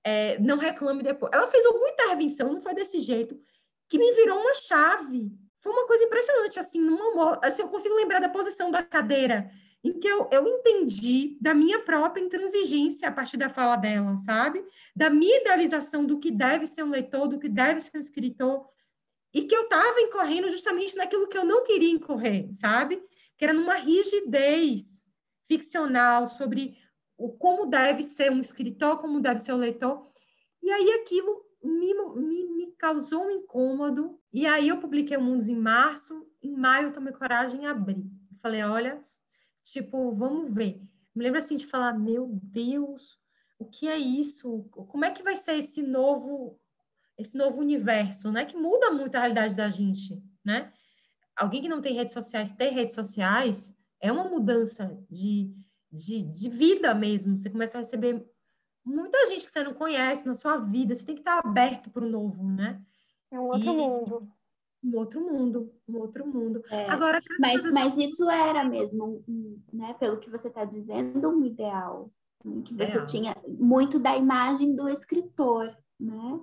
é, 0.03 0.39
não 0.39 0.57
reclame 0.57 1.03
depois. 1.03 1.32
Ela 1.34 1.47
fez 1.47 1.65
alguma 1.65 1.89
intervenção, 1.89 2.51
não 2.51 2.61
foi 2.61 2.74
desse 2.74 2.99
jeito, 2.99 3.39
que 3.88 3.99
me 3.99 4.11
virou 4.13 4.39
uma 4.39 4.53
chave. 4.55 5.32
Coisa 5.91 6.05
impressionante, 6.05 6.57
assim, 6.57 6.79
numa, 6.79 7.37
assim 7.43 7.63
eu 7.63 7.67
consigo 7.67 7.93
lembrar 7.95 8.21
da 8.21 8.29
posição 8.29 8.71
da 8.71 8.81
cadeira, 8.81 9.51
em 9.83 9.99
que 9.99 10.07
eu, 10.07 10.29
eu 10.31 10.47
entendi 10.47 11.37
da 11.41 11.53
minha 11.53 11.79
própria 11.79 12.23
intransigência 12.23 13.09
a 13.09 13.11
partir 13.11 13.35
da 13.35 13.49
fala 13.49 13.75
dela, 13.75 14.17
sabe? 14.19 14.63
Da 14.95 15.09
minha 15.09 15.41
idealização 15.41 16.05
do 16.05 16.17
que 16.17 16.31
deve 16.31 16.65
ser 16.65 16.83
um 16.83 16.89
leitor, 16.89 17.27
do 17.27 17.37
que 17.37 17.49
deve 17.49 17.81
ser 17.81 17.97
um 17.97 17.99
escritor, 17.99 18.69
e 19.33 19.41
que 19.41 19.53
eu 19.53 19.63
estava 19.63 19.99
incorrendo 19.99 20.49
justamente 20.49 20.95
naquilo 20.95 21.27
que 21.27 21.37
eu 21.37 21.43
não 21.43 21.65
queria 21.65 21.91
incorrer, 21.91 22.47
sabe? 22.53 23.03
Que 23.37 23.43
era 23.43 23.53
numa 23.53 23.75
rigidez 23.75 25.05
ficcional 25.45 26.25
sobre 26.25 26.77
o 27.17 27.33
como 27.33 27.65
deve 27.65 28.01
ser 28.01 28.31
um 28.31 28.39
escritor, 28.39 28.97
como 28.97 29.19
deve 29.19 29.41
ser 29.41 29.51
o 29.51 29.55
um 29.55 29.59
leitor. 29.59 30.07
E 30.63 30.71
aí 30.71 30.89
aquilo 31.01 31.45
me, 31.61 31.93
me, 32.15 32.61
causou 32.82 33.27
um 33.27 33.29
incômodo. 33.29 34.19
E 34.34 34.47
aí 34.47 34.69
eu 34.69 34.79
publiquei 34.79 35.15
o 35.15 35.21
Mundos 35.21 35.47
em 35.47 35.55
março, 35.55 36.27
em 36.41 36.51
maio 36.51 36.88
eu 36.88 36.93
tomei 36.93 37.13
coragem 37.13 37.63
e 37.63 37.65
abri. 37.67 38.03
Falei, 38.41 38.63
olha, 38.63 38.99
tipo, 39.63 40.11
vamos 40.15 40.51
ver. 40.51 40.82
Me 41.13 41.23
lembro 41.23 41.38
assim 41.38 41.55
de 41.55 41.67
falar, 41.67 41.93
meu 41.93 42.27
Deus, 42.41 43.19
o 43.59 43.65
que 43.65 43.88
é 43.88 43.99
isso? 43.99 44.67
Como 44.71 45.05
é 45.05 45.11
que 45.11 45.21
vai 45.21 45.36
ser 45.36 45.57
esse 45.57 45.84
novo 45.84 46.59
esse 47.17 47.38
novo 47.38 47.59
universo, 47.59 48.32
né? 48.32 48.45
Que 48.45 48.57
muda 48.57 48.89
muito 48.89 49.15
a 49.15 49.19
realidade 49.19 49.55
da 49.55 49.69
gente, 49.69 50.19
né? 50.43 50.73
Alguém 51.36 51.61
que 51.61 51.69
não 51.69 51.79
tem 51.79 51.93
redes 51.93 52.15
sociais, 52.15 52.51
ter 52.51 52.69
redes 52.69 52.95
sociais 52.95 53.77
é 53.99 54.11
uma 54.11 54.23
mudança 54.23 54.97
de, 55.07 55.53
de, 55.91 56.23
de 56.23 56.49
vida 56.49 56.95
mesmo. 56.95 57.38
Você 57.38 57.47
começa 57.47 57.77
a 57.77 57.82
receber 57.82 58.25
muita 58.86 59.25
gente 59.27 59.45
que 59.45 59.51
você 59.51 59.63
não 59.63 59.73
conhece 59.73 60.25
na 60.25 60.34
sua 60.34 60.57
vida. 60.57 60.95
Você 60.95 61.05
tem 61.05 61.15
que 61.15 61.21
estar 61.21 61.39
aberto 61.39 61.89
para 61.89 62.05
o 62.05 62.09
novo, 62.09 62.43
né? 62.43 62.82
É 63.32 63.39
um 63.39 63.45
outro 63.45 63.71
e, 63.71 63.77
mundo. 63.77 64.27
Um 64.84 64.97
outro 64.97 65.21
mundo, 65.21 65.73
um 65.88 65.97
outro 65.97 66.27
mundo. 66.27 66.63
É, 66.69 66.89
Agora, 66.89 67.21
mas, 67.39 67.63
mas 67.73 67.97
isso 67.97 68.29
era 68.29 68.63
mesmo, 68.63 69.23
né? 69.71 69.93
Pelo 69.95 70.19
que 70.19 70.29
você 70.29 70.47
está 70.47 70.65
dizendo, 70.65 71.29
um 71.29 71.45
ideal. 71.45 72.11
Né? 72.43 72.61
Que 72.63 72.73
você 72.73 73.05
tinha 73.05 73.36
muito 73.47 73.99
da 73.99 74.17
imagem 74.17 74.75
do 74.75 74.89
escritor, 74.89 75.75
né? 75.99 76.39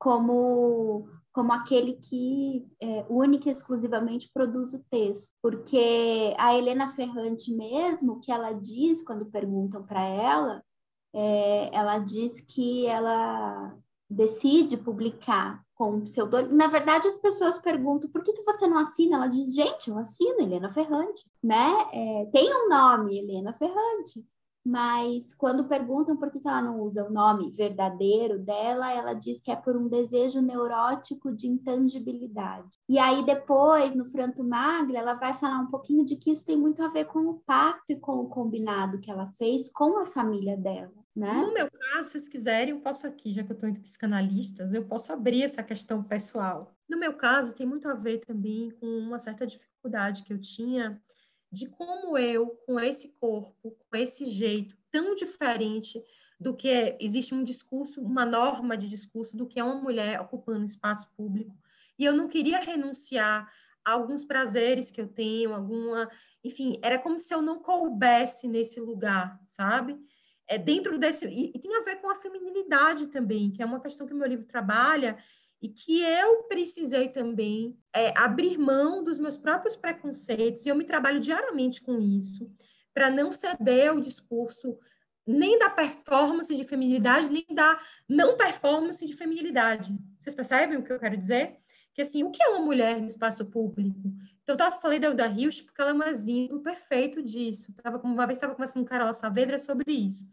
como, 0.00 1.06
como 1.30 1.52
aquele 1.52 1.92
que 1.92 2.66
é, 2.80 3.04
única 3.10 3.50
e 3.50 3.52
exclusivamente 3.52 4.30
produz 4.32 4.72
o 4.72 4.82
texto. 4.90 5.34
Porque 5.42 6.34
a 6.38 6.56
Helena 6.56 6.88
Ferrante 6.88 7.54
mesmo, 7.54 8.18
que 8.18 8.32
ela 8.32 8.52
diz 8.52 9.02
quando 9.02 9.26
perguntam 9.26 9.84
para 9.84 10.02
ela, 10.02 10.64
é, 11.14 11.70
ela 11.72 11.98
diz 11.98 12.40
que 12.40 12.86
ela 12.86 13.74
decide 14.08 14.76
publicar 14.76 15.62
com 15.74 15.96
um 15.96 16.00
pseudônimo. 16.02 16.54
Na 16.54 16.66
verdade, 16.66 17.06
as 17.06 17.16
pessoas 17.16 17.58
perguntam 17.58 18.10
por 18.10 18.22
que, 18.22 18.32
que 18.32 18.42
você 18.42 18.66
não 18.66 18.78
assina? 18.78 19.16
Ela 19.16 19.26
diz, 19.28 19.54
gente, 19.54 19.88
eu 19.88 19.98
assino 19.98 20.40
Helena 20.40 20.68
Ferrante, 20.68 21.24
né? 21.42 21.70
É, 21.92 22.26
tem 22.32 22.50
um 22.54 22.68
nome, 22.68 23.18
Helena 23.18 23.52
Ferrante 23.52 24.24
mas 24.64 25.32
quando 25.34 25.68
perguntam 25.68 26.16
por 26.16 26.30
que 26.30 26.40
ela 26.44 26.62
não 26.62 26.80
usa 26.80 27.04
o 27.04 27.12
nome 27.12 27.50
verdadeiro 27.50 28.38
dela, 28.38 28.92
ela 28.92 29.14
diz 29.14 29.40
que 29.40 29.50
é 29.50 29.56
por 29.56 29.76
um 29.76 29.88
desejo 29.88 30.40
neurótico 30.40 31.32
de 31.34 31.48
intangibilidade. 31.48 32.78
E 32.88 32.98
aí 32.98 33.24
depois, 33.24 33.94
no 33.94 34.04
Franto 34.04 34.44
Magre, 34.44 34.96
ela 34.96 35.14
vai 35.14 35.32
falar 35.34 35.58
um 35.60 35.70
pouquinho 35.70 36.04
de 36.04 36.16
que 36.16 36.30
isso 36.30 36.44
tem 36.44 36.56
muito 36.56 36.82
a 36.82 36.88
ver 36.88 37.06
com 37.06 37.20
o 37.20 37.40
pacto 37.40 37.92
e 37.92 37.96
com 37.96 38.20
o 38.20 38.28
combinado 38.28 39.00
que 39.00 39.10
ela 39.10 39.28
fez 39.38 39.70
com 39.70 39.98
a 39.98 40.06
família 40.06 40.56
dela. 40.56 40.92
Né? 41.16 41.32
No 41.32 41.52
meu 41.52 41.68
caso, 41.70 42.04
se 42.04 42.10
vocês 42.12 42.28
quiserem, 42.28 42.70
eu 42.70 42.80
posso 42.80 43.06
aqui, 43.06 43.32
já 43.32 43.42
que 43.42 43.50
eu 43.50 43.54
estou 43.54 43.68
entre 43.68 43.82
psicanalistas, 43.82 44.72
eu 44.72 44.84
posso 44.86 45.12
abrir 45.12 45.42
essa 45.42 45.62
questão 45.62 46.02
pessoal. 46.02 46.72
No 46.88 46.98
meu 46.98 47.14
caso, 47.14 47.52
tem 47.52 47.66
muito 47.66 47.88
a 47.88 47.94
ver 47.94 48.18
também 48.18 48.70
com 48.70 48.86
uma 48.86 49.18
certa 49.18 49.46
dificuldade 49.46 50.22
que 50.22 50.32
eu 50.32 50.40
tinha 50.40 51.00
de 51.52 51.68
como 51.68 52.16
eu, 52.16 52.50
com 52.66 52.78
esse 52.78 53.08
corpo, 53.20 53.76
com 53.88 53.96
esse 53.96 54.26
jeito 54.26 54.76
tão 54.90 55.14
diferente 55.14 56.02
do 56.38 56.54
que 56.54 56.68
é, 56.68 56.96
existe 57.00 57.34
um 57.34 57.44
discurso, 57.44 58.00
uma 58.00 58.24
norma 58.24 58.76
de 58.76 58.88
discurso 58.88 59.36
do 59.36 59.46
que 59.46 59.60
é 59.60 59.64
uma 59.64 59.80
mulher 59.80 60.20
ocupando 60.20 60.64
espaço 60.64 61.10
público, 61.16 61.54
e 61.98 62.04
eu 62.04 62.14
não 62.14 62.28
queria 62.28 62.58
renunciar 62.60 63.52
a 63.84 63.92
alguns 63.92 64.24
prazeres 64.24 64.90
que 64.90 65.00
eu 65.00 65.08
tenho, 65.08 65.54
alguma, 65.54 66.08
enfim, 66.42 66.78
era 66.82 66.98
como 66.98 67.18
se 67.18 67.34
eu 67.34 67.42
não 67.42 67.60
coubesse 67.60 68.48
nesse 68.48 68.80
lugar, 68.80 69.38
sabe? 69.46 69.98
É 70.46 70.56
dentro 70.56 70.98
desse 70.98 71.26
e, 71.26 71.52
e 71.54 71.58
tem 71.58 71.76
a 71.76 71.82
ver 71.82 71.96
com 71.96 72.10
a 72.10 72.16
feminilidade 72.16 73.08
também, 73.08 73.50
que 73.50 73.62
é 73.62 73.66
uma 73.66 73.80
questão 73.80 74.06
que 74.06 74.14
o 74.14 74.16
meu 74.16 74.26
livro 74.26 74.46
trabalha 74.46 75.18
e 75.60 75.68
que 75.68 76.00
eu 76.00 76.44
precisei 76.44 77.08
também 77.08 77.78
é, 77.94 78.12
abrir 78.18 78.56
mão 78.56 79.04
dos 79.04 79.18
meus 79.18 79.36
próprios 79.36 79.76
preconceitos, 79.76 80.64
e 80.64 80.68
eu 80.68 80.74
me 80.74 80.84
trabalho 80.84 81.20
diariamente 81.20 81.82
com 81.82 81.98
isso, 81.98 82.50
para 82.94 83.10
não 83.10 83.30
ceder 83.30 83.90
ao 83.90 84.00
discurso 84.00 84.78
nem 85.26 85.58
da 85.58 85.70
performance 85.70 86.54
de 86.54 86.64
feminilidade, 86.64 87.30
nem 87.30 87.46
da 87.52 87.78
não 88.08 88.36
performance 88.36 89.04
de 89.04 89.14
feminilidade. 89.14 89.96
Vocês 90.18 90.34
percebem 90.34 90.78
o 90.78 90.82
que 90.82 90.92
eu 90.92 90.98
quero 90.98 91.16
dizer? 91.16 91.56
Que 91.94 92.02
assim, 92.02 92.24
o 92.24 92.30
que 92.30 92.42
é 92.42 92.48
uma 92.48 92.64
mulher 92.64 93.00
no 93.00 93.06
espaço 93.06 93.44
público? 93.44 94.00
Então, 94.42 94.54
eu 94.54 94.56
tava, 94.56 94.80
falei 94.80 94.98
da 94.98 95.08
Hilda 95.08 95.26
Rios 95.26 95.60
porque 95.60 95.80
ela 95.80 95.90
é 95.90 95.94
um 95.94 96.02
exemplo 96.02 96.60
perfeito 96.60 97.22
disso. 97.22 97.72
Tava, 97.74 97.98
uma 97.98 98.26
vez 98.26 98.38
estava 98.38 98.54
conversando 98.54 98.82
com 98.82 98.88
Carola 98.88 99.12
Saavedra 99.12 99.58
sobre 99.58 99.92
isso. 99.92 100.24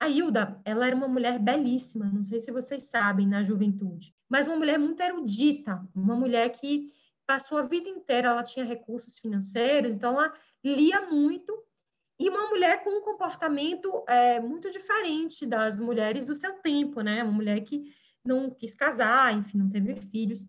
A 0.00 0.08
Hilda, 0.08 0.60
ela 0.64 0.86
era 0.86 0.96
uma 0.96 1.08
mulher 1.08 1.38
belíssima, 1.38 2.06
não 2.06 2.24
sei 2.24 2.40
se 2.40 2.50
vocês 2.50 2.82
sabem, 2.84 3.26
na 3.26 3.42
juventude, 3.42 4.14
mas 4.28 4.46
uma 4.46 4.56
mulher 4.56 4.78
muito 4.78 5.00
erudita, 5.00 5.86
uma 5.94 6.14
mulher 6.14 6.50
que 6.50 6.90
passou 7.26 7.56
a 7.58 7.62
vida 7.62 7.88
inteira, 7.88 8.28
ela 8.28 8.42
tinha 8.42 8.64
recursos 8.64 9.18
financeiros, 9.18 9.94
então 9.94 10.12
ela 10.12 10.32
lia 10.62 11.00
muito, 11.02 11.58
e 12.18 12.28
uma 12.28 12.48
mulher 12.48 12.84
com 12.84 12.90
um 12.90 13.00
comportamento 13.00 14.04
é, 14.06 14.38
muito 14.40 14.70
diferente 14.70 15.44
das 15.44 15.78
mulheres 15.78 16.26
do 16.26 16.34
seu 16.34 16.52
tempo, 16.54 17.00
né? 17.00 17.22
Uma 17.22 17.32
mulher 17.32 17.60
que 17.62 17.92
não 18.24 18.50
quis 18.50 18.74
casar, 18.74 19.34
enfim, 19.34 19.58
não 19.58 19.68
teve 19.68 19.96
filhos. 19.96 20.46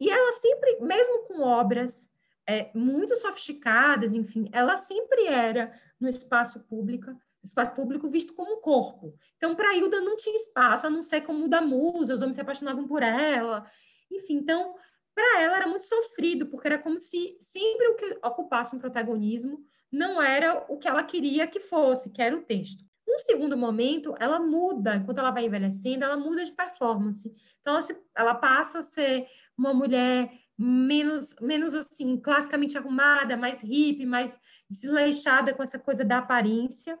E 0.00 0.10
ela 0.10 0.32
sempre, 0.32 0.80
mesmo 0.80 1.24
com 1.26 1.42
obras 1.42 2.10
é, 2.46 2.70
muito 2.74 3.14
sofisticadas, 3.14 4.12
enfim, 4.12 4.48
ela 4.52 4.74
sempre 4.74 5.26
era 5.26 5.72
no 6.00 6.08
espaço 6.08 6.60
público 6.60 7.14
espaço 7.42 7.74
público 7.74 8.08
visto 8.08 8.34
como 8.34 8.60
corpo. 8.60 9.14
Então, 9.36 9.54
para 9.54 9.74
Hilda 9.74 10.00
não 10.00 10.16
tinha 10.16 10.36
espaço, 10.36 10.86
a 10.86 10.90
não 10.90 11.02
ser 11.02 11.22
como 11.22 11.48
da 11.48 11.60
musa, 11.60 12.14
os 12.14 12.20
homens 12.20 12.36
se 12.36 12.42
apaixonavam 12.42 12.86
por 12.86 13.02
ela. 13.02 13.64
Enfim, 14.10 14.34
então, 14.34 14.74
para 15.14 15.42
ela 15.42 15.56
era 15.56 15.66
muito 15.66 15.84
sofrido, 15.84 16.46
porque 16.46 16.68
era 16.68 16.78
como 16.78 16.98
se 16.98 17.36
sempre 17.40 17.88
o 17.88 17.96
que 17.96 18.18
ocupasse 18.22 18.74
um 18.74 18.78
protagonismo 18.78 19.64
não 19.90 20.22
era 20.22 20.64
o 20.68 20.78
que 20.78 20.88
ela 20.88 21.04
queria 21.04 21.46
que 21.46 21.60
fosse, 21.60 22.10
que 22.10 22.22
era 22.22 22.34
o 22.34 22.42
texto. 22.42 22.82
Num 23.06 23.18
segundo 23.18 23.58
momento, 23.58 24.14
ela 24.18 24.40
muda, 24.40 24.96
enquanto 24.96 25.18
ela 25.18 25.30
vai 25.30 25.44
envelhecendo, 25.44 26.04
ela 26.04 26.16
muda 26.16 26.42
de 26.42 26.52
performance. 26.52 27.30
Então, 27.60 27.74
ela, 27.74 27.82
se, 27.82 27.96
ela 28.16 28.34
passa 28.34 28.78
a 28.78 28.82
ser 28.82 29.26
uma 29.56 29.74
mulher 29.74 30.32
menos, 30.56 31.34
menos 31.40 31.74
assim, 31.74 32.18
classicamente 32.18 32.78
arrumada, 32.78 33.36
mais 33.36 33.60
hippie, 33.60 34.06
mais 34.06 34.40
desleixada 34.68 35.52
com 35.52 35.62
essa 35.62 35.78
coisa 35.78 36.04
da 36.04 36.18
aparência. 36.18 36.98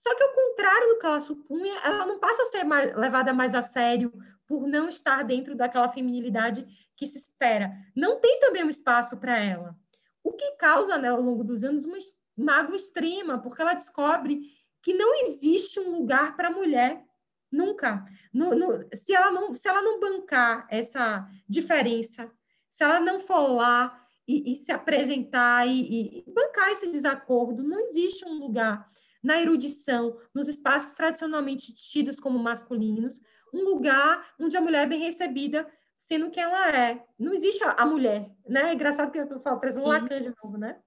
Só 0.00 0.14
que, 0.14 0.22
ao 0.22 0.32
contrário 0.32 0.88
do 0.88 0.98
que 0.98 1.04
ela 1.04 1.20
supunha, 1.20 1.78
ela 1.84 2.06
não 2.06 2.18
passa 2.18 2.42
a 2.42 2.46
ser 2.46 2.64
mais, 2.64 2.96
levada 2.96 3.34
mais 3.34 3.54
a 3.54 3.60
sério 3.60 4.10
por 4.46 4.66
não 4.66 4.88
estar 4.88 5.22
dentro 5.24 5.54
daquela 5.54 5.90
feminilidade 5.90 6.66
que 6.96 7.04
se 7.04 7.18
espera. 7.18 7.70
Não 7.94 8.18
tem 8.18 8.40
também 8.40 8.64
um 8.64 8.70
espaço 8.70 9.18
para 9.18 9.38
ela. 9.38 9.76
O 10.24 10.32
que 10.32 10.52
causa, 10.52 10.96
né, 10.96 11.08
ao 11.08 11.20
longo 11.20 11.44
dos 11.44 11.62
anos, 11.62 11.84
uma 11.84 11.98
mágoa 12.34 12.76
extrema, 12.76 13.42
porque 13.42 13.60
ela 13.60 13.74
descobre 13.74 14.40
que 14.82 14.94
não 14.94 15.14
existe 15.22 15.78
um 15.78 15.90
lugar 15.90 16.34
para 16.34 16.48
a 16.48 16.52
mulher 16.52 17.04
nunca. 17.52 18.02
No, 18.32 18.54
no, 18.54 18.88
se, 18.94 19.14
ela 19.14 19.30
não, 19.30 19.52
se 19.52 19.68
ela 19.68 19.82
não 19.82 20.00
bancar 20.00 20.66
essa 20.70 21.28
diferença, 21.46 22.32
se 22.70 22.82
ela 22.82 23.00
não 23.00 23.20
for 23.20 23.48
lá 23.48 24.02
e, 24.26 24.52
e 24.52 24.56
se 24.56 24.72
apresentar 24.72 25.68
e, 25.68 26.20
e 26.20 26.32
bancar 26.32 26.70
esse 26.70 26.90
desacordo, 26.90 27.62
não 27.62 27.80
existe 27.80 28.24
um 28.24 28.38
lugar 28.38 28.88
na 29.22 29.40
erudição, 29.40 30.16
nos 30.34 30.48
espaços 30.48 30.92
tradicionalmente 30.94 31.74
tidos 31.74 32.18
como 32.18 32.38
masculinos, 32.38 33.20
um 33.52 33.64
lugar 33.64 34.26
onde 34.38 34.56
a 34.56 34.60
mulher 34.60 34.84
é 34.84 34.88
bem 34.88 35.00
recebida, 35.00 35.68
sendo 35.98 36.30
que 36.30 36.40
ela 36.40 36.70
é. 36.70 37.04
Não 37.18 37.32
existe 37.32 37.62
a, 37.64 37.86
mulher, 37.86 38.30
né? 38.48 38.70
É 38.70 38.74
engraçado 38.74 39.10
que 39.10 39.18
eu 39.18 39.24
estou 39.24 39.56
trazendo 39.58 39.86
Lacan 39.86 40.20
de 40.20 40.32
novo, 40.42 40.56
né? 40.56 40.78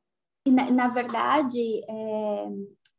E, 0.46 0.52
na, 0.52 0.70
na 0.72 0.88
verdade, 0.90 1.82
é, 1.88 2.48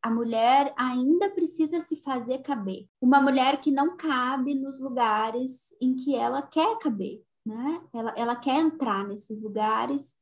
a 0.03 0.11
mulher 0.11 0.73
ainda 0.77 1.31
precisa 1.31 1.81
se 1.81 1.97
fazer 1.97 2.39
caber. 2.39 2.87
Uma 3.01 3.21
mulher 3.21 3.61
que 3.61 3.71
não 3.71 3.97
cabe 3.97 4.55
nos 4.55 4.81
lugares 4.81 5.75
em 5.81 5.95
que 5.97 6.15
ela 6.15 6.43
quer 6.43 6.79
caber, 6.79 7.23
né? 7.45 7.83
Ela, 7.93 8.15
ela 8.17 8.37
quer 8.37 8.61
entrar 8.61 9.07
nesses 9.07 9.43
lugares, 9.43 10.17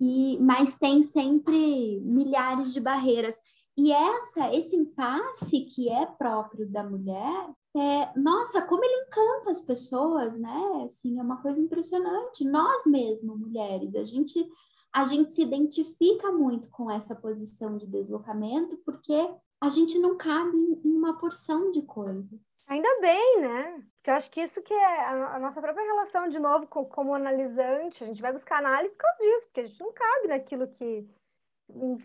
e 0.00 0.36
mas 0.40 0.76
tem 0.76 1.02
sempre 1.02 2.00
milhares 2.00 2.72
de 2.72 2.80
barreiras. 2.80 3.36
E 3.76 3.92
essa, 3.92 4.54
esse 4.54 4.76
impasse 4.76 5.64
que 5.64 5.88
é 5.88 6.04
próprio 6.04 6.68
da 6.68 6.84
mulher, 6.84 7.50
é, 7.74 8.18
nossa, 8.18 8.60
como 8.62 8.84
ele 8.84 9.06
encanta 9.06 9.50
as 9.50 9.60
pessoas, 9.62 10.38
né? 10.38 10.82
Assim, 10.84 11.18
é 11.18 11.22
uma 11.22 11.40
coisa 11.40 11.60
impressionante. 11.60 12.44
Nós 12.44 12.84
mesmos, 12.84 13.38
mulheres, 13.38 13.94
a 13.94 14.04
gente 14.04 14.46
a 14.94 15.06
gente 15.06 15.32
se 15.32 15.40
identifica 15.40 16.30
muito 16.30 16.68
com 16.68 16.90
essa 16.90 17.14
posição 17.14 17.78
de 17.78 17.86
deslocamento 17.86 18.76
porque 18.84 19.14
a 19.58 19.68
gente 19.68 19.98
não 19.98 20.18
cabe 20.18 20.56
em 20.84 20.90
uma 20.92 21.18
porção 21.18 21.70
de 21.70 21.80
coisas. 21.82 22.28
Ainda 22.68 23.00
bem, 23.00 23.40
né? 23.40 23.82
Porque 23.96 24.10
eu 24.10 24.14
acho 24.14 24.30
que 24.30 24.42
isso 24.42 24.60
que 24.60 24.74
é 24.74 25.06
a, 25.06 25.38
nossa 25.38 25.60
própria 25.60 25.84
relação, 25.84 26.28
de 26.28 26.38
novo, 26.38 26.66
com, 26.66 26.84
como 26.84 27.14
analisante, 27.14 28.04
a 28.04 28.06
gente 28.06 28.20
vai 28.20 28.32
buscar 28.32 28.58
análise 28.58 28.92
por 28.94 28.98
causa 28.98 29.18
disso, 29.18 29.46
porque 29.46 29.60
a 29.60 29.66
gente 29.66 29.80
não 29.80 29.92
cabe 29.92 30.28
naquilo 30.28 30.68
que 30.68 31.08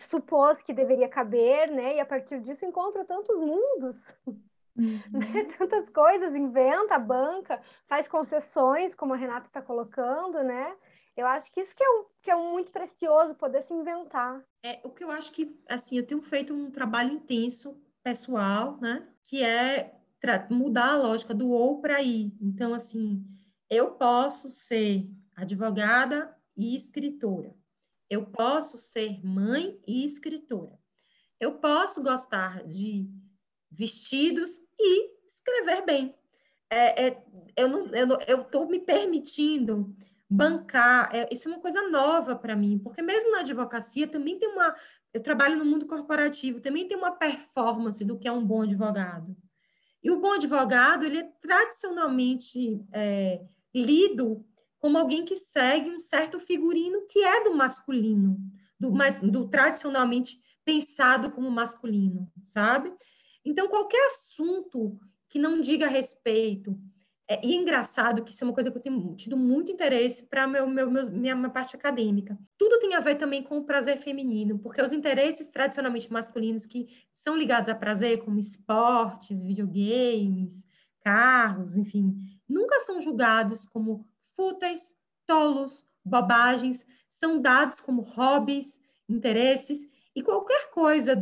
supôs 0.09 0.61
que 0.61 0.73
deveria 0.73 1.09
caber, 1.09 1.69
né? 1.71 1.95
E 1.95 1.99
a 1.99 2.05
partir 2.05 2.39
disso 2.41 2.65
encontra 2.65 3.03
tantos 3.05 3.35
mundos. 3.37 3.97
Uhum. 4.75 5.01
Né? 5.11 5.43
Tantas 5.57 5.89
coisas, 5.89 6.35
inventa, 6.35 6.99
banca, 6.99 7.59
faz 7.87 8.07
concessões, 8.07 8.93
como 8.93 9.13
a 9.13 9.17
Renata 9.17 9.47
está 9.47 9.61
colocando, 9.61 10.43
né? 10.43 10.75
Eu 11.15 11.25
acho 11.25 11.51
que 11.51 11.59
isso 11.59 11.75
que 11.75 11.83
é, 11.83 11.89
um, 11.89 12.05
que 12.21 12.29
é 12.29 12.35
um 12.35 12.51
muito 12.51 12.71
precioso, 12.71 13.33
poder 13.33 13.63
se 13.63 13.73
inventar. 13.73 14.45
É, 14.63 14.79
o 14.83 14.91
que 14.91 15.03
eu 15.03 15.09
acho 15.09 15.31
que, 15.31 15.59
assim, 15.67 15.97
eu 15.97 16.05
tenho 16.05 16.21
feito 16.21 16.53
um 16.53 16.69
trabalho 16.69 17.11
intenso, 17.11 17.75
pessoal, 18.03 18.77
né? 18.79 19.07
Que 19.23 19.43
é 19.43 19.95
mudar 20.49 20.91
a 20.91 20.97
lógica 20.97 21.33
do 21.33 21.49
ou 21.49 21.81
para 21.81 22.01
ir. 22.03 22.31
Então, 22.39 22.73
assim, 22.73 23.25
eu 23.69 23.91
posso 23.91 24.49
ser 24.49 25.09
advogada 25.35 26.35
e 26.55 26.75
escritora. 26.75 27.56
Eu 28.09 28.25
posso 28.25 28.77
ser 28.77 29.23
mãe 29.25 29.79
e 29.87 30.05
escritora. 30.05 30.77
Eu 31.39 31.53
posso 31.59 32.01
gostar 32.01 32.63
de 32.63 33.09
vestidos 33.71 34.59
e 34.79 35.11
escrever 35.25 35.85
bem. 35.85 36.15
É, 36.69 37.07
é, 37.07 37.23
eu 37.55 37.69
não, 37.69 37.89
eu 38.27 38.41
estou 38.41 38.67
me 38.67 38.79
permitindo 38.79 39.95
bancar. 40.29 41.09
É, 41.13 41.29
isso 41.31 41.47
é 41.47 41.51
uma 41.51 41.61
coisa 41.61 41.89
nova 41.89 42.35
para 42.35 42.55
mim, 42.55 42.79
porque 42.79 43.01
mesmo 43.01 43.31
na 43.31 43.39
advocacia 43.39 44.07
também 44.07 44.37
tem 44.37 44.49
uma. 44.49 44.75
Eu 45.13 45.21
trabalho 45.21 45.57
no 45.57 45.65
mundo 45.65 45.87
corporativo, 45.87 46.59
também 46.59 46.87
tem 46.87 46.97
uma 46.97 47.11
performance 47.11 48.03
do 48.03 48.19
que 48.19 48.27
é 48.27 48.31
um 48.31 48.45
bom 48.45 48.63
advogado. 48.63 49.35
E 50.03 50.11
o 50.11 50.19
bom 50.19 50.33
advogado, 50.33 51.05
ele 51.05 51.19
é 51.19 51.31
tradicionalmente 51.41 52.81
é, 52.91 53.41
lido 53.73 54.45
como 54.79 54.97
alguém 54.97 55.25
que 55.25 55.35
segue 55.35 55.89
um 55.89 55.99
certo 55.99 56.39
figurino 56.39 57.05
que 57.07 57.23
é 57.23 57.43
do 57.43 57.55
masculino, 57.55 58.37
do, 58.79 58.91
do 59.31 59.47
tradicionalmente 59.47 60.39
pensado 60.63 61.31
como 61.31 61.49
masculino, 61.49 62.31
sabe? 62.45 62.93
Então, 63.43 63.67
qualquer 63.67 64.05
assunto 64.07 64.99
que 65.29 65.39
não 65.39 65.61
diga 65.61 65.87
respeito, 65.87 66.77
é, 67.29 67.45
e 67.45 67.53
é 67.53 67.55
engraçado 67.55 68.23
que 68.23 68.31
isso 68.31 68.43
é 68.43 68.47
uma 68.47 68.53
coisa 68.53 68.71
que 68.71 68.77
eu 68.77 68.81
tenho 68.81 69.15
tido 69.15 69.35
muito 69.35 69.71
interesse 69.71 70.23
para 70.23 70.47
meu, 70.47 70.67
meu, 70.67 70.89
meu, 70.89 71.11
minha, 71.11 71.35
minha 71.35 71.49
parte 71.49 71.75
acadêmica. 71.75 72.37
Tudo 72.57 72.79
tem 72.79 72.93
a 72.95 73.01
ver 73.01 73.15
também 73.15 73.43
com 73.43 73.57
o 73.57 73.65
prazer 73.65 73.97
feminino, 73.97 74.57
porque 74.59 74.81
os 74.81 74.93
interesses 74.93 75.47
tradicionalmente 75.47 76.11
masculinos 76.11 76.65
que 76.65 76.87
são 77.11 77.35
ligados 77.35 77.69
a 77.69 77.75
prazer, 77.75 78.23
como 78.23 78.39
esportes, 78.39 79.43
videogames, 79.43 80.65
carros, 81.01 81.75
enfim, 81.75 82.15
nunca 82.47 82.79
são 82.79 83.01
julgados 83.01 83.65
como 83.65 84.07
fúteis, 84.37 84.95
tolos, 85.25 85.85
bobagens, 86.05 86.85
são 87.09 87.41
dados 87.41 87.81
como 87.81 88.03
hobbies, 88.03 88.79
interesses, 89.09 89.85
e 90.15 90.21
qualquer 90.21 90.69
coisa 90.71 91.15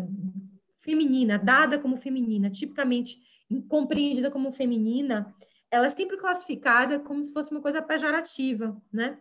feminina, 0.82 1.40
dada 1.40 1.80
como 1.80 1.98
feminina, 1.98 2.50
tipicamente 2.50 3.20
compreendida 3.68 4.30
como 4.30 4.52
feminina, 4.52 5.34
ela 5.72 5.88
é 5.88 5.90
sempre 5.90 6.18
classificada 6.18 7.00
como 7.00 7.24
se 7.24 7.34
fosse 7.34 7.52
uma 7.52 7.62
coisa 7.62 7.82
pejorativa, 7.82 8.80
né? 8.92 9.18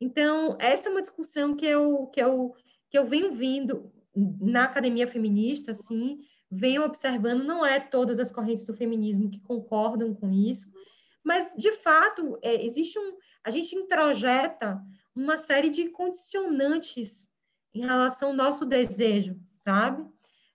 Então, 0.00 0.56
essa 0.60 0.88
é 0.88 0.92
uma 0.92 1.00
discussão 1.00 1.56
que 1.56 1.66
eu, 1.66 2.06
que 2.06 2.22
eu, 2.22 2.54
que 2.88 2.96
eu 2.96 3.04
venho 3.04 3.32
vindo 3.32 3.90
na 4.14 4.64
academia 4.64 5.06
feminista, 5.06 5.72
assim, 5.72 6.20
venho 6.50 6.84
observando, 6.84 7.44
não 7.44 7.64
é 7.64 7.80
todas 7.80 8.18
as 8.18 8.30
correntes 8.30 8.64
do 8.66 8.74
feminismo 8.74 9.28
que 9.30 9.40
concordam 9.40 10.14
com 10.14 10.30
isso, 10.30 10.70
mas, 11.22 11.54
de 11.56 11.72
fato, 11.72 12.38
é, 12.42 12.64
existe 12.64 12.98
um... 12.98 13.16
A 13.44 13.50
gente 13.50 13.74
introjeta 13.74 14.82
uma 15.14 15.36
série 15.36 15.70
de 15.70 15.88
condicionantes 15.88 17.30
em 17.74 17.80
relação 17.80 18.30
ao 18.30 18.34
nosso 18.34 18.64
desejo, 18.64 19.36
sabe? 19.56 20.06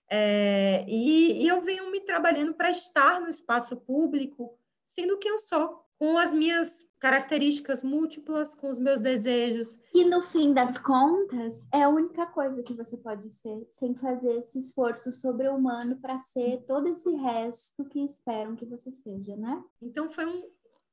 É, 0.09 0.85
e, 0.87 1.43
e, 1.43 1.47
eu 1.47 1.61
venho 1.61 1.89
me 1.89 2.01
trabalhando 2.01 2.53
para 2.53 2.69
estar 2.69 3.19
no 3.19 3.29
espaço 3.29 3.75
público, 3.77 4.57
sendo 4.85 5.17
quem 5.17 5.31
eu 5.31 5.39
sou, 5.39 5.83
com 5.97 6.17
as 6.17 6.33
minhas 6.33 6.87
características 6.99 7.83
múltiplas, 7.83 8.55
com 8.55 8.69
os 8.69 8.77
meus 8.77 8.99
desejos. 8.99 9.77
E 9.93 10.05
no 10.05 10.21
fim 10.21 10.53
das 10.53 10.77
contas, 10.77 11.67
é 11.73 11.83
a 11.83 11.89
única 11.89 12.25
coisa 12.25 12.63
que 12.63 12.73
você 12.73 12.95
pode 12.95 13.29
ser, 13.31 13.67
sem 13.71 13.95
fazer 13.95 14.37
esse 14.37 14.59
esforço 14.59 15.11
sobre-humano 15.11 15.97
para 15.97 16.17
ser 16.17 16.63
todo 16.67 16.87
esse 16.87 17.09
resto 17.15 17.83
que 17.85 17.99
esperam 18.05 18.55
que 18.55 18.65
você 18.65 18.91
seja, 18.91 19.35
né? 19.35 19.61
Então 19.81 20.09
foi 20.09 20.25
um. 20.25 20.43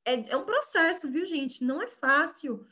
É, 0.05 0.31
é 0.31 0.37
um 0.37 0.45
processo, 0.45 1.09
viu, 1.09 1.25
gente? 1.25 1.63
Não 1.63 1.81
é 1.81 1.87
fácil. 1.87 2.65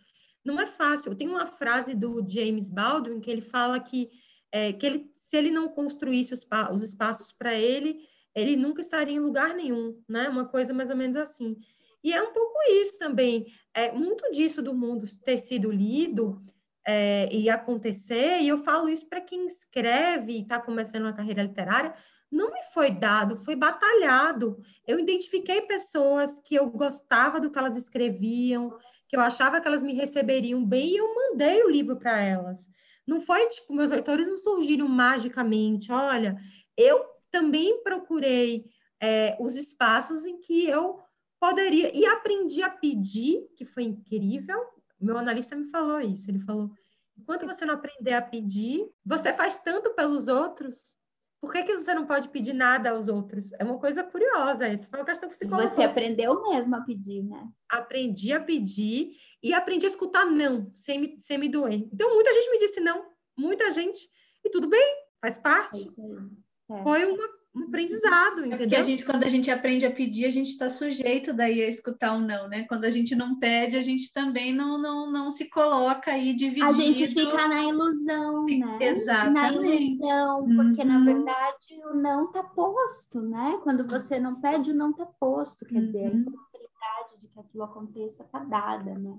Não 0.43 0.59
é 0.59 0.65
fácil. 0.65 1.15
Tem 1.15 1.27
uma 1.27 1.45
frase 1.45 1.93
do 1.93 2.25
James 2.27 2.69
Baldwin 2.69 3.19
que 3.19 3.29
ele 3.29 3.41
fala 3.41 3.79
que 3.79 4.09
é, 4.51 4.73
que 4.73 4.85
ele, 4.85 5.11
se 5.15 5.37
ele 5.37 5.51
não 5.51 5.69
construísse 5.69 6.33
os, 6.33 6.45
os 6.71 6.81
espaços 6.81 7.31
para 7.31 7.53
ele, 7.53 7.99
ele 8.33 8.55
nunca 8.55 8.81
estaria 8.81 9.15
em 9.15 9.19
lugar 9.19 9.53
nenhum, 9.53 10.01
né? 10.07 10.27
Uma 10.29 10.45
coisa 10.45 10.73
mais 10.73 10.89
ou 10.89 10.95
menos 10.95 11.15
assim. 11.15 11.55
E 12.03 12.13
é 12.13 12.21
um 12.21 12.33
pouco 12.33 12.57
isso 12.81 12.97
também. 12.97 13.45
É 13.73 13.91
muito 13.91 14.31
disso 14.31 14.61
do 14.61 14.73
mundo 14.73 15.05
ter 15.23 15.37
sido 15.37 15.71
lido 15.71 16.41
é, 16.87 17.27
e 17.31 17.49
acontecer. 17.49 18.39
E 18.39 18.47
eu 18.47 18.57
falo 18.57 18.89
isso 18.89 19.07
para 19.07 19.21
quem 19.21 19.45
escreve 19.45 20.33
e 20.33 20.41
está 20.41 20.59
começando 20.59 21.03
uma 21.03 21.13
carreira 21.13 21.43
literária. 21.43 21.93
Não 22.31 22.51
me 22.51 22.61
foi 22.73 22.91
dado, 22.91 23.35
foi 23.35 23.55
batalhado. 23.55 24.61
Eu 24.85 24.99
identifiquei 24.99 25.61
pessoas 25.61 26.39
que 26.39 26.53
eu 26.55 26.69
gostava 26.69 27.39
do 27.39 27.49
que 27.49 27.57
elas 27.57 27.75
escreviam, 27.75 28.77
que 29.07 29.15
eu 29.15 29.19
achava 29.19 29.59
que 29.59 29.67
elas 29.67 29.81
me 29.81 29.93
receberiam 29.93 30.63
bem, 30.63 30.91
e 30.91 30.97
eu 30.97 31.15
mandei 31.15 31.63
o 31.63 31.69
livro 31.69 31.97
para 31.97 32.19
elas. 32.21 32.69
Não 33.05 33.19
foi 33.19 33.47
tipo, 33.47 33.73
meus 33.73 33.89
leitores 33.89 34.27
não 34.27 34.37
surgiram 34.37 34.87
magicamente. 34.87 35.91
Olha, 35.91 36.37
eu 36.77 37.03
também 37.31 37.81
procurei 37.81 38.65
é, 39.01 39.35
os 39.39 39.55
espaços 39.55 40.25
em 40.25 40.39
que 40.39 40.67
eu 40.67 40.99
poderia, 41.39 41.95
e 41.97 42.05
aprendi 42.05 42.61
a 42.61 42.69
pedir, 42.69 43.47
que 43.55 43.65
foi 43.65 43.83
incrível. 43.83 44.59
Meu 45.01 45.17
analista 45.17 45.55
me 45.55 45.65
falou 45.71 45.99
isso. 45.99 46.29
Ele 46.29 46.39
falou: 46.39 46.69
enquanto 47.17 47.47
você 47.47 47.65
não 47.65 47.73
aprender 47.73 48.13
a 48.13 48.21
pedir, 48.21 48.87
você 49.03 49.33
faz 49.33 49.57
tanto 49.59 49.95
pelos 49.95 50.27
outros 50.27 50.98
por 51.41 51.51
que, 51.51 51.63
que 51.63 51.77
você 51.77 51.93
não 51.93 52.05
pode 52.05 52.29
pedir 52.29 52.53
nada 52.53 52.91
aos 52.91 53.07
outros? 53.07 53.51
É 53.53 53.63
uma 53.63 53.79
coisa 53.79 54.03
curiosa, 54.03 54.67
essa 54.67 54.87
foi 54.87 54.99
uma 54.99 55.05
questão 55.05 55.29
que 55.29 55.35
você 55.35 55.47
colocou. 55.47 55.69
Você 55.69 55.83
aprendeu 55.83 56.41
mesmo 56.49 56.75
a 56.75 56.81
pedir, 56.81 57.23
né? 57.23 57.47
Aprendi 57.69 58.33
a 58.33 58.41
pedir 58.41 59.11
e 59.41 59.53
aprendi 59.53 59.85
a 59.85 59.89
escutar 59.89 60.25
não, 60.25 60.71
sem 60.75 60.99
me, 60.99 61.21
sem 61.21 61.37
me 61.37 61.47
doer. 61.47 61.87
Então, 61.93 62.13
muita 62.13 62.33
gente 62.33 62.51
me 62.51 62.59
disse 62.59 62.79
não, 62.79 63.05
muita 63.37 63.71
gente, 63.71 64.09
e 64.43 64.49
tudo 64.49 64.67
bem, 64.67 64.95
faz 65.21 65.37
parte. 65.37 65.79
É 65.79 66.49
é. 66.69 66.83
Foi 66.83 67.05
uma 67.05 67.27
um 67.55 67.63
aprendizado, 67.63 68.39
entendeu? 68.39 68.55
É 68.55 68.57
porque 68.57 68.75
a 68.75 68.83
gente, 68.83 69.03
quando 69.03 69.23
a 69.23 69.27
gente 69.27 69.49
aprende 69.49 69.85
a 69.85 69.91
pedir, 69.91 70.25
a 70.25 70.29
gente 70.29 70.49
está 70.49 70.69
sujeito 70.69 71.33
daí 71.33 71.63
a 71.63 71.67
escutar 71.67 72.15
um 72.15 72.21
não, 72.21 72.47
né? 72.47 72.65
Quando 72.67 72.85
a 72.85 72.91
gente 72.91 73.15
não 73.15 73.39
pede, 73.39 73.75
a 73.75 73.81
gente 73.81 74.13
também 74.13 74.53
não, 74.53 74.77
não, 74.77 75.11
não 75.11 75.31
se 75.31 75.49
coloca 75.49 76.11
aí 76.11 76.33
dividido. 76.33 76.67
A 76.67 76.71
gente 76.71 77.07
fica 77.07 77.47
na 77.47 77.63
ilusão, 77.63 78.45
né? 78.45 78.77
Exatamente. 78.81 79.33
Na 79.33 79.75
ilusão, 79.75 80.45
porque 80.55 80.81
uhum. 80.81 80.87
na 80.87 81.03
verdade 81.03 81.81
o 81.85 81.93
não 81.95 82.25
está 82.25 82.43
posto, 82.43 83.21
né? 83.21 83.59
Quando 83.63 83.87
você 83.87 84.19
não 84.19 84.39
pede, 84.39 84.71
o 84.71 84.75
não 84.75 84.91
está 84.91 85.05
posto, 85.05 85.65
quer 85.65 85.79
uhum. 85.79 85.85
dizer, 85.85 86.05
a 86.05 86.11
uhum. 86.11 86.25
possibilidade 86.25 87.19
de 87.19 87.27
que 87.27 87.39
aquilo 87.39 87.63
aconteça 87.63 88.23
está 88.23 88.39
dada, 88.43 88.93
né? 88.93 89.17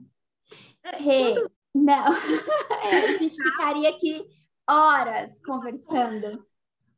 É, 0.84 1.34
quando... 1.34 1.50
Não, 1.74 2.06
é, 2.82 3.06
a 3.06 3.16
gente 3.16 3.36
ficaria 3.36 3.90
aqui 3.90 4.24
horas 4.68 5.40
conversando. 5.44 6.44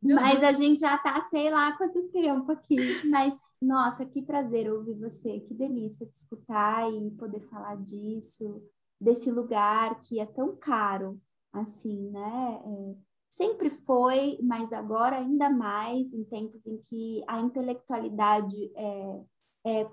Mas 0.03 0.43
a 0.43 0.53
gente 0.53 0.81
já 0.81 0.99
tá, 0.99 1.23
sei 1.23 1.49
lá 1.51 1.73
quanto 1.77 2.09
tempo 2.09 2.51
aqui. 2.51 2.77
Mas, 3.09 3.35
nossa, 3.61 4.05
que 4.05 4.21
prazer 4.21 4.71
ouvir 4.71 4.95
você. 4.95 5.41
Que 5.41 5.55
delícia 5.55 6.07
te 6.07 6.15
escutar 6.15 6.93
e 6.93 7.11
poder 7.13 7.41
falar 7.49 7.77
disso, 7.77 8.63
desse 9.01 9.31
lugar 9.31 10.01
que 10.01 10.19
é 10.19 10.27
tão 10.27 10.57
caro, 10.57 11.21
assim, 11.53 12.11
né? 12.11 12.61
É, 12.65 12.97
sempre 13.31 13.71
foi, 13.71 14.39
mas 14.43 14.73
agora 14.73 15.17
ainda 15.17 15.49
mais, 15.49 16.13
em 16.13 16.25
tempos 16.25 16.67
em 16.67 16.79
que 16.79 17.23
a 17.29 17.41
intelectualidade 17.41 18.73
é, 18.77 19.21
é 19.65 19.91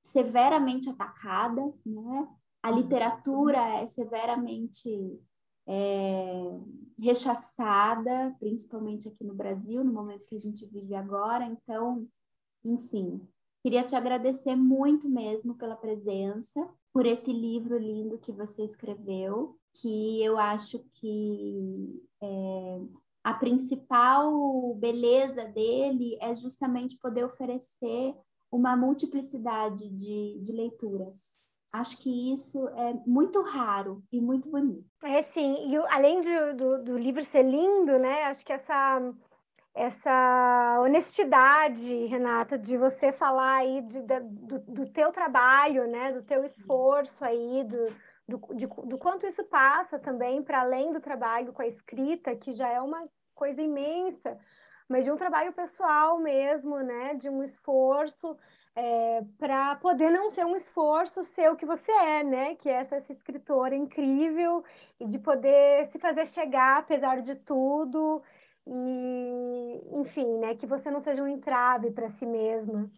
severamente 0.00 0.88
atacada, 0.88 1.62
né? 1.84 2.28
A 2.62 2.70
literatura 2.70 3.58
é 3.58 3.86
severamente 3.86 5.18
é, 5.70 6.58
rechaçada, 6.98 8.34
principalmente 8.40 9.08
aqui 9.08 9.22
no 9.24 9.34
Brasil, 9.34 9.84
no 9.84 9.92
momento 9.92 10.26
que 10.26 10.34
a 10.34 10.40
gente 10.40 10.66
vive 10.66 10.94
agora. 10.94 11.46
Então, 11.46 12.06
enfim, 12.64 13.20
Queria 13.62 13.84
te 13.84 13.94
agradecer 13.94 14.56
muito 14.56 15.08
mesmo 15.08 15.54
pela 15.54 15.76
presença, 15.76 16.66
por 16.92 17.04
esse 17.04 17.30
livro 17.30 17.76
lindo 17.78 18.18
que 18.18 18.32
você 18.32 18.64
escreveu, 18.64 19.54
que 19.74 20.22
eu 20.24 20.38
acho 20.38 20.78
que 20.94 22.02
é, 22.22 22.80
a 23.22 23.34
principal 23.34 24.74
beleza 24.76 25.44
dele 25.44 26.16
é 26.22 26.34
justamente 26.34 26.96
poder 26.96 27.24
oferecer 27.24 28.14
uma 28.50 28.74
multiplicidade 28.74 29.90
de, 29.90 30.40
de 30.42 30.52
leituras. 30.52 31.38
Acho 31.72 31.96
que 31.98 32.34
isso 32.34 32.68
é 32.70 32.94
muito 33.06 33.42
raro 33.42 34.02
e 34.12 34.20
muito 34.20 34.48
bonito. 34.48 34.84
É 35.04 35.22
sim, 35.22 35.70
e 35.70 35.76
além 35.88 36.20
de, 36.20 36.52
do, 36.54 36.82
do 36.82 36.98
livro 36.98 37.24
ser 37.24 37.44
lindo, 37.44 37.98
né? 37.98 38.24
Acho 38.24 38.44
que 38.44 38.52
essa 38.52 39.00
essa 39.74 40.80
honestidade, 40.82 42.06
Renata, 42.06 42.58
de 42.58 42.76
você 42.76 43.12
falar 43.12 43.58
aí 43.58 43.82
de, 43.82 44.02
de, 44.02 44.20
do, 44.20 44.58
do 44.58 44.92
teu 44.92 45.12
trabalho, 45.12 45.86
né, 45.86 46.12
do 46.12 46.22
teu 46.22 46.44
esforço 46.44 47.24
aí, 47.24 47.64
do, 47.64 47.86
do, 48.28 48.54
de, 48.56 48.66
do 48.66 48.98
quanto 48.98 49.26
isso 49.26 49.44
passa 49.44 49.98
também 49.98 50.42
para 50.42 50.60
além 50.60 50.92
do 50.92 51.00
trabalho 51.00 51.52
com 51.52 51.62
a 51.62 51.66
escrita, 51.66 52.34
que 52.34 52.52
já 52.52 52.68
é 52.68 52.80
uma 52.80 53.08
coisa 53.34 53.62
imensa, 53.62 54.36
mas 54.88 55.04
de 55.04 55.10
um 55.10 55.16
trabalho 55.16 55.52
pessoal 55.52 56.18
mesmo, 56.18 56.76
né, 56.80 57.14
de 57.14 57.28
um 57.28 57.42
esforço 57.42 58.36
é, 58.74 59.22
para 59.38 59.76
poder 59.76 60.10
não 60.10 60.30
ser 60.30 60.44
um 60.46 60.56
esforço 60.56 61.22
ser 61.24 61.50
o 61.50 61.56
que 61.56 61.66
você 61.66 61.90
é, 61.92 62.24
né, 62.24 62.54
que 62.56 62.68
é 62.68 62.74
essa, 62.74 62.96
essa 62.96 63.12
escritora 63.12 63.74
incrível 63.74 64.64
e 64.98 65.06
de 65.06 65.18
poder 65.18 65.86
se 65.86 65.98
fazer 65.98 66.26
chegar 66.28 66.78
apesar 66.78 67.20
de 67.22 67.34
tudo 67.36 68.22
e, 68.66 69.82
enfim, 69.92 70.38
né, 70.38 70.54
que 70.56 70.66
você 70.66 70.90
não 70.90 71.00
seja 71.00 71.22
um 71.22 71.28
entrave 71.28 71.90
para 71.90 72.10
si 72.10 72.26
mesma. 72.26 72.90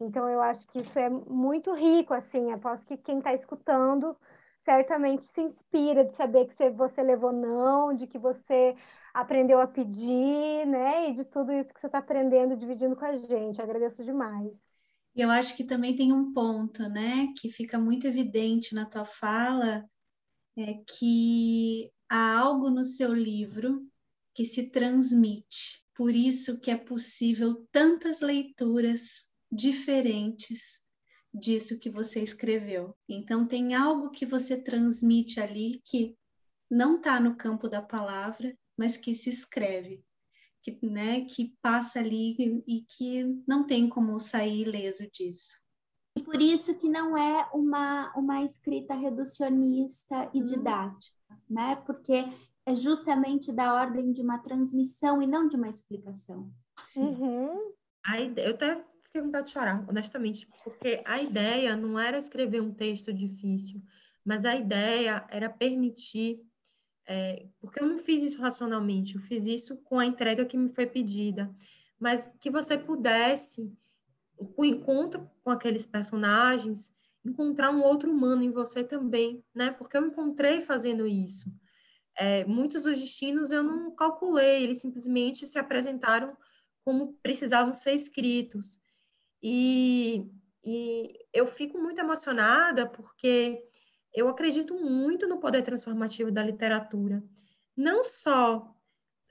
Então, 0.00 0.28
eu 0.28 0.40
acho 0.40 0.66
que 0.68 0.80
isso 0.80 0.98
é 0.98 1.08
muito 1.10 1.72
rico, 1.74 2.14
assim, 2.14 2.52
aposto 2.52 2.86
que 2.86 2.96
quem 2.96 3.18
está 3.18 3.32
escutando 3.34 4.16
certamente 4.64 5.26
se 5.26 5.40
inspira 5.40 6.04
de 6.04 6.14
saber 6.14 6.46
que 6.46 6.70
você 6.70 7.02
levou 7.02 7.32
não, 7.32 7.94
de 7.94 8.06
que 8.06 8.18
você 8.18 8.76
aprendeu 9.14 9.60
a 9.60 9.66
pedir, 9.66 10.66
né, 10.66 11.08
e 11.10 11.14
de 11.14 11.24
tudo 11.24 11.52
isso 11.52 11.72
que 11.74 11.80
você 11.80 11.86
está 11.86 11.98
aprendendo, 11.98 12.56
dividindo 12.56 12.94
com 12.96 13.04
a 13.04 13.16
gente. 13.16 13.60
Agradeço 13.62 14.04
demais. 14.04 14.67
E 15.18 15.20
eu 15.20 15.32
acho 15.32 15.56
que 15.56 15.64
também 15.64 15.96
tem 15.96 16.12
um 16.12 16.32
ponto, 16.32 16.88
né, 16.88 17.34
que 17.36 17.50
fica 17.50 17.76
muito 17.76 18.06
evidente 18.06 18.72
na 18.72 18.86
tua 18.86 19.04
fala, 19.04 19.84
é 20.56 20.74
que 20.86 21.90
há 22.08 22.38
algo 22.38 22.70
no 22.70 22.84
seu 22.84 23.12
livro 23.12 23.84
que 24.32 24.44
se 24.44 24.70
transmite. 24.70 25.84
Por 25.96 26.14
isso 26.14 26.60
que 26.60 26.70
é 26.70 26.76
possível 26.76 27.66
tantas 27.72 28.20
leituras 28.20 29.28
diferentes 29.50 30.84
disso 31.34 31.80
que 31.80 31.90
você 31.90 32.22
escreveu. 32.22 32.96
Então 33.08 33.44
tem 33.44 33.74
algo 33.74 34.10
que 34.10 34.24
você 34.24 34.62
transmite 34.62 35.40
ali 35.40 35.82
que 35.84 36.16
não 36.70 36.98
está 36.98 37.18
no 37.18 37.36
campo 37.36 37.68
da 37.68 37.82
palavra, 37.82 38.56
mas 38.76 38.96
que 38.96 39.12
se 39.12 39.30
escreve, 39.30 40.00
que, 40.62 40.78
né, 40.86 41.22
que 41.22 41.56
passa 41.62 42.00
ali 42.00 42.62
e 42.66 42.84
que 42.88 43.24
não 43.46 43.64
tem 43.64 43.88
como 43.88 44.18
sair 44.18 44.62
ileso 44.62 45.08
disso. 45.12 45.56
E 46.16 46.22
por 46.22 46.40
isso 46.40 46.74
que 46.74 46.88
não 46.88 47.16
é 47.16 47.48
uma, 47.54 48.12
uma 48.16 48.42
escrita 48.42 48.94
reducionista 48.94 50.28
e 50.34 50.40
uhum. 50.40 50.46
didática, 50.46 51.38
né? 51.48 51.76
Porque 51.86 52.24
é 52.66 52.74
justamente 52.76 53.52
da 53.52 53.72
ordem 53.72 54.12
de 54.12 54.20
uma 54.20 54.38
transmissão 54.38 55.22
e 55.22 55.26
não 55.26 55.48
de 55.48 55.56
uma 55.56 55.68
explicação. 55.68 56.50
Uhum. 56.96 57.72
A 58.04 58.20
ideia, 58.20 58.48
eu 58.48 58.54
até 58.54 58.84
fiquei 59.04 59.20
com 59.20 59.28
vontade 59.28 59.46
de 59.46 59.52
chorar, 59.52 59.88
honestamente, 59.88 60.48
porque 60.64 61.02
a 61.06 61.22
ideia 61.22 61.76
não 61.76 61.98
era 61.98 62.18
escrever 62.18 62.60
um 62.60 62.74
texto 62.74 63.12
difícil, 63.12 63.80
mas 64.24 64.44
a 64.44 64.54
ideia 64.54 65.24
era 65.30 65.48
permitir, 65.48 66.40
é, 67.08 67.46
porque 67.58 67.82
eu 67.82 67.86
não 67.86 67.96
fiz 67.96 68.22
isso 68.22 68.38
racionalmente, 68.38 69.16
eu 69.16 69.22
fiz 69.22 69.46
isso 69.46 69.78
com 69.78 69.98
a 69.98 70.04
entrega 70.04 70.44
que 70.44 70.58
me 70.58 70.68
foi 70.68 70.86
pedida, 70.86 71.50
mas 71.98 72.30
que 72.38 72.50
você 72.50 72.76
pudesse, 72.76 73.72
o 74.36 74.62
encontro 74.62 75.28
com 75.42 75.50
aqueles 75.50 75.86
personagens, 75.86 76.94
encontrar 77.24 77.70
um 77.70 77.82
outro 77.82 78.12
humano 78.12 78.42
em 78.42 78.50
você 78.50 78.84
também, 78.84 79.42
né? 79.54 79.72
Porque 79.72 79.96
eu 79.96 80.06
encontrei 80.06 80.60
fazendo 80.60 81.06
isso. 81.06 81.50
É, 82.14 82.44
muitos 82.44 82.82
dos 82.82 83.00
destinos 83.00 83.50
eu 83.50 83.62
não 83.62 83.90
calculei, 83.94 84.62
eles 84.62 84.78
simplesmente 84.78 85.46
se 85.46 85.58
apresentaram 85.58 86.36
como 86.84 87.14
precisavam 87.22 87.72
ser 87.72 87.94
escritos. 87.94 88.78
E, 89.42 90.26
e 90.62 91.18
eu 91.32 91.46
fico 91.46 91.78
muito 91.78 92.00
emocionada 92.00 92.86
porque 92.86 93.62
eu 94.14 94.28
acredito 94.28 94.74
muito 94.74 95.26
no 95.26 95.38
poder 95.38 95.62
transformativo 95.62 96.30
da 96.30 96.42
literatura. 96.42 97.22
Não 97.76 98.02
só 98.02 98.74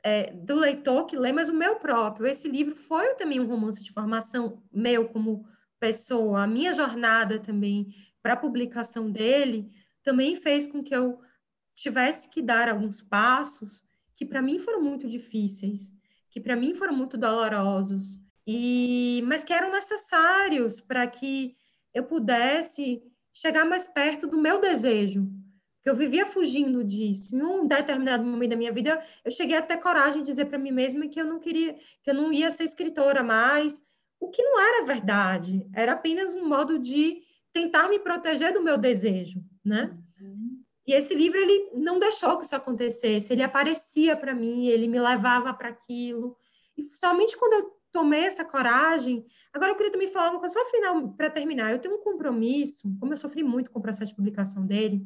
é, 0.04 0.32
do 0.32 0.56
leitor 0.56 1.06
que 1.06 1.18
lê, 1.18 1.32
mas 1.32 1.50
o 1.50 1.54
meu 1.54 1.76
próprio. 1.76 2.28
Esse 2.28 2.48
livro 2.48 2.76
foi 2.76 3.16
também 3.16 3.40
um 3.40 3.48
romance 3.48 3.84
de 3.84 3.92
formação 3.92 4.64
meu 4.72 5.10
como 5.10 5.46
pessoa. 5.80 6.44
A 6.44 6.48
minha 6.48 6.74
jornada 6.74 7.40
também 7.40 7.94
para 8.22 8.34
a 8.34 8.38
publicação 8.38 9.12
dele 9.12 9.70
também 10.04 10.36
fez 10.36 10.68
com 10.68 10.84
que 10.84 10.96
eu 10.96 11.20
tivesse 11.76 12.30
que 12.30 12.42
dar 12.42 12.70
alguns 12.70 13.02
passos 13.02 13.84
que 14.14 14.26
para 14.26 14.42
mim 14.42 14.58
foram 14.58 14.82
muito 14.82 15.08
difíceis, 15.08 15.94
que 16.30 16.40
para 16.40 16.56
mim 16.56 16.74
foram 16.74 16.96
muito 16.96 17.18
dolorosos, 17.18 18.20
e 18.48 19.22
mas 19.28 19.44
que 19.44 19.54
eram 19.54 19.72
necessários 19.72 20.82
para 20.82 21.06
que 21.06 21.56
eu 21.94 22.04
pudesse 22.04 23.04
chegar 23.38 23.66
mais 23.66 23.86
perto 23.88 24.26
do 24.26 24.38
meu 24.38 24.60
desejo, 24.60 25.30
que 25.84 25.90
eu 25.90 25.96
vivia 25.96 26.26
fugindo 26.26 26.84
disso. 26.84 27.36
Em 27.36 27.42
um 27.44 27.68
determinado 27.68 28.24
momento 28.24 28.50
da 28.50 28.56
minha 28.56 28.72
vida, 28.72 29.02
eu 29.24 29.30
cheguei 29.30 29.56
a 29.56 29.62
ter 29.62 29.78
coragem 29.78 30.24
de 30.24 30.32
dizer 30.32 30.46
para 30.46 30.58
mim 30.58 30.72
mesma 30.72 31.08
que 31.08 31.22
eu 31.22 31.26
não 31.26 31.40
queria, 31.40 31.76
que 32.04 32.10
eu 32.10 32.16
não 32.16 32.34
ia 32.34 32.50
ser 32.50 32.64
escritora 32.64 33.24
mais, 33.24 33.80
o 34.20 34.30
que 34.30 34.42
não 34.42 34.60
era 34.60 34.86
verdade, 34.86 35.64
era 35.72 35.92
apenas 35.92 36.34
um 36.34 36.48
modo 36.48 36.80
de 36.80 37.22
tentar 37.54 37.88
me 37.90 38.00
proteger 38.00 38.52
do 38.54 38.64
meu 38.64 38.78
desejo, 38.78 39.44
né? 39.64 39.96
E 40.88 40.94
esse 40.94 41.14
livro 41.14 41.38
ele 41.38 41.70
não 41.76 42.00
deixou 42.00 42.38
que 42.38 42.46
isso 42.46 42.56
acontecesse, 42.56 43.32
ele 43.32 43.44
aparecia 43.44 44.16
para 44.16 44.34
mim, 44.34 44.68
ele 44.68 44.88
me 44.88 45.00
levava 45.00 45.54
para 45.54 45.70
aquilo. 45.70 46.36
E 46.76 46.90
somente 46.92 47.38
quando 47.38 47.54
eu 47.54 47.77
tomei 47.98 48.26
essa 48.26 48.46
coragem, 48.46 49.26
agora 49.52 49.72
eu 49.72 49.76
queria 49.76 49.92
também 49.92 50.08
falar 50.08 50.30
uma 50.30 50.40
coisa 50.40 50.54
só 50.54 50.70
final 50.70 51.14
para 51.14 51.32
terminar. 51.32 51.72
Eu 51.72 51.80
tenho 51.80 51.96
um 51.96 52.04
compromisso, 52.04 52.88
como 53.00 53.12
eu 53.12 53.18
sofri 53.18 53.42
muito 53.42 53.72
com 53.72 53.80
o 53.80 53.82
processo 53.82 54.12
de 54.12 54.16
publicação 54.16 54.68
dele, 54.68 55.02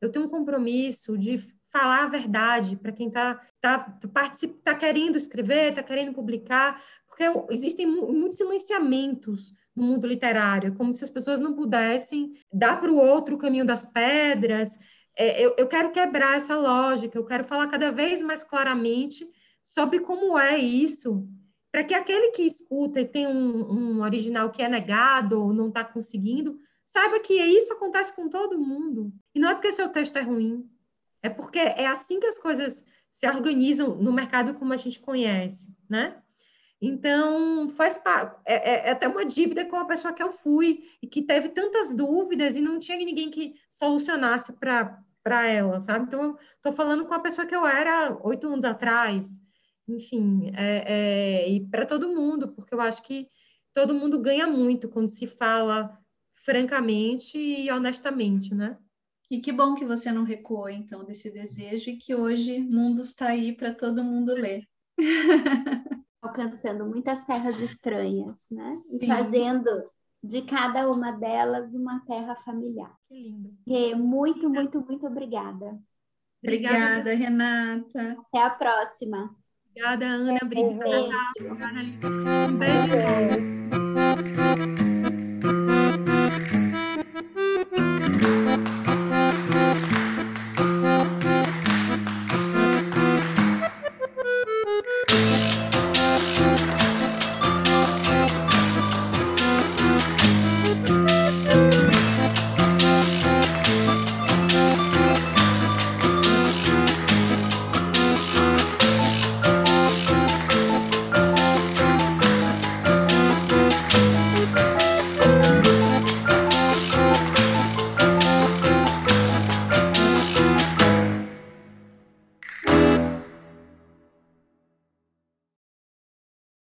eu 0.00 0.12
tenho 0.12 0.26
um 0.26 0.28
compromisso 0.28 1.18
de 1.18 1.38
falar 1.72 2.04
a 2.04 2.08
verdade 2.08 2.76
para 2.76 2.92
quem 2.92 3.08
está 3.08 3.34
tá, 3.60 3.78
tá, 3.80 4.32
tá 4.62 4.74
querendo 4.76 5.16
escrever, 5.16 5.70
está 5.70 5.82
querendo 5.82 6.14
publicar, 6.14 6.80
porque 7.08 7.24
existem 7.50 7.84
muitos 7.84 8.36
silenciamentos 8.36 9.52
no 9.74 9.82
mundo 9.82 10.06
literário, 10.06 10.74
como 10.76 10.94
se 10.94 11.02
as 11.02 11.10
pessoas 11.10 11.40
não 11.40 11.54
pudessem 11.54 12.32
dar 12.52 12.80
para 12.80 12.92
o 12.92 12.96
outro 12.96 13.34
o 13.34 13.38
caminho 13.38 13.66
das 13.66 13.84
pedras, 13.84 14.78
é, 15.18 15.44
eu, 15.44 15.56
eu 15.58 15.66
quero 15.66 15.90
quebrar 15.90 16.36
essa 16.36 16.54
lógica, 16.54 17.18
eu 17.18 17.26
quero 17.26 17.44
falar 17.44 17.66
cada 17.66 17.90
vez 17.90 18.22
mais 18.22 18.44
claramente 18.44 19.26
sobre 19.64 19.98
como 19.98 20.38
é 20.38 20.56
isso, 20.56 21.26
para 21.76 21.84
que 21.84 21.92
aquele 21.92 22.30
que 22.30 22.40
escuta 22.40 23.02
e 23.02 23.04
tem 23.04 23.26
um, 23.26 23.70
um 23.70 24.00
original 24.00 24.50
que 24.50 24.62
é 24.62 24.68
negado 24.68 25.38
ou 25.38 25.52
não 25.52 25.68
está 25.68 25.84
conseguindo, 25.84 26.58
saiba 26.82 27.20
que 27.20 27.34
isso 27.34 27.70
acontece 27.70 28.16
com 28.16 28.30
todo 28.30 28.58
mundo. 28.58 29.12
E 29.34 29.38
não 29.38 29.50
é 29.50 29.54
porque 29.54 29.70
seu 29.70 29.90
texto 29.90 30.16
é 30.16 30.22
ruim, 30.22 30.66
é 31.22 31.28
porque 31.28 31.58
é 31.58 31.86
assim 31.86 32.18
que 32.18 32.24
as 32.24 32.38
coisas 32.38 32.82
se 33.10 33.28
organizam 33.28 33.94
no 33.94 34.10
mercado 34.10 34.54
como 34.54 34.72
a 34.72 34.76
gente 34.78 34.98
conhece, 34.98 35.70
né? 35.86 36.16
Então, 36.80 37.68
faz 37.68 38.00
é, 38.46 38.54
é, 38.54 38.88
é, 38.88 38.90
até 38.92 39.06
uma 39.06 39.26
dívida 39.26 39.62
com 39.66 39.76
a 39.76 39.84
pessoa 39.84 40.14
que 40.14 40.22
eu 40.22 40.30
fui 40.30 40.82
e 41.02 41.06
que 41.06 41.20
teve 41.20 41.50
tantas 41.50 41.92
dúvidas 41.92 42.56
e 42.56 42.62
não 42.62 42.78
tinha 42.78 42.96
ninguém 42.96 43.30
que 43.30 43.54
solucionasse 43.70 44.50
para 44.54 45.46
ela, 45.46 45.78
sabe? 45.78 46.06
Então, 46.06 46.38
tô 46.62 46.72
falando 46.72 47.04
com 47.04 47.12
a 47.12 47.20
pessoa 47.20 47.46
que 47.46 47.54
eu 47.54 47.66
era 47.66 48.16
oito 48.22 48.46
anos 48.46 48.64
atrás, 48.64 49.44
enfim, 49.88 50.50
é, 50.54 50.84
é, 50.86 51.48
e 51.48 51.66
para 51.68 51.86
todo 51.86 52.14
mundo, 52.14 52.48
porque 52.48 52.74
eu 52.74 52.80
acho 52.80 53.02
que 53.02 53.28
todo 53.72 53.94
mundo 53.94 54.18
ganha 54.20 54.46
muito 54.46 54.88
quando 54.88 55.08
se 55.08 55.26
fala 55.26 55.98
francamente 56.34 57.38
e 57.38 57.70
honestamente, 57.70 58.54
né? 58.54 58.78
E 59.30 59.40
que 59.40 59.52
bom 59.52 59.74
que 59.74 59.84
você 59.84 60.12
não 60.12 60.22
recuou, 60.22 60.68
então, 60.68 61.04
desse 61.04 61.30
desejo 61.30 61.90
e 61.90 61.96
que 61.96 62.14
hoje 62.14 62.58
o 62.58 62.64
mundo 62.64 63.00
está 63.00 63.28
aí 63.28 63.52
para 63.52 63.74
todo 63.74 64.04
mundo 64.04 64.32
ler. 64.32 64.62
Alcançando 66.22 66.86
muitas 66.86 67.24
terras 67.24 67.58
estranhas, 67.58 68.46
né? 68.50 68.80
E 68.90 69.00
Sim. 69.00 69.06
fazendo 69.06 69.90
de 70.22 70.42
cada 70.42 70.90
uma 70.90 71.12
delas 71.12 71.74
uma 71.74 72.00
terra 72.06 72.36
familiar. 72.36 72.94
Que 73.08 73.14
lindo. 73.14 73.56
E 73.66 73.94
muito, 73.94 74.48
muito, 74.48 74.80
muito 74.80 75.06
obrigada. 75.06 75.78
Obrigada, 76.42 77.00
obrigada 77.00 77.14
Renata. 77.14 78.16
Até 78.28 78.42
a 78.42 78.50
próxima. 78.50 79.36
Obrigada, 79.76 80.06
Ana. 80.06 80.38
Obrigada. 80.42 80.80
Beijo. 80.80 81.12
Um 82.02 82.58
beijo. 82.58 82.96